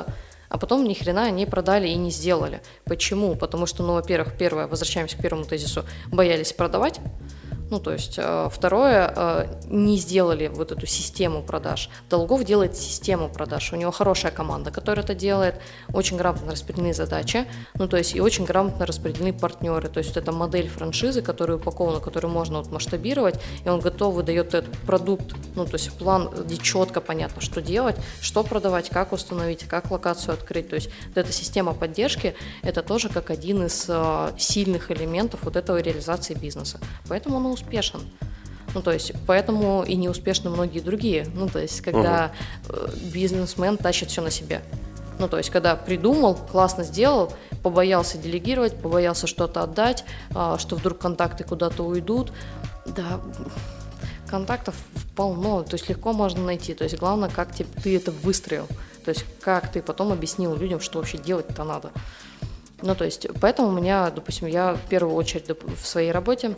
а 0.49 0.59
потом 0.59 0.85
ни 0.85 0.95
хрена 0.95 1.31
не 1.31 1.47
продали 1.47 1.89
и 1.89 1.97
не 1.97 2.11
сделали. 2.11 2.61
Почему? 2.85 3.35
Потому 3.35 3.67
что, 3.67 3.83
ну, 3.83 3.95
во-первых, 3.95 4.35
первое, 4.39 4.67
возвращаемся 4.67 5.17
к 5.17 5.21
первому 5.21 5.45
тезису, 5.45 5.85
боялись 6.13 6.53
продавать. 6.53 7.01
Ну, 7.75 7.81
то 7.81 7.93
есть, 7.93 8.15
э, 8.19 8.49
второе, 8.53 9.13
э, 9.17 9.47
не 9.69 9.97
сделали 9.97 10.47
вот 10.47 10.71
эту 10.71 10.87
систему 10.87 11.43
продаж. 11.43 11.91
Долгов 12.09 12.45
делает 12.45 12.77
систему 12.77 13.29
продаж. 13.29 13.73
У 13.73 13.77
него 13.77 13.91
хорошая 13.91 14.31
команда, 14.31 14.71
которая 14.71 15.05
это 15.05 15.13
делает, 15.17 15.57
очень 15.93 16.17
грамотно 16.17 16.53
распределены 16.53 16.95
задачи, 16.95 17.47
ну, 17.75 17.89
то 17.89 17.97
есть, 17.97 18.15
и 18.15 18.21
очень 18.21 18.45
грамотно 18.45 18.87
распределены 18.87 19.33
партнеры. 19.33 19.89
То 19.89 19.99
есть, 19.99 20.17
это 20.17 20.31
модель 20.31 20.69
франшизы, 20.69 21.21
которая 21.21 21.57
упакована, 21.57 21.99
которую 21.99 22.33
можно 22.33 22.59
вот 22.59 22.71
масштабировать, 22.71 23.41
и 23.65 23.69
он 23.69 23.81
готов 23.81 24.15
выдает 24.15 24.55
этот 24.55 24.79
продукт, 24.87 25.35
ну, 25.57 25.65
то 25.65 25.75
есть, 25.75 25.91
план, 25.99 26.31
где 26.31 26.57
четко 26.57 27.01
понятно, 27.01 27.43
что 27.43 27.61
делать, 27.61 27.97
что 28.21 28.44
продавать, 28.44 28.88
как 28.88 29.11
установить, 29.11 29.65
как 29.65 29.90
локацию 29.90 30.35
открыть. 30.35 30.69
То 30.69 30.77
есть, 30.77 30.90
вот 31.09 31.17
эта 31.17 31.33
система 31.33 31.75
поддержки, 31.75 32.37
это 32.63 32.83
тоже 32.83 33.09
как 33.09 33.31
один 33.31 33.67
из 33.67 33.87
э, 33.88 34.31
сильных 34.38 34.92
элементов 34.92 35.40
вот 35.42 35.57
этого 35.57 35.79
реализации 35.79 36.35
бизнеса. 36.35 36.79
Поэтому 37.09 37.38
он 37.38 37.46
успешен. 37.65 38.00
Ну, 38.75 38.83
то 38.83 38.92
есть, 38.92 39.12
поэтому 39.27 39.85
и 39.85 39.94
не 39.94 40.08
успешны 40.08 40.50
многие 40.50 40.81
другие. 40.81 41.29
Ну, 41.35 41.48
то 41.48 41.60
есть, 41.60 41.81
когда 41.81 42.33
э, 42.69 42.88
бизнесмен 43.12 43.77
тащит 43.77 44.10
все 44.10 44.21
на 44.21 44.31
себе. 44.31 44.62
Ну, 45.21 45.29
то 45.29 45.38
есть, 45.38 45.50
когда 45.50 45.77
придумал, 45.77 46.35
классно 46.35 46.83
сделал, 46.83 47.33
побоялся 47.62 48.19
делегировать, 48.19 48.77
побоялся 48.77 49.29
что-то 49.29 49.62
отдать, 49.62 50.04
а, 50.35 50.58
что 50.58 50.75
вдруг 50.75 50.98
контакты 50.98 51.44
куда-то 51.44 51.85
уйдут. 51.85 52.33
Да, 52.85 53.21
контактов 54.29 54.75
полно, 55.15 55.62
то 55.62 55.75
есть 55.75 55.88
легко 55.88 56.12
можно 56.12 56.42
найти. 56.42 56.75
То 56.75 56.83
есть 56.83 56.98
главное, 56.98 57.29
как 57.29 57.54
ты, 57.54 57.65
ты 57.65 57.96
это 57.96 58.10
выстроил. 58.10 58.67
То 59.04 59.10
есть 59.10 59.25
как 59.40 59.71
ты 59.71 59.83
потом 59.83 60.10
объяснил 60.10 60.56
людям, 60.56 60.81
что 60.81 60.98
вообще 60.98 61.19
делать-то 61.19 61.62
надо. 61.62 61.92
Ну, 62.83 62.96
то 62.96 63.04
есть, 63.04 63.29
поэтому 63.40 63.69
у 63.69 63.73
меня, 63.73 64.10
допустим, 64.10 64.48
я 64.48 64.75
в 64.75 64.88
первую 64.88 65.15
очередь 65.15 65.48
в 65.48 65.87
своей 65.87 66.10
работе 66.10 66.56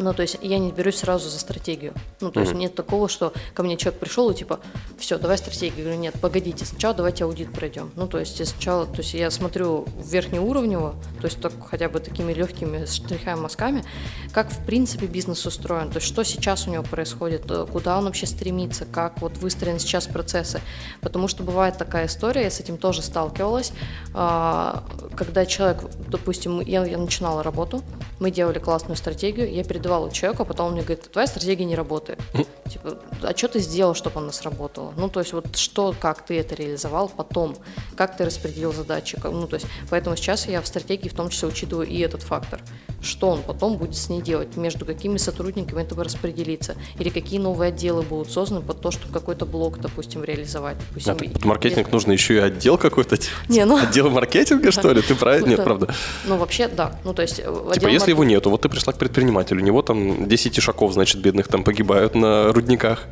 ну, 0.00 0.14
то 0.14 0.22
есть 0.22 0.38
я 0.42 0.58
не 0.58 0.72
берусь 0.72 0.96
сразу 0.96 1.28
за 1.28 1.38
стратегию. 1.38 1.94
Ну, 2.20 2.30
то 2.30 2.40
есть 2.40 2.54
нет 2.54 2.74
такого, 2.74 3.08
что 3.08 3.32
ко 3.54 3.62
мне 3.62 3.76
человек 3.76 4.00
пришел 4.00 4.30
и 4.30 4.34
типа, 4.34 4.60
все, 4.98 5.18
давай 5.18 5.38
стратегию. 5.38 5.78
Я 5.78 5.84
говорю, 5.84 6.00
нет, 6.00 6.14
погодите, 6.20 6.64
сначала 6.64 6.94
давайте 6.94 7.24
аудит 7.24 7.52
пройдем. 7.52 7.90
Ну, 7.96 8.06
то 8.06 8.18
есть 8.18 8.38
я 8.40 8.46
сначала, 8.46 8.86
то 8.86 8.98
есть 8.98 9.14
я 9.14 9.30
смотрю 9.30 9.86
верхнеуровнево, 10.04 10.94
то 11.20 11.24
есть 11.26 11.40
так, 11.40 11.52
хотя 11.68 11.88
бы 11.88 12.00
такими 12.00 12.32
легкими 12.32 12.86
штрихами, 12.86 13.40
мазками, 13.40 13.84
как 14.32 14.50
в 14.50 14.64
принципе 14.64 15.06
бизнес 15.06 15.44
устроен, 15.46 15.90
то 15.90 15.96
есть 15.96 16.06
что 16.06 16.22
сейчас 16.24 16.66
у 16.66 16.70
него 16.70 16.82
происходит, 16.82 17.50
э, 17.50 17.66
куда 17.70 17.98
он 17.98 18.04
вообще 18.04 18.26
стремится, 18.26 18.84
как 18.84 19.20
вот 19.20 19.36
выстроены 19.38 19.78
сейчас 19.78 20.06
процессы. 20.06 20.60
Потому 21.00 21.28
что 21.28 21.42
бывает 21.42 21.76
такая 21.78 22.06
история, 22.06 22.44
я 22.44 22.50
с 22.50 22.60
этим 22.60 22.78
тоже 22.78 23.02
сталкивалась, 23.02 23.72
а, 24.14 24.84
когда 25.16 25.46
человек, 25.46 25.78
допустим, 26.08 26.60
я, 26.60 26.84
я 26.84 26.98
начинала 26.98 27.42
работу, 27.42 27.82
мы 28.18 28.30
делали 28.30 28.58
классную 28.58 28.96
стратегию, 28.96 29.52
я 29.52 29.64
передавала 29.64 29.89
человеку, 30.12 30.42
а 30.42 30.46
потом 30.46 30.66
он 30.68 30.72
мне 30.72 30.82
говорит, 30.82 31.10
твоя 31.10 31.26
стратегия 31.26 31.64
не 31.64 31.76
работает. 31.76 32.20
Типа, 32.68 32.98
а 33.22 33.36
что 33.36 33.48
ты 33.48 33.58
сделал, 33.60 33.94
чтобы 33.94 34.20
она 34.20 34.32
сработала? 34.32 34.92
Ну, 34.96 35.08
то 35.08 35.20
есть 35.20 35.32
вот 35.32 35.56
что, 35.56 35.94
как 35.98 36.24
ты 36.24 36.38
это 36.38 36.54
реализовал 36.54 37.08
потом, 37.08 37.56
как 37.96 38.16
ты 38.16 38.24
распределил 38.24 38.72
задачи, 38.72 39.18
ну, 39.22 39.46
то 39.46 39.56
есть 39.56 39.66
поэтому 39.90 40.16
сейчас 40.16 40.46
я 40.46 40.60
в 40.62 40.66
стратегии 40.66 41.08
в 41.08 41.14
том 41.14 41.28
числе 41.28 41.48
учитываю 41.48 41.86
и 41.86 41.98
этот 41.98 42.22
фактор, 42.22 42.60
что 43.02 43.28
он 43.30 43.42
потом 43.42 43.76
будет 43.76 43.96
с 43.96 44.08
ней 44.08 44.20
делать, 44.22 44.56
между 44.56 44.84
какими 44.84 45.16
сотрудниками 45.16 45.82
это 45.82 45.94
распределиться, 46.02 46.76
или 46.98 47.08
какие 47.08 47.38
новые 47.38 47.68
отделы 47.68 48.02
будут 48.02 48.30
созданы 48.30 48.60
под 48.60 48.80
то, 48.80 48.90
чтобы 48.90 49.12
какой-то 49.12 49.46
блок, 49.46 49.78
допустим, 49.80 50.22
реализовать. 50.24 50.76
Допустим, 50.88 51.16
А 51.20 51.24
и- 51.24 51.28
под 51.28 51.44
маркетинг 51.44 51.90
нужно 51.92 52.12
еще 52.12 52.34
и 52.34 52.38
отдел 52.38 52.76
какой-то. 52.78 53.16
Не, 53.48 53.64
ну- 53.64 53.78
Отдел 53.82 54.10
маркетинга, 54.10 54.70
что 54.70 54.92
ли? 54.92 55.02
Ты 55.02 55.14
правильно? 55.14 55.46
Ну, 55.46 55.50
Нет, 55.50 55.58
да. 55.58 55.64
правда. 55.64 55.94
Ну, 56.26 56.36
вообще, 56.36 56.68
да. 56.68 56.98
Ну, 57.04 57.14
то 57.14 57.22
есть... 57.22 57.40
э, 57.40 57.70
Типа, 57.74 57.88
если 57.88 58.10
его 58.10 58.24
нету, 58.24 58.50
вот 58.50 58.62
ты 58.62 58.68
пришла 58.68 58.92
к 58.92 58.98
предпринимателю, 58.98 59.60
у 59.60 59.64
него 59.64 59.82
там 59.82 60.28
10 60.28 60.58
ишаков, 60.58 60.92
значит, 60.92 61.20
бедных 61.20 61.48
там 61.48 61.64
погибают 61.64 62.14
на 62.14 62.52
рудниках. 62.52 63.04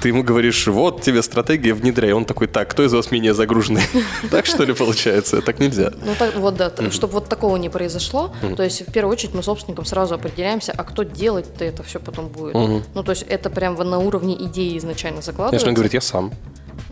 Ты 0.00 0.08
ему 0.08 0.22
говоришь, 0.24 0.66
вот 0.66 1.02
тебе 1.02 1.22
стратегия, 1.22 1.74
внедряй. 1.74 2.12
Он 2.12 2.24
такой, 2.24 2.48
так, 2.48 2.68
кто 2.70 2.84
из 2.84 2.92
вас 2.92 3.10
менее 3.10 3.34
загруженный? 3.34 3.82
Так 4.30 4.46
что 4.46 4.64
ли 4.64 4.72
получается? 4.72 5.42
Так 5.42 5.58
нельзя. 5.58 5.92
Ну, 6.04 6.12
так, 6.18 6.34
вот 6.36 6.56
да, 6.56 6.72
чтобы 6.90 7.14
вот 7.14 7.28
такого 7.28 7.56
не 7.56 7.68
произошло, 7.68 8.32
то 8.56 8.62
есть 8.62 8.86
в 8.86 8.92
первую 8.92 9.11
очередь 9.12 9.34
мы 9.34 9.42
собственником 9.42 9.84
сразу 9.84 10.14
определяемся, 10.14 10.72
а 10.76 10.84
кто 10.84 11.02
делать-то 11.02 11.64
это 11.64 11.82
все 11.82 12.00
потом 12.00 12.28
будет. 12.28 12.54
Ну, 12.54 13.02
то 13.02 13.10
есть 13.10 13.22
это 13.22 13.50
прям 13.50 13.74
на 13.74 13.98
уровне 13.98 14.34
идеи 14.44 14.76
изначально 14.78 15.22
закладывается. 15.22 15.64
Конечно, 15.64 15.68
он 15.68 15.74
говорит, 15.74 15.94
я 15.94 16.00
сам. 16.00 16.32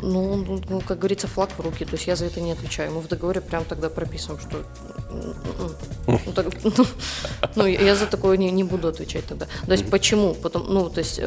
Ну, 0.02 0.36
ну, 0.36 0.60
ну, 0.68 0.80
как 0.80 0.98
говорится, 0.98 1.26
флаг 1.26 1.50
в 1.56 1.60
руки, 1.60 1.84
то 1.84 1.92
есть 1.96 2.06
я 2.06 2.16
за 2.16 2.24
это 2.26 2.40
не 2.40 2.52
отвечаю. 2.52 2.92
Мы 2.92 3.00
в 3.00 3.08
договоре 3.08 3.40
прям 3.40 3.64
тогда 3.64 3.88
прописываем, 3.90 4.40
что... 4.40 4.62
Ну, 6.06 6.32
так- 6.34 6.46
ну, 7.56 7.66
я 7.66 7.94
за 7.96 8.06
такое 8.06 8.36
не, 8.36 8.50
не 8.50 8.64
буду 8.64 8.88
отвечать 8.88 9.26
тогда. 9.26 9.46
То 9.66 9.72
есть 9.72 9.88
почему? 9.90 10.34
Потом, 10.34 10.66
ну, 10.72 10.88
то 10.88 11.00
есть 11.00 11.18
э, 11.18 11.24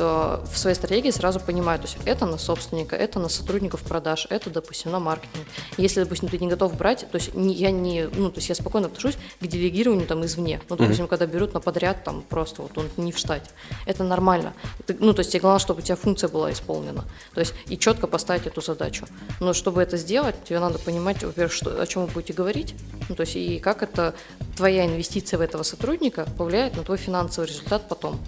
в 0.51 0.57
своей 0.57 0.75
стратегии 0.75 1.11
сразу 1.11 1.39
понимаю, 1.39 1.79
то 1.79 1.85
есть 1.85 1.97
это 2.05 2.25
на 2.25 2.37
собственника, 2.37 2.95
это 2.95 3.19
на 3.19 3.29
сотрудников 3.29 3.81
продаж, 3.81 4.27
это, 4.29 4.49
допустим, 4.49 4.91
на 4.91 4.99
маркетинг. 4.99 5.45
Если, 5.77 6.03
допустим, 6.03 6.29
ты 6.29 6.37
не 6.39 6.47
готов 6.47 6.75
брать, 6.77 7.05
то 7.11 7.17
есть 7.17 7.33
не- 7.35 7.53
я 7.53 7.71
не, 7.71 8.07
ну, 8.15 8.29
то 8.29 8.37
есть 8.37 8.49
я 8.49 8.55
спокойно 8.55 8.87
отношусь 8.87 9.17
к 9.39 9.47
делегированию 9.47 10.07
там 10.07 10.25
извне. 10.25 10.61
Ну, 10.69 10.75
допустим, 10.75 11.07
когда 11.07 11.25
берут 11.25 11.53
на 11.53 11.59
подряд, 11.59 12.03
там 12.03 12.21
просто 12.21 12.61
вот 12.61 12.77
он 12.77 12.87
не 12.97 13.11
в 13.11 13.17
штате. 13.17 13.49
Это 13.85 14.03
нормально. 14.03 14.53
Ты- 14.85 14.97
ну, 14.99 15.13
то 15.13 15.19
есть 15.19 15.31
тебе 15.31 15.41
главное, 15.41 15.59
чтобы 15.59 15.79
у 15.79 15.83
тебя 15.83 15.95
функция 15.95 16.27
была 16.27 16.51
исполнена. 16.51 17.05
То 17.33 17.39
есть 17.39 17.53
и 17.67 17.77
четко 17.77 18.07
поставить 18.07 18.47
эту 18.47 18.61
задачу. 18.61 19.05
Но 19.39 19.53
чтобы 19.53 19.81
это 19.81 19.97
сделать, 19.97 20.35
тебе 20.43 20.59
надо 20.59 20.79
понимать, 20.79 21.23
во-первых, 21.23 21.53
что, 21.53 21.81
о 21.81 21.87
чем 21.87 22.05
вы 22.05 22.11
будете 22.11 22.33
говорить, 22.33 22.75
ну, 23.09 23.15
то 23.15 23.21
есть 23.21 23.35
и 23.35 23.59
как 23.59 23.83
это 23.83 24.13
твоя 24.57 24.85
инвестиция 24.85 25.37
в 25.37 25.41
этого 25.41 25.63
сотрудника 25.63 26.27
повлияет 26.37 26.75
на 26.75 26.83
твой 26.83 26.97
финансовый 26.97 27.45
результат 27.45 27.87
потом. 27.87 28.19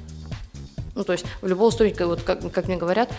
Ну, 0.95 1.03
то 1.03 1.11
есть 1.11 1.25
у 1.41 1.47
любого 1.47 1.69
сотрудника, 1.71 2.07
вот 2.07 2.21
как, 2.23 2.51
как 2.51 2.67
мне 2.67 2.77
говорят, 2.77 3.09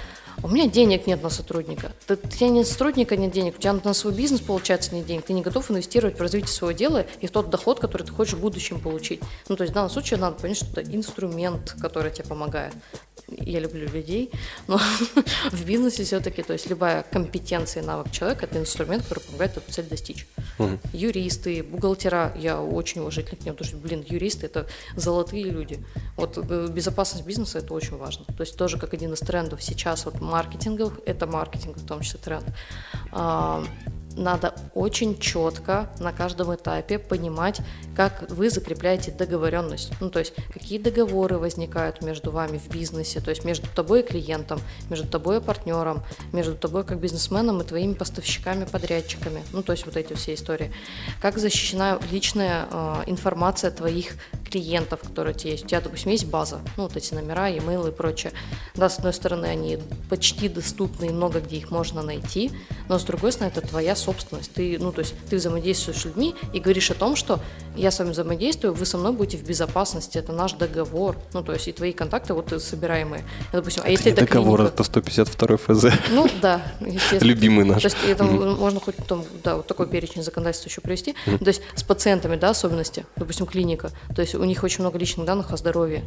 у 0.42 0.48
меня 0.48 0.66
денег 0.66 1.06
нет 1.06 1.22
на 1.22 1.28
сотрудника. 1.28 1.92
Ты, 2.06 2.14
у 2.14 2.28
тебя 2.28 2.48
нет 2.48 2.66
сотрудника, 2.66 3.16
нет 3.16 3.32
денег, 3.32 3.56
у 3.58 3.60
тебя 3.60 3.74
на 3.74 3.92
свой 3.92 4.14
бизнес, 4.14 4.40
получается, 4.40 4.94
нет 4.94 5.06
денег. 5.06 5.24
Ты 5.24 5.34
не 5.34 5.42
готов 5.42 5.70
инвестировать 5.70 6.18
в 6.18 6.20
развитие 6.22 6.48
своего 6.48 6.76
дела 6.76 7.06
и 7.20 7.26
в 7.26 7.30
тот 7.30 7.50
доход, 7.50 7.78
который 7.78 8.04
ты 8.04 8.12
хочешь 8.12 8.34
в 8.34 8.40
будущем 8.40 8.80
получить. 8.80 9.20
Ну, 9.48 9.56
то 9.56 9.62
есть 9.62 9.72
в 9.72 9.74
данном 9.74 9.90
случае 9.90 10.18
надо 10.18 10.40
понять, 10.40 10.56
что 10.56 10.80
это 10.80 10.94
инструмент, 10.94 11.76
который 11.80 12.10
тебе 12.10 12.24
помогает. 12.24 12.72
Я 13.28 13.60
люблю 13.60 13.88
людей, 13.88 14.30
но 14.68 14.78
в 15.50 15.64
бизнесе 15.64 16.04
все-таки, 16.04 16.42
то 16.42 16.52
есть 16.52 16.70
любая 16.70 17.02
компетенция 17.02 17.82
и 17.82 17.86
навык 17.86 18.10
человека– 18.12 18.46
это 18.50 18.58
инструмент, 18.58 19.02
который 19.02 19.20
помогает 19.24 19.56
эту 19.56 19.72
цель 19.72 19.86
достичь. 19.86 20.26
Юристы, 20.92 21.62
бухгалтера, 21.62 22.32
я 22.38 22.62
очень 22.62 23.00
уважительно 23.00 23.36
к 23.36 23.44
ним, 23.44 23.54
потому 23.54 23.68
что, 23.68 23.76
блин, 23.78 24.04
юристы– 24.06 24.46
это 24.46 24.66
золотые 24.94 25.44
люди. 25.44 25.84
Вот 26.16 26.38
э, 26.38 26.68
безопасность 26.70 27.26
бизнеса– 27.26 27.58
это 27.66 27.74
очень 27.74 27.96
важно. 27.96 28.24
То 28.24 28.42
есть 28.42 28.56
тоже 28.56 28.78
как 28.78 28.94
один 28.94 29.12
из 29.12 29.20
трендов 29.20 29.62
сейчас 29.62 30.04
вот 30.06 30.20
маркетингов, 30.20 30.98
это 31.04 31.26
маркетинг 31.26 31.76
в 31.76 31.86
том 31.86 32.00
числе 32.00 32.20
тренд. 32.20 32.46
Надо 34.16 34.54
очень 34.74 35.18
четко 35.18 35.90
на 36.00 36.12
каждом 36.12 36.54
этапе 36.54 36.98
понимать, 36.98 37.60
как 37.94 38.30
вы 38.30 38.48
закрепляете 38.48 39.10
договоренность. 39.10 39.92
Ну, 40.00 40.08
то 40.08 40.18
есть, 40.18 40.32
какие 40.52 40.78
договоры 40.78 41.38
возникают 41.38 42.02
между 42.02 42.30
вами 42.30 42.58
в 42.58 42.70
бизнесе, 42.70 43.20
то 43.20 43.30
есть 43.30 43.44
между 43.44 43.68
тобой 43.68 44.00
и 44.00 44.02
клиентом, 44.02 44.58
между 44.88 45.06
тобой 45.06 45.38
и 45.38 45.40
партнером, 45.40 46.02
между 46.32 46.54
тобой 46.54 46.84
как 46.84 46.98
бизнесменом 46.98 47.60
и 47.60 47.64
твоими 47.64 47.92
поставщиками, 47.92 48.64
подрядчиками. 48.64 49.42
Ну, 49.52 49.62
то 49.62 49.72
есть 49.72 49.84
вот 49.84 49.96
эти 49.96 50.14
все 50.14 50.34
истории. 50.34 50.72
Как 51.20 51.38
защищена 51.38 51.98
личная 52.10 52.66
э, 52.70 53.02
информация 53.06 53.70
твоих 53.70 54.14
клиентов, 54.48 55.00
которые 55.00 55.34
у 55.34 55.38
тебя 55.38 55.52
есть. 55.52 55.64
У 55.64 55.68
тебя, 55.68 55.80
допустим, 55.80 56.12
есть 56.12 56.26
база, 56.26 56.60
ну, 56.76 56.84
вот 56.84 56.96
эти 56.96 57.12
номера, 57.12 57.48
e-mail 57.48 57.88
и 57.88 57.92
прочее. 57.92 58.32
Да, 58.74 58.88
с 58.88 58.98
одной 58.98 59.12
стороны, 59.12 59.46
они 59.46 59.78
почти 60.08 60.48
доступны 60.48 61.06
и 61.06 61.10
много 61.10 61.40
где 61.40 61.56
их 61.56 61.70
можно 61.70 62.02
найти, 62.02 62.50
но 62.88 62.98
с 62.98 63.04
другой 63.04 63.32
стороны, 63.32 63.52
это 63.54 63.66
твоя. 63.66 63.94
Ты, 64.54 64.78
ну, 64.78 64.92
то 64.92 65.00
есть 65.00 65.14
ты 65.28 65.36
взаимодействуешь 65.36 66.00
с 66.00 66.04
людьми 66.04 66.34
и 66.52 66.60
говоришь 66.60 66.90
о 66.90 66.94
том, 66.94 67.16
что 67.16 67.40
я 67.74 67.90
с 67.90 67.98
вами 67.98 68.10
взаимодействую, 68.10 68.74
вы 68.74 68.86
со 68.86 68.98
мной 68.98 69.12
будете 69.12 69.36
в 69.36 69.46
безопасности, 69.46 70.18
это 70.18 70.32
наш 70.32 70.52
договор. 70.52 71.16
Ну, 71.32 71.42
то 71.42 71.52
есть 71.52 71.68
и 71.68 71.72
твои 71.72 71.92
контакты 71.92 72.34
вот 72.34 72.52
собираемые. 72.62 73.24
Допустим, 73.52 73.82
а 73.84 73.90
если 73.90 74.12
это 74.12 74.22
договор, 74.22 74.58
клиника? 74.58 74.74
это 74.74 74.84
152 74.84 75.56
ФЗ. 75.56 75.84
Ну 76.10 76.28
да, 76.40 76.62
естественно. 76.80 77.20
Любимый 77.28 77.64
наш. 77.64 77.82
То 77.82 77.86
есть 77.86 77.96
это 78.06 78.24
можно 78.24 78.80
хоть 78.80 78.96
там, 79.08 79.24
да, 79.42 79.56
вот 79.56 79.66
такой 79.66 79.86
перечень 79.88 80.22
законодательства 80.22 80.68
еще 80.68 80.80
привести. 80.80 81.14
То 81.24 81.46
есть 81.46 81.62
с 81.74 81.82
пациентами, 81.82 82.36
да, 82.36 82.50
особенности, 82.50 83.04
допустим, 83.16 83.46
клиника. 83.46 83.90
То 84.14 84.22
есть 84.22 84.34
у 84.34 84.44
них 84.44 84.62
очень 84.62 84.80
много 84.80 84.98
личных 84.98 85.26
данных 85.26 85.52
о 85.52 85.56
здоровье. 85.56 86.02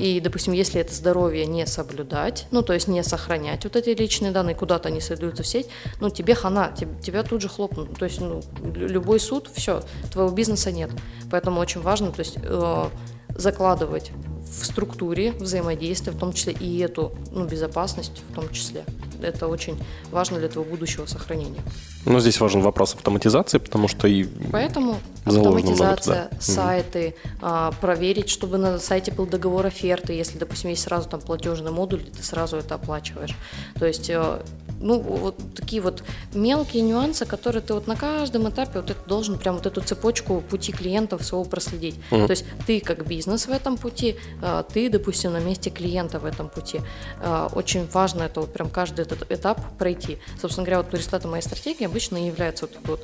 И, 0.00 0.20
допустим, 0.20 0.52
если 0.52 0.80
это 0.80 0.94
здоровье 0.94 1.46
не 1.46 1.66
соблюдать, 1.66 2.46
ну, 2.50 2.62
то 2.62 2.72
есть 2.72 2.88
не 2.88 3.02
сохранять 3.02 3.64
вот 3.64 3.76
эти 3.76 3.90
личные 3.90 4.32
данные, 4.32 4.54
куда-то 4.54 4.88
они 4.88 5.00
следуются 5.00 5.42
в 5.42 5.46
сеть, 5.46 5.68
ну, 6.00 6.10
тебе 6.10 6.34
хана, 6.34 6.72
теб- 6.76 7.00
тебя 7.00 7.22
тут 7.22 7.33
же 7.40 7.48
хлопнут. 7.48 7.98
То 7.98 8.04
есть, 8.04 8.20
ну, 8.20 8.42
лю- 8.62 8.88
любой 8.88 9.20
суд, 9.20 9.50
все, 9.54 9.82
твоего 10.12 10.30
бизнеса 10.30 10.72
нет. 10.72 10.90
Поэтому 11.30 11.60
очень 11.60 11.80
важно, 11.80 12.10
то 12.12 12.20
есть 12.20 12.36
э, 12.42 12.88
закладывать 13.36 14.12
в 14.60 14.64
структуре 14.64 15.32
взаимодействия, 15.32 16.12
в 16.12 16.18
том 16.18 16.32
числе 16.32 16.52
и 16.52 16.78
эту 16.78 17.12
ну, 17.32 17.44
безопасность 17.44 18.22
в 18.30 18.34
том 18.34 18.48
числе. 18.50 18.84
Это 19.20 19.48
очень 19.48 19.82
важно 20.10 20.38
для 20.38 20.48
твоего 20.48 20.70
будущего 20.70 21.06
сохранения. 21.06 21.60
Но 22.04 22.20
здесь 22.20 22.38
важен 22.40 22.60
вопрос 22.60 22.94
автоматизации, 22.94 23.58
потому 23.58 23.88
что 23.88 24.06
и 24.06 24.24
Поэтому 24.52 24.98
автоматизация, 25.24 26.28
много 26.28 26.40
сайты, 26.40 27.14
а, 27.40 27.72
проверить, 27.80 28.28
чтобы 28.28 28.58
на 28.58 28.78
сайте 28.78 29.12
был 29.12 29.26
договор 29.26 29.66
оферты, 29.66 30.12
если, 30.12 30.38
допустим, 30.38 30.70
есть 30.70 30.82
сразу 30.82 31.08
там 31.08 31.20
платежный 31.20 31.70
модуль, 31.70 32.04
ты 32.04 32.22
сразу 32.22 32.56
это 32.56 32.74
оплачиваешь. 32.74 33.34
То 33.78 33.86
есть, 33.86 34.10
э, 34.10 34.42
ну, 34.84 35.00
вот 35.00 35.36
такие 35.54 35.80
вот 35.80 36.04
мелкие 36.34 36.82
нюансы, 36.82 37.24
которые 37.24 37.62
ты 37.62 37.74
вот 37.74 37.86
на 37.86 37.96
каждом 37.96 38.48
этапе 38.48 38.80
вот 38.80 38.90
это 38.90 39.08
должен 39.08 39.38
прям 39.38 39.56
вот 39.56 39.66
эту 39.66 39.80
цепочку 39.80 40.40
пути 40.42 40.72
клиентов 40.72 41.24
своего 41.24 41.44
проследить. 41.44 41.96
То 42.10 42.30
есть 42.30 42.44
ты 42.66 42.80
как 42.80 43.06
бизнес 43.06 43.46
в 43.46 43.50
этом 43.50 43.76
пути, 43.76 44.16
а, 44.42 44.62
ты, 44.62 44.90
допустим, 44.90 45.32
на 45.32 45.40
месте 45.40 45.70
клиента 45.70 46.18
в 46.18 46.26
этом 46.26 46.48
пути. 46.48 46.80
А, 47.22 47.48
Очень 47.54 47.88
важно 47.88 48.24
это 48.24 48.40
вот 48.40 48.52
прям 48.52 48.68
каждый 48.68 49.00
этот 49.00 49.30
этап 49.32 49.60
пройти. 49.78 50.18
Собственно 50.40 50.66
говоря, 50.66 50.82
вот 50.82 50.92
результатом 50.94 51.30
моей 51.30 51.42
стратегии 51.42 51.84
обычно 51.84 52.18
и 52.18 52.26
является 52.26 52.66
вот 52.66 52.74
вот 52.84 53.00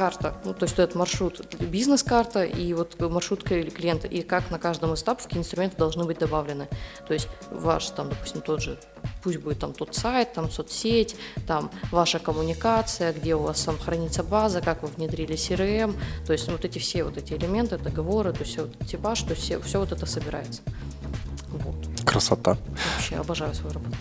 карта, 0.00 0.34
ну, 0.46 0.54
то 0.54 0.62
есть 0.62 0.78
этот 0.78 0.94
маршрут, 0.94 1.54
бизнес-карта 1.60 2.42
и 2.42 2.72
вот 2.72 2.98
маршрут 2.98 3.42
кли- 3.42 3.70
клиента, 3.70 4.08
и 4.08 4.22
как 4.22 4.50
на 4.50 4.58
каждом 4.58 4.94
из 4.94 5.02
этапов 5.02 5.24
какие 5.24 5.40
инструменты 5.40 5.76
должны 5.76 6.04
быть 6.04 6.18
добавлены. 6.18 6.68
То 7.06 7.12
есть 7.12 7.28
ваш, 7.50 7.90
там, 7.90 8.08
допустим, 8.08 8.40
тот 8.40 8.62
же 8.62 8.78
пусть 9.22 9.36
будет 9.40 9.58
там 9.58 9.74
тот 9.74 9.94
сайт, 9.94 10.32
там 10.32 10.50
соцсеть, 10.50 11.16
там 11.46 11.70
ваша 11.92 12.18
коммуникация, 12.18 13.12
где 13.12 13.34
у 13.34 13.40
вас 13.40 13.62
там 13.62 13.78
хранится 13.78 14.22
база, 14.22 14.62
как 14.62 14.82
вы 14.82 14.88
внедрили 14.88 15.34
CRM, 15.34 15.94
то 16.26 16.32
есть 16.32 16.48
вот 16.48 16.64
эти 16.64 16.78
все 16.78 17.04
вот 17.04 17.18
эти 17.18 17.34
элементы, 17.34 17.76
договоры, 17.76 18.32
то 18.32 18.44
есть 18.44 18.56
вот 18.56 18.70
типаж, 18.86 19.20
то 19.20 19.32
есть 19.32 19.42
все, 19.42 19.60
все 19.60 19.80
вот 19.80 19.92
это 19.92 20.06
собирается. 20.06 20.62
Красота. 22.10 22.56
Вообще 22.96 23.16
обожаю 23.16 23.54
свою 23.54 23.72
работу. 23.74 23.96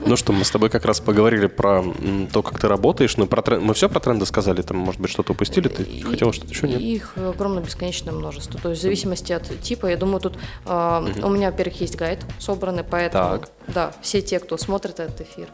Ну 0.06 0.16
что, 0.16 0.32
мы 0.32 0.44
с 0.44 0.50
тобой 0.50 0.70
как 0.70 0.86
раз 0.86 1.00
поговорили 1.00 1.46
про 1.46 1.84
то, 2.32 2.42
как 2.42 2.58
ты 2.58 2.68
работаешь. 2.68 3.16
Ну, 3.18 3.26
про 3.26 3.42
трен- 3.42 3.60
мы 3.60 3.74
все 3.74 3.88
про 3.90 4.00
тренды 4.00 4.24
сказали, 4.24 4.62
там, 4.62 4.78
может 4.78 4.98
быть, 5.00 5.10
что-то 5.10 5.32
упустили. 5.32 5.68
Ты 5.68 5.82
И- 5.82 6.00
хотела 6.02 6.32
что-то 6.32 6.48
еще? 6.52 6.66
Нет? 6.68 6.80
Их 6.80 7.12
огромное 7.18 7.62
бесконечное 7.62 8.14
множество. 8.14 8.58
То 8.58 8.70
есть 8.70 8.80
в 8.80 8.82
зависимости 8.82 9.32
от 9.34 9.60
типа, 9.60 9.88
я 9.88 9.96
думаю, 9.98 10.20
тут 10.20 10.38
э, 10.64 11.06
у 11.22 11.28
меня, 11.28 11.50
во-первых, 11.50 11.80
есть 11.82 11.96
гайд 11.96 12.24
собранный, 12.38 12.82
поэтому 12.84 13.38
Так. 13.40 13.50
да, 13.68 13.92
все 14.00 14.22
те, 14.22 14.38
кто 14.40 14.56
смотрит 14.56 14.98
этот 15.00 15.20
эфир, 15.20 15.48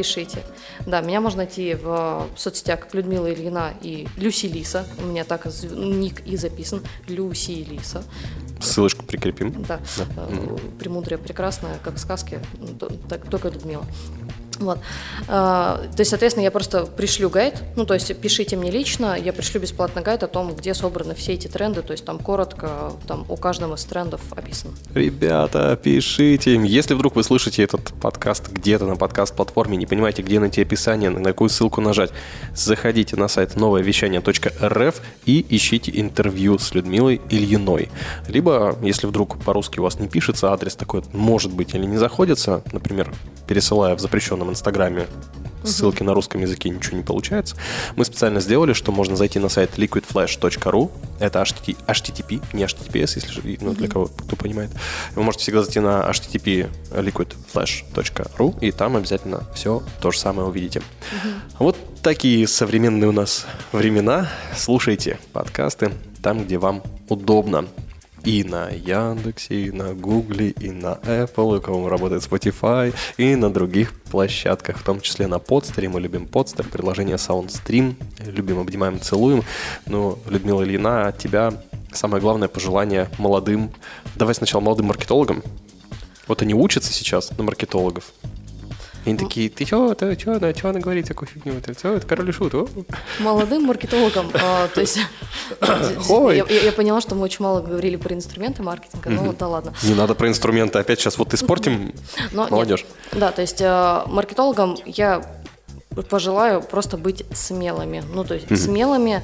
пишите. 0.00 0.42
Да, 0.86 1.02
меня 1.02 1.20
можно 1.20 1.38
найти 1.38 1.74
в 1.74 2.26
соцсетях 2.34 2.80
как 2.80 2.94
Людмила 2.94 3.30
Ильина 3.30 3.74
и 3.82 4.08
Люси 4.16 4.46
Лиса. 4.46 4.86
У 4.98 5.06
меня 5.06 5.24
так 5.24 5.46
ник 5.72 6.26
и 6.26 6.36
записан. 6.36 6.82
Люси 7.06 7.66
Лиса. 7.70 8.02
Ссылочку 8.62 9.04
прикрепим. 9.04 9.62
Да. 9.68 9.78
Э, 10.16 10.56
Премудрая 10.78 11.18
прекрасная, 11.18 11.78
как 11.82 11.94
в 11.94 11.98
сказке, 11.98 12.40
так, 13.08 13.28
только 13.28 13.48
Людмила. 13.48 13.84
Вот. 14.60 14.78
А, 15.26 15.78
То 15.96 16.00
есть, 16.00 16.10
соответственно, 16.10 16.44
я 16.44 16.50
просто 16.50 16.86
пришлю 16.86 17.30
гайд, 17.30 17.62
ну, 17.76 17.86
то 17.86 17.94
есть 17.94 18.14
пишите 18.16 18.56
мне 18.56 18.70
лично, 18.70 19.16
я 19.18 19.32
пришлю 19.32 19.60
бесплатный 19.60 20.02
гайд 20.02 20.22
о 20.22 20.28
том, 20.28 20.54
где 20.54 20.74
собраны 20.74 21.14
все 21.14 21.32
эти 21.32 21.48
тренды, 21.48 21.82
то 21.82 21.92
есть 21.92 22.04
там 22.04 22.18
коротко, 22.18 22.92
там 23.08 23.24
у 23.28 23.36
каждого 23.36 23.74
из 23.74 23.84
трендов 23.84 24.20
описано. 24.30 24.74
Ребята, 24.94 25.78
пишите. 25.82 26.60
Если 26.64 26.94
вдруг 26.94 27.16
вы 27.16 27.22
слышите 27.24 27.62
этот 27.62 27.92
подкаст 28.00 28.50
где-то 28.50 28.86
на 28.86 28.96
подкаст-платформе, 28.96 29.76
не 29.76 29.86
понимаете, 29.86 30.22
где 30.22 30.38
найти 30.38 30.60
описание, 30.62 31.10
на 31.10 31.24
какую 31.24 31.48
ссылку 31.48 31.80
нажать, 31.80 32.10
заходите 32.54 33.16
на 33.16 33.28
сайт 33.28 33.56
новоевещание.рф 33.56 35.00
и 35.24 35.46
ищите 35.48 35.90
интервью 35.94 36.58
с 36.58 36.74
Людмилой 36.74 37.20
Ильиной. 37.30 37.88
Либо, 38.28 38.76
если 38.82 39.06
вдруг 39.06 39.42
по-русски 39.42 39.78
у 39.80 39.84
вас 39.84 39.98
не 39.98 40.08
пишется, 40.08 40.52
адрес 40.52 40.76
такой 40.76 41.02
может 41.12 41.52
быть 41.52 41.74
или 41.74 41.86
не 41.86 41.96
заходится, 41.96 42.62
например, 42.72 43.12
пересылая 43.46 43.96
в 43.96 44.00
запрещенном 44.00 44.49
инстаграме 44.50 45.06
ссылки 45.64 46.02
на 46.02 46.14
русском 46.14 46.40
языке 46.40 46.68
ничего 46.68 46.96
не 46.96 47.02
получается. 47.02 47.56
Мы 47.96 48.04
специально 48.04 48.40
сделали, 48.40 48.72
что 48.72 48.92
можно 48.92 49.16
зайти 49.16 49.38
на 49.38 49.48
сайт 49.48 49.78
liquidflash.ru. 49.78 50.90
Это 51.18 51.42
HTTP, 51.42 52.42
не 52.52 52.64
HTTPS, 52.64 53.12
если 53.16 53.58
ну, 53.60 53.72
для 53.72 53.88
кого 53.88 54.06
кто 54.06 54.36
понимает. 54.36 54.70
Вы 55.14 55.22
можете 55.22 55.42
всегда 55.42 55.62
зайти 55.62 55.80
на 55.80 56.08
http 56.10 56.70
liquidflash.ru 56.92 58.58
и 58.60 58.72
там 58.72 58.96
обязательно 58.96 59.44
все 59.54 59.82
то 60.00 60.10
же 60.10 60.18
самое 60.18 60.48
увидите. 60.48 60.82
Вот 61.58 61.76
такие 62.02 62.46
современные 62.46 63.08
у 63.08 63.12
нас 63.12 63.46
времена. 63.72 64.30
Слушайте 64.56 65.18
подкасты 65.32 65.92
там, 66.22 66.44
где 66.44 66.58
вам 66.58 66.82
удобно. 67.08 67.66
И 68.24 68.44
на 68.44 68.68
Яндексе, 68.68 69.66
и 69.66 69.70
на 69.70 69.94
Гугле, 69.94 70.50
и 70.50 70.70
на 70.70 70.98
Apple, 71.04 71.54
и 71.54 71.58
у 71.58 71.60
кого 71.60 71.88
работает 71.88 72.22
Spotify, 72.22 72.94
и 73.16 73.34
на 73.34 73.52
других 73.52 73.94
площадках, 74.10 74.78
в 74.78 74.82
том 74.82 75.00
числе 75.00 75.26
на 75.26 75.38
Подстере. 75.38 75.88
Мы 75.88 76.00
любим 76.00 76.26
Подстер, 76.26 76.66
приложение 76.66 77.16
SoundStream. 77.16 77.94
Любим, 78.26 78.58
обнимаем, 78.58 79.00
целуем. 79.00 79.42
Ну, 79.86 80.18
Людмила 80.28 80.62
Ильина, 80.62 81.08
от 81.08 81.18
тебя 81.18 81.54
самое 81.92 82.20
главное 82.20 82.48
пожелание 82.48 83.08
молодым. 83.18 83.70
Давай 84.16 84.34
сначала 84.34 84.60
молодым 84.60 84.86
маркетологам. 84.86 85.42
Вот 86.26 86.42
они 86.42 86.54
учатся 86.54 86.92
сейчас 86.92 87.36
на 87.36 87.44
маркетологов. 87.44 88.12
Они 89.06 89.16
такие, 89.16 89.48
ты 89.48 89.64
чё, 89.64 89.94
ты 89.94 90.14
чё, 90.16 90.34
она, 90.34 90.52
чё 90.52 90.68
она 90.68 90.80
говорит 90.80 91.08
такую 91.08 91.28
фигню? 91.28 91.54
Это, 91.54 91.74
чё, 91.74 91.94
это 91.96 92.06
король 92.06 92.28
и 92.28 92.32
шут. 92.32 92.54
о». 92.54 92.68
Молодым 93.18 93.64
маркетологам, 93.64 94.30
а, 94.34 94.68
то 94.68 94.80
есть 94.80 94.98
я, 95.60 96.72
поняла, 96.72 97.00
что 97.00 97.14
мы 97.14 97.22
очень 97.22 97.42
мало 97.42 97.60
говорили 97.60 97.96
про 97.96 98.14
инструменты 98.14 98.62
маркетинга, 98.62 99.10
ну 99.10 99.32
да 99.32 99.48
ладно. 99.48 99.72
Не 99.82 99.94
надо 99.94 100.14
про 100.14 100.28
инструменты. 100.28 100.78
Опять 100.78 101.00
сейчас 101.00 101.18
вот 101.18 101.32
испортим 101.34 101.92
молодежь. 102.32 102.84
Да, 103.12 103.32
то 103.32 103.42
есть 103.42 103.60
э, 103.60 104.02
маркетологам 104.06 104.76
я 104.84 105.24
пожелаю 106.08 106.62
просто 106.62 106.96
быть 106.96 107.24
смелыми. 107.32 108.02
Ну, 108.14 108.24
то 108.24 108.34
есть 108.34 108.46
смелыми, 108.62 109.22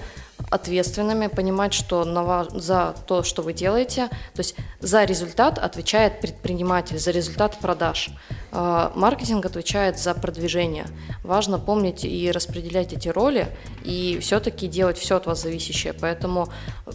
ответственными, 0.50 1.26
понимать, 1.26 1.72
что 1.72 2.04
на 2.04 2.22
ва- 2.22 2.48
за 2.50 2.94
то, 3.06 3.22
что 3.22 3.42
вы 3.42 3.52
делаете, 3.52 4.08
то 4.34 4.40
есть 4.40 4.54
за 4.80 5.04
результат 5.04 5.58
отвечает 5.58 6.20
предприниматель, 6.20 6.98
за 6.98 7.10
результат 7.10 7.58
продаж. 7.58 8.10
Э, 8.52 8.90
Маркетинг 8.94 9.44
отвечает 9.44 9.98
за 9.98 10.14
продвижение. 10.14 10.86
Важно 11.22 11.58
помнить 11.58 12.04
и 12.04 12.30
распределять 12.30 12.92
эти 12.92 13.08
роли, 13.08 13.48
и 13.84 14.18
все-таки 14.20 14.66
делать 14.66 14.98
все 14.98 15.16
от 15.16 15.26
вас 15.26 15.42
зависящее. 15.42 15.92
Поэтому 15.92 16.48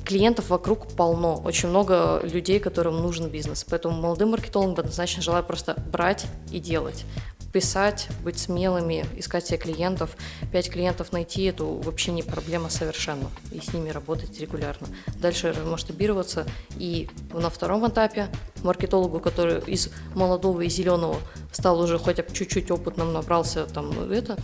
клиентов 0.06 0.50
вокруг 0.50 0.88
полно, 0.88 1.36
очень 1.44 1.70
много 1.70 2.22
людей, 2.24 2.60
которым 2.60 3.02
нужен 3.02 3.30
бизнес. 3.30 3.66
Поэтому 3.70 4.00
молодым 4.00 4.32
маркетологам 4.32 4.76
однозначно 4.80 5.22
желаю 5.22 5.44
просто 5.44 5.76
брать 5.92 6.26
и 6.52 6.60
делать 6.60 7.06
писать, 7.52 8.08
быть 8.24 8.40
смелыми, 8.40 9.06
искать 9.18 9.46
себе 9.46 9.58
клиентов. 9.58 10.16
Пять 10.52 10.70
клиентов 10.70 11.12
найти– 11.12 11.44
это 11.46 11.64
вообще 11.64 12.12
не 12.12 12.24
проблема 12.24 12.70
совершенно. 12.70 13.30
И 13.52 13.60
с 13.60 13.74
ними 13.74 13.90
работать 13.90 14.40
регулярно. 14.40 14.88
Дальше 15.16 15.56
масштабироваться. 15.66 16.46
И 16.78 17.10
на 17.34 17.50
втором 17.50 17.88
этапе 17.88 18.28
маркетологу, 18.64 19.20
который 19.20 19.60
из 19.62 19.90
молодого 20.16 20.62
и 20.62 20.70
зеленого 20.70 21.18
стал 21.52 21.80
уже 21.80 22.00
хотя 22.00 22.24
бы 22.24 22.34
чуть-чуть 22.34 22.72
опытным, 22.72 23.14
набрался 23.14 23.66
там 23.66 24.12
это, 24.12 24.38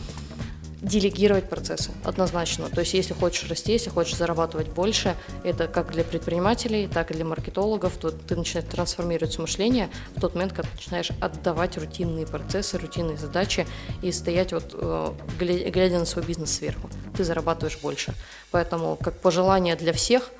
делегировать 0.81 1.49
процессы, 1.49 1.91
однозначно. 2.03 2.69
То 2.69 2.81
есть, 2.81 2.93
если 2.93 3.13
хочешь 3.13 3.49
расти, 3.49 3.73
если 3.73 3.89
хочешь 3.89 4.15
зарабатывать 4.15 4.69
больше, 4.69 5.15
это 5.43 5.67
как 5.67 5.91
для 5.91 6.03
предпринимателей, 6.03 6.87
так 6.87 7.11
и 7.11 7.13
для 7.13 7.25
маркетологов, 7.25 7.97
то 7.97 8.11
ты 8.11 8.35
начинаешь 8.35 8.69
трансформировать 8.69 9.37
мышление 9.39 9.89
в 10.15 10.21
тот 10.21 10.35
момент, 10.35 10.53
когда 10.53 10.69
начинаешь 10.75 11.11
отдавать 11.21 11.77
рутинные 11.77 12.27
процессы, 12.27 12.77
рутинные 12.77 13.17
задачи 13.17 13.65
и 14.01 14.11
стоять 14.11 14.53
вот, 14.53 14.71
э, 14.73 15.11
гля- 15.39 15.69
глядя 15.71 15.99
на 15.99 16.05
свой 16.05 16.25
бизнес 16.25 16.51
сверху. 16.51 16.89
Ты 17.15 17.23
зарабатываешь 17.23 17.79
больше. 17.81 18.13
Поэтому, 18.51 18.97
как 18.97 19.19
пожелание 19.19 19.75
для 19.75 19.93
всех, 19.93 20.31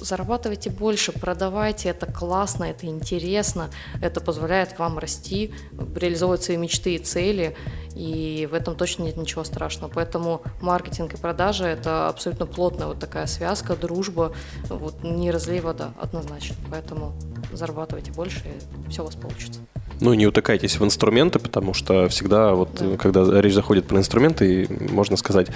зарабатывайте 0.00 0.70
больше, 0.70 1.12
продавайте, 1.12 1.88
это 1.88 2.06
классно, 2.06 2.64
это 2.64 2.86
интересно, 2.86 3.70
это 4.02 4.20
позволяет 4.20 4.78
вам 4.78 4.98
расти, 4.98 5.52
реализовывать 5.94 6.42
свои 6.42 6.56
мечты 6.56 6.94
и 6.94 6.98
цели, 6.98 7.56
и 7.94 8.46
в 8.50 8.54
этом 8.54 8.76
точно 8.76 9.04
нет 9.04 9.16
ничего 9.16 9.42
страшного. 9.44 9.90
Поэтому 9.90 10.42
маркетинг 10.60 11.14
и 11.14 11.16
продажи– 11.16 11.64
это 11.66 12.08
абсолютно 12.08 12.46
плотная 12.46 12.88
вот 12.88 12.98
такая 12.98 13.26
связка, 13.26 13.74
дружба, 13.74 14.32
вот 14.68 15.02
не 15.02 15.30
разлей 15.30 15.60
вода, 15.60 15.92
однозначно. 16.00 16.56
Поэтому 16.70 17.14
зарабатывайте 17.52 18.12
больше, 18.12 18.42
и 18.86 18.90
все 18.90 19.02
у 19.02 19.06
вас 19.06 19.14
получится. 19.14 19.60
Ну, 20.00 20.12
не 20.12 20.26
утыкайтесь 20.26 20.78
в 20.78 20.84
инструменты, 20.84 21.38
потому 21.38 21.72
что 21.72 22.06
всегда, 22.08 22.52
вот, 22.52 22.68
Да. 22.74 22.98
когда 22.98 23.40
речь 23.40 23.54
заходит 23.54 23.86
про 23.86 23.96
инструменты, 23.96 24.68
можно 24.90 25.16
сказать, 25.16 25.46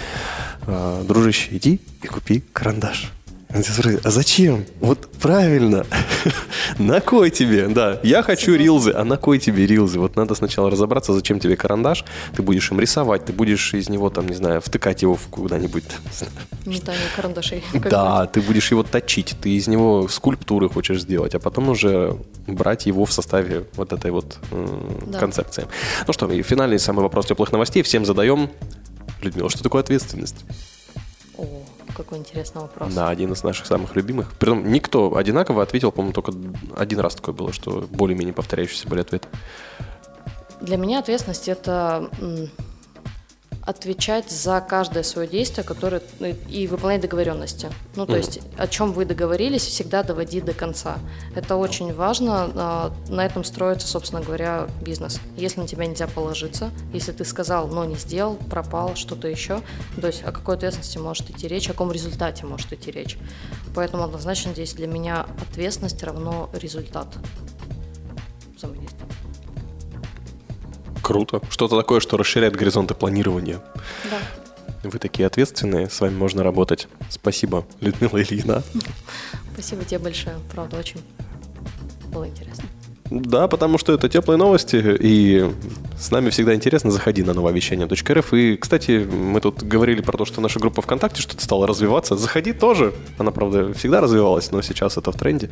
«А, 0.66 1.04
дружище, 1.04 1.54
иди 1.54 1.78
и 2.02 2.06
купи 2.06 2.40
карандаш. 2.54 3.12
Говорит, 3.52 4.06
А 4.06 4.10
зачем? 4.10 4.64
Вот 4.80 5.10
правильно. 5.20 5.84
На 6.78 7.00
кой 7.00 7.30
тебе? 7.30 7.66
Да, 7.68 7.98
я 8.02 8.22
хочу 8.22 8.54
рилзы, 8.54 8.92
а 8.92 9.04
на 9.04 9.16
кой 9.16 9.38
тебе 9.38 9.66
рилзы? 9.66 9.98
Вот 9.98 10.14
надо 10.16 10.34
сначала 10.34 10.70
разобраться, 10.70 11.12
зачем 11.12 11.40
тебе 11.40 11.56
карандаш. 11.56 12.04
Ты 12.36 12.42
будешь 12.42 12.70
им 12.70 12.78
рисовать, 12.78 13.24
ты 13.24 13.32
будешь 13.32 13.74
из 13.74 13.88
него, 13.88 14.08
там, 14.10 14.28
не 14.28 14.34
знаю, 14.36 14.60
втыкать 14.60 15.02
его 15.02 15.18
куда-нибудь. 15.30 15.84
Метание 16.66 17.02
карандашей. 17.16 17.64
Да, 17.90 18.26
ты 18.26 18.40
будешь 18.40 18.70
его 18.70 18.82
точить, 18.84 19.34
ты 19.42 19.50
из 19.50 19.66
него 19.66 20.06
скульптуры 20.08 20.68
хочешь 20.68 21.00
сделать, 21.02 21.34
а 21.34 21.40
потом 21.40 21.70
уже 21.70 22.16
брать 22.46 22.86
его 22.86 23.04
в 23.04 23.12
составе 23.12 23.64
вот 23.74 23.92
этой 23.92 24.12
вот 24.12 24.38
Да. 25.06 25.18
концепции. 25.18 25.66
Ну 26.06 26.12
что, 26.12 26.30
и 26.30 26.42
финальный 26.42 26.78
самый 26.78 27.00
вопрос 27.00 27.26
теплых 27.26 27.50
новостей 27.50 27.82
всем 27.82 28.04
задаем. 28.04 28.48
Людмила, 29.22 29.50
что 29.50 29.62
такое 29.62 29.82
ответственность? 29.82 30.44
О, 31.36 31.44
какой 32.02 32.18
интересный 32.18 32.62
вопрос. 32.62 32.92
Да, 32.94 33.08
один 33.08 33.32
из 33.32 33.42
наших 33.42 33.66
самых 33.66 33.96
любимых. 33.96 34.32
Притом 34.38 34.70
никто 34.70 35.16
одинаково 35.16 35.62
ответил, 35.62 35.92
по-моему, 35.92 36.12
только 36.12 36.32
один 36.76 37.00
раз 37.00 37.14
такое 37.14 37.34
было, 37.34 37.52
что 37.52 37.86
более-менее 37.90 38.34
повторяющиеся 38.34 38.88
были 38.88 39.00
ответы. 39.00 39.28
Для 40.60 40.76
меня 40.76 40.98
ответственность 40.98 41.48
это 41.48 42.10
отвечать 43.62 44.30
за 44.30 44.60
каждое 44.60 45.02
свое 45.02 45.28
действие, 45.28 45.64
которое 45.64 46.02
и 46.48 46.66
выполнять 46.66 47.02
договоренности. 47.02 47.68
Ну, 47.94 48.06
то 48.06 48.12
Мгм. 48.12 48.20
есть, 48.20 48.40
о 48.56 48.66
чем 48.66 48.92
вы 48.92 49.04
договорились, 49.04 49.62
всегда 49.66 50.02
доводить 50.02 50.44
до 50.44 50.52
конца. 50.54 50.98
Это 51.34 51.56
очень 51.56 51.92
важно. 51.94 52.50
а, 52.54 52.92
На 53.08 53.24
этом 53.26 53.44
строится, 53.44 53.86
собственно 53.86 54.22
говоря, 54.22 54.68
бизнес. 54.80 55.20
Если 55.36 55.60
на 55.60 55.66
тебя 55.68 55.86
нельзя 55.86 56.06
положиться, 56.06 56.70
если 56.92 57.12
ты 57.12 57.24
сказал, 57.24 57.68
но 57.68 57.84
не 57.84 57.96
сделал, 57.96 58.36
пропал, 58.36 58.94
что-то 58.96 59.28
еще, 59.28 59.60
то 60.00 60.06
есть 60.06 60.22
о 60.24 60.32
какой 60.32 60.54
ответственности 60.56 60.98
может 60.98 61.28
идти 61.30 61.46
речь, 61.48 61.68
о 61.68 61.72
каком 61.72 61.92
результате 61.92 62.46
может 62.46 62.72
идти 62.72 62.90
речь. 62.90 63.18
Поэтому 63.74 64.04
однозначно 64.04 64.52
здесь 64.52 64.72
для 64.74 64.86
меня 64.86 65.26
ответственность 65.50 66.02
равно 66.02 66.48
результат. 66.54 67.08
За 68.58 68.66
мои 68.68 68.78
действия. 68.80 68.99
Круто. 71.02 71.40
Что-то 71.50 71.76
такое, 71.76 72.00
что 72.00 72.16
расширяет 72.16 72.56
горизонты 72.56 72.94
планирования. 72.94 73.60
Да. 74.10 74.18
Вы 74.82 74.98
такие 74.98 75.26
ответственные, 75.26 75.90
с 75.90 76.00
вами 76.00 76.14
можно 76.14 76.42
работать. 76.42 76.88
Спасибо, 77.10 77.66
Людмила 77.80 78.22
Ильина. 78.22 78.62
Спасибо 79.52 79.84
тебе 79.84 79.98
большое. 79.98 80.36
Правда, 80.52 80.78
очень 80.78 81.00
было 82.12 82.26
интересно. 82.26 82.64
Да, 83.10 83.48
потому 83.48 83.76
что 83.76 83.92
это 83.92 84.08
теплые 84.08 84.38
новости, 84.38 84.76
и 85.00 85.50
с 85.98 86.10
нами 86.12 86.30
всегда 86.30 86.54
интересно. 86.54 86.92
Заходи 86.92 87.24
на 87.24 87.34
нововещание.рф. 87.34 88.32
И, 88.34 88.56
кстати, 88.56 89.04
мы 89.04 89.40
тут 89.40 89.64
говорили 89.64 90.00
про 90.00 90.16
то, 90.16 90.24
что 90.24 90.40
наша 90.40 90.60
группа 90.60 90.80
ВКонтакте 90.80 91.20
что-то 91.20 91.42
стала 91.42 91.66
развиваться. 91.66 92.16
Заходи 92.16 92.52
тоже. 92.52 92.92
Она, 93.18 93.32
правда, 93.32 93.74
всегда 93.74 94.00
развивалась, 94.00 94.52
но 94.52 94.62
сейчас 94.62 94.96
это 94.96 95.10
в 95.10 95.16
тренде. 95.16 95.50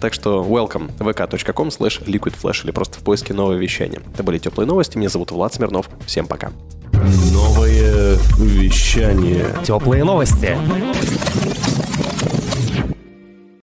Так 0.00 0.12
что 0.12 0.42
welcome 0.42 0.90
vk.com 0.98 1.68
slash 1.68 2.04
liquidflash 2.04 2.64
или 2.64 2.72
просто 2.72 2.98
в 2.98 3.02
поиске 3.02 3.32
новое 3.32 3.58
вещание. 3.58 4.00
Это 4.14 4.24
были 4.24 4.38
теплые 4.38 4.66
новости. 4.66 4.98
Меня 4.98 5.08
зовут 5.08 5.30
Влад 5.30 5.54
Смирнов. 5.54 5.88
Всем 6.04 6.26
пока. 6.26 6.50
Новое 7.32 8.16
вещание. 8.38 9.46
Теплые 9.64 10.02
новости. 10.02 10.56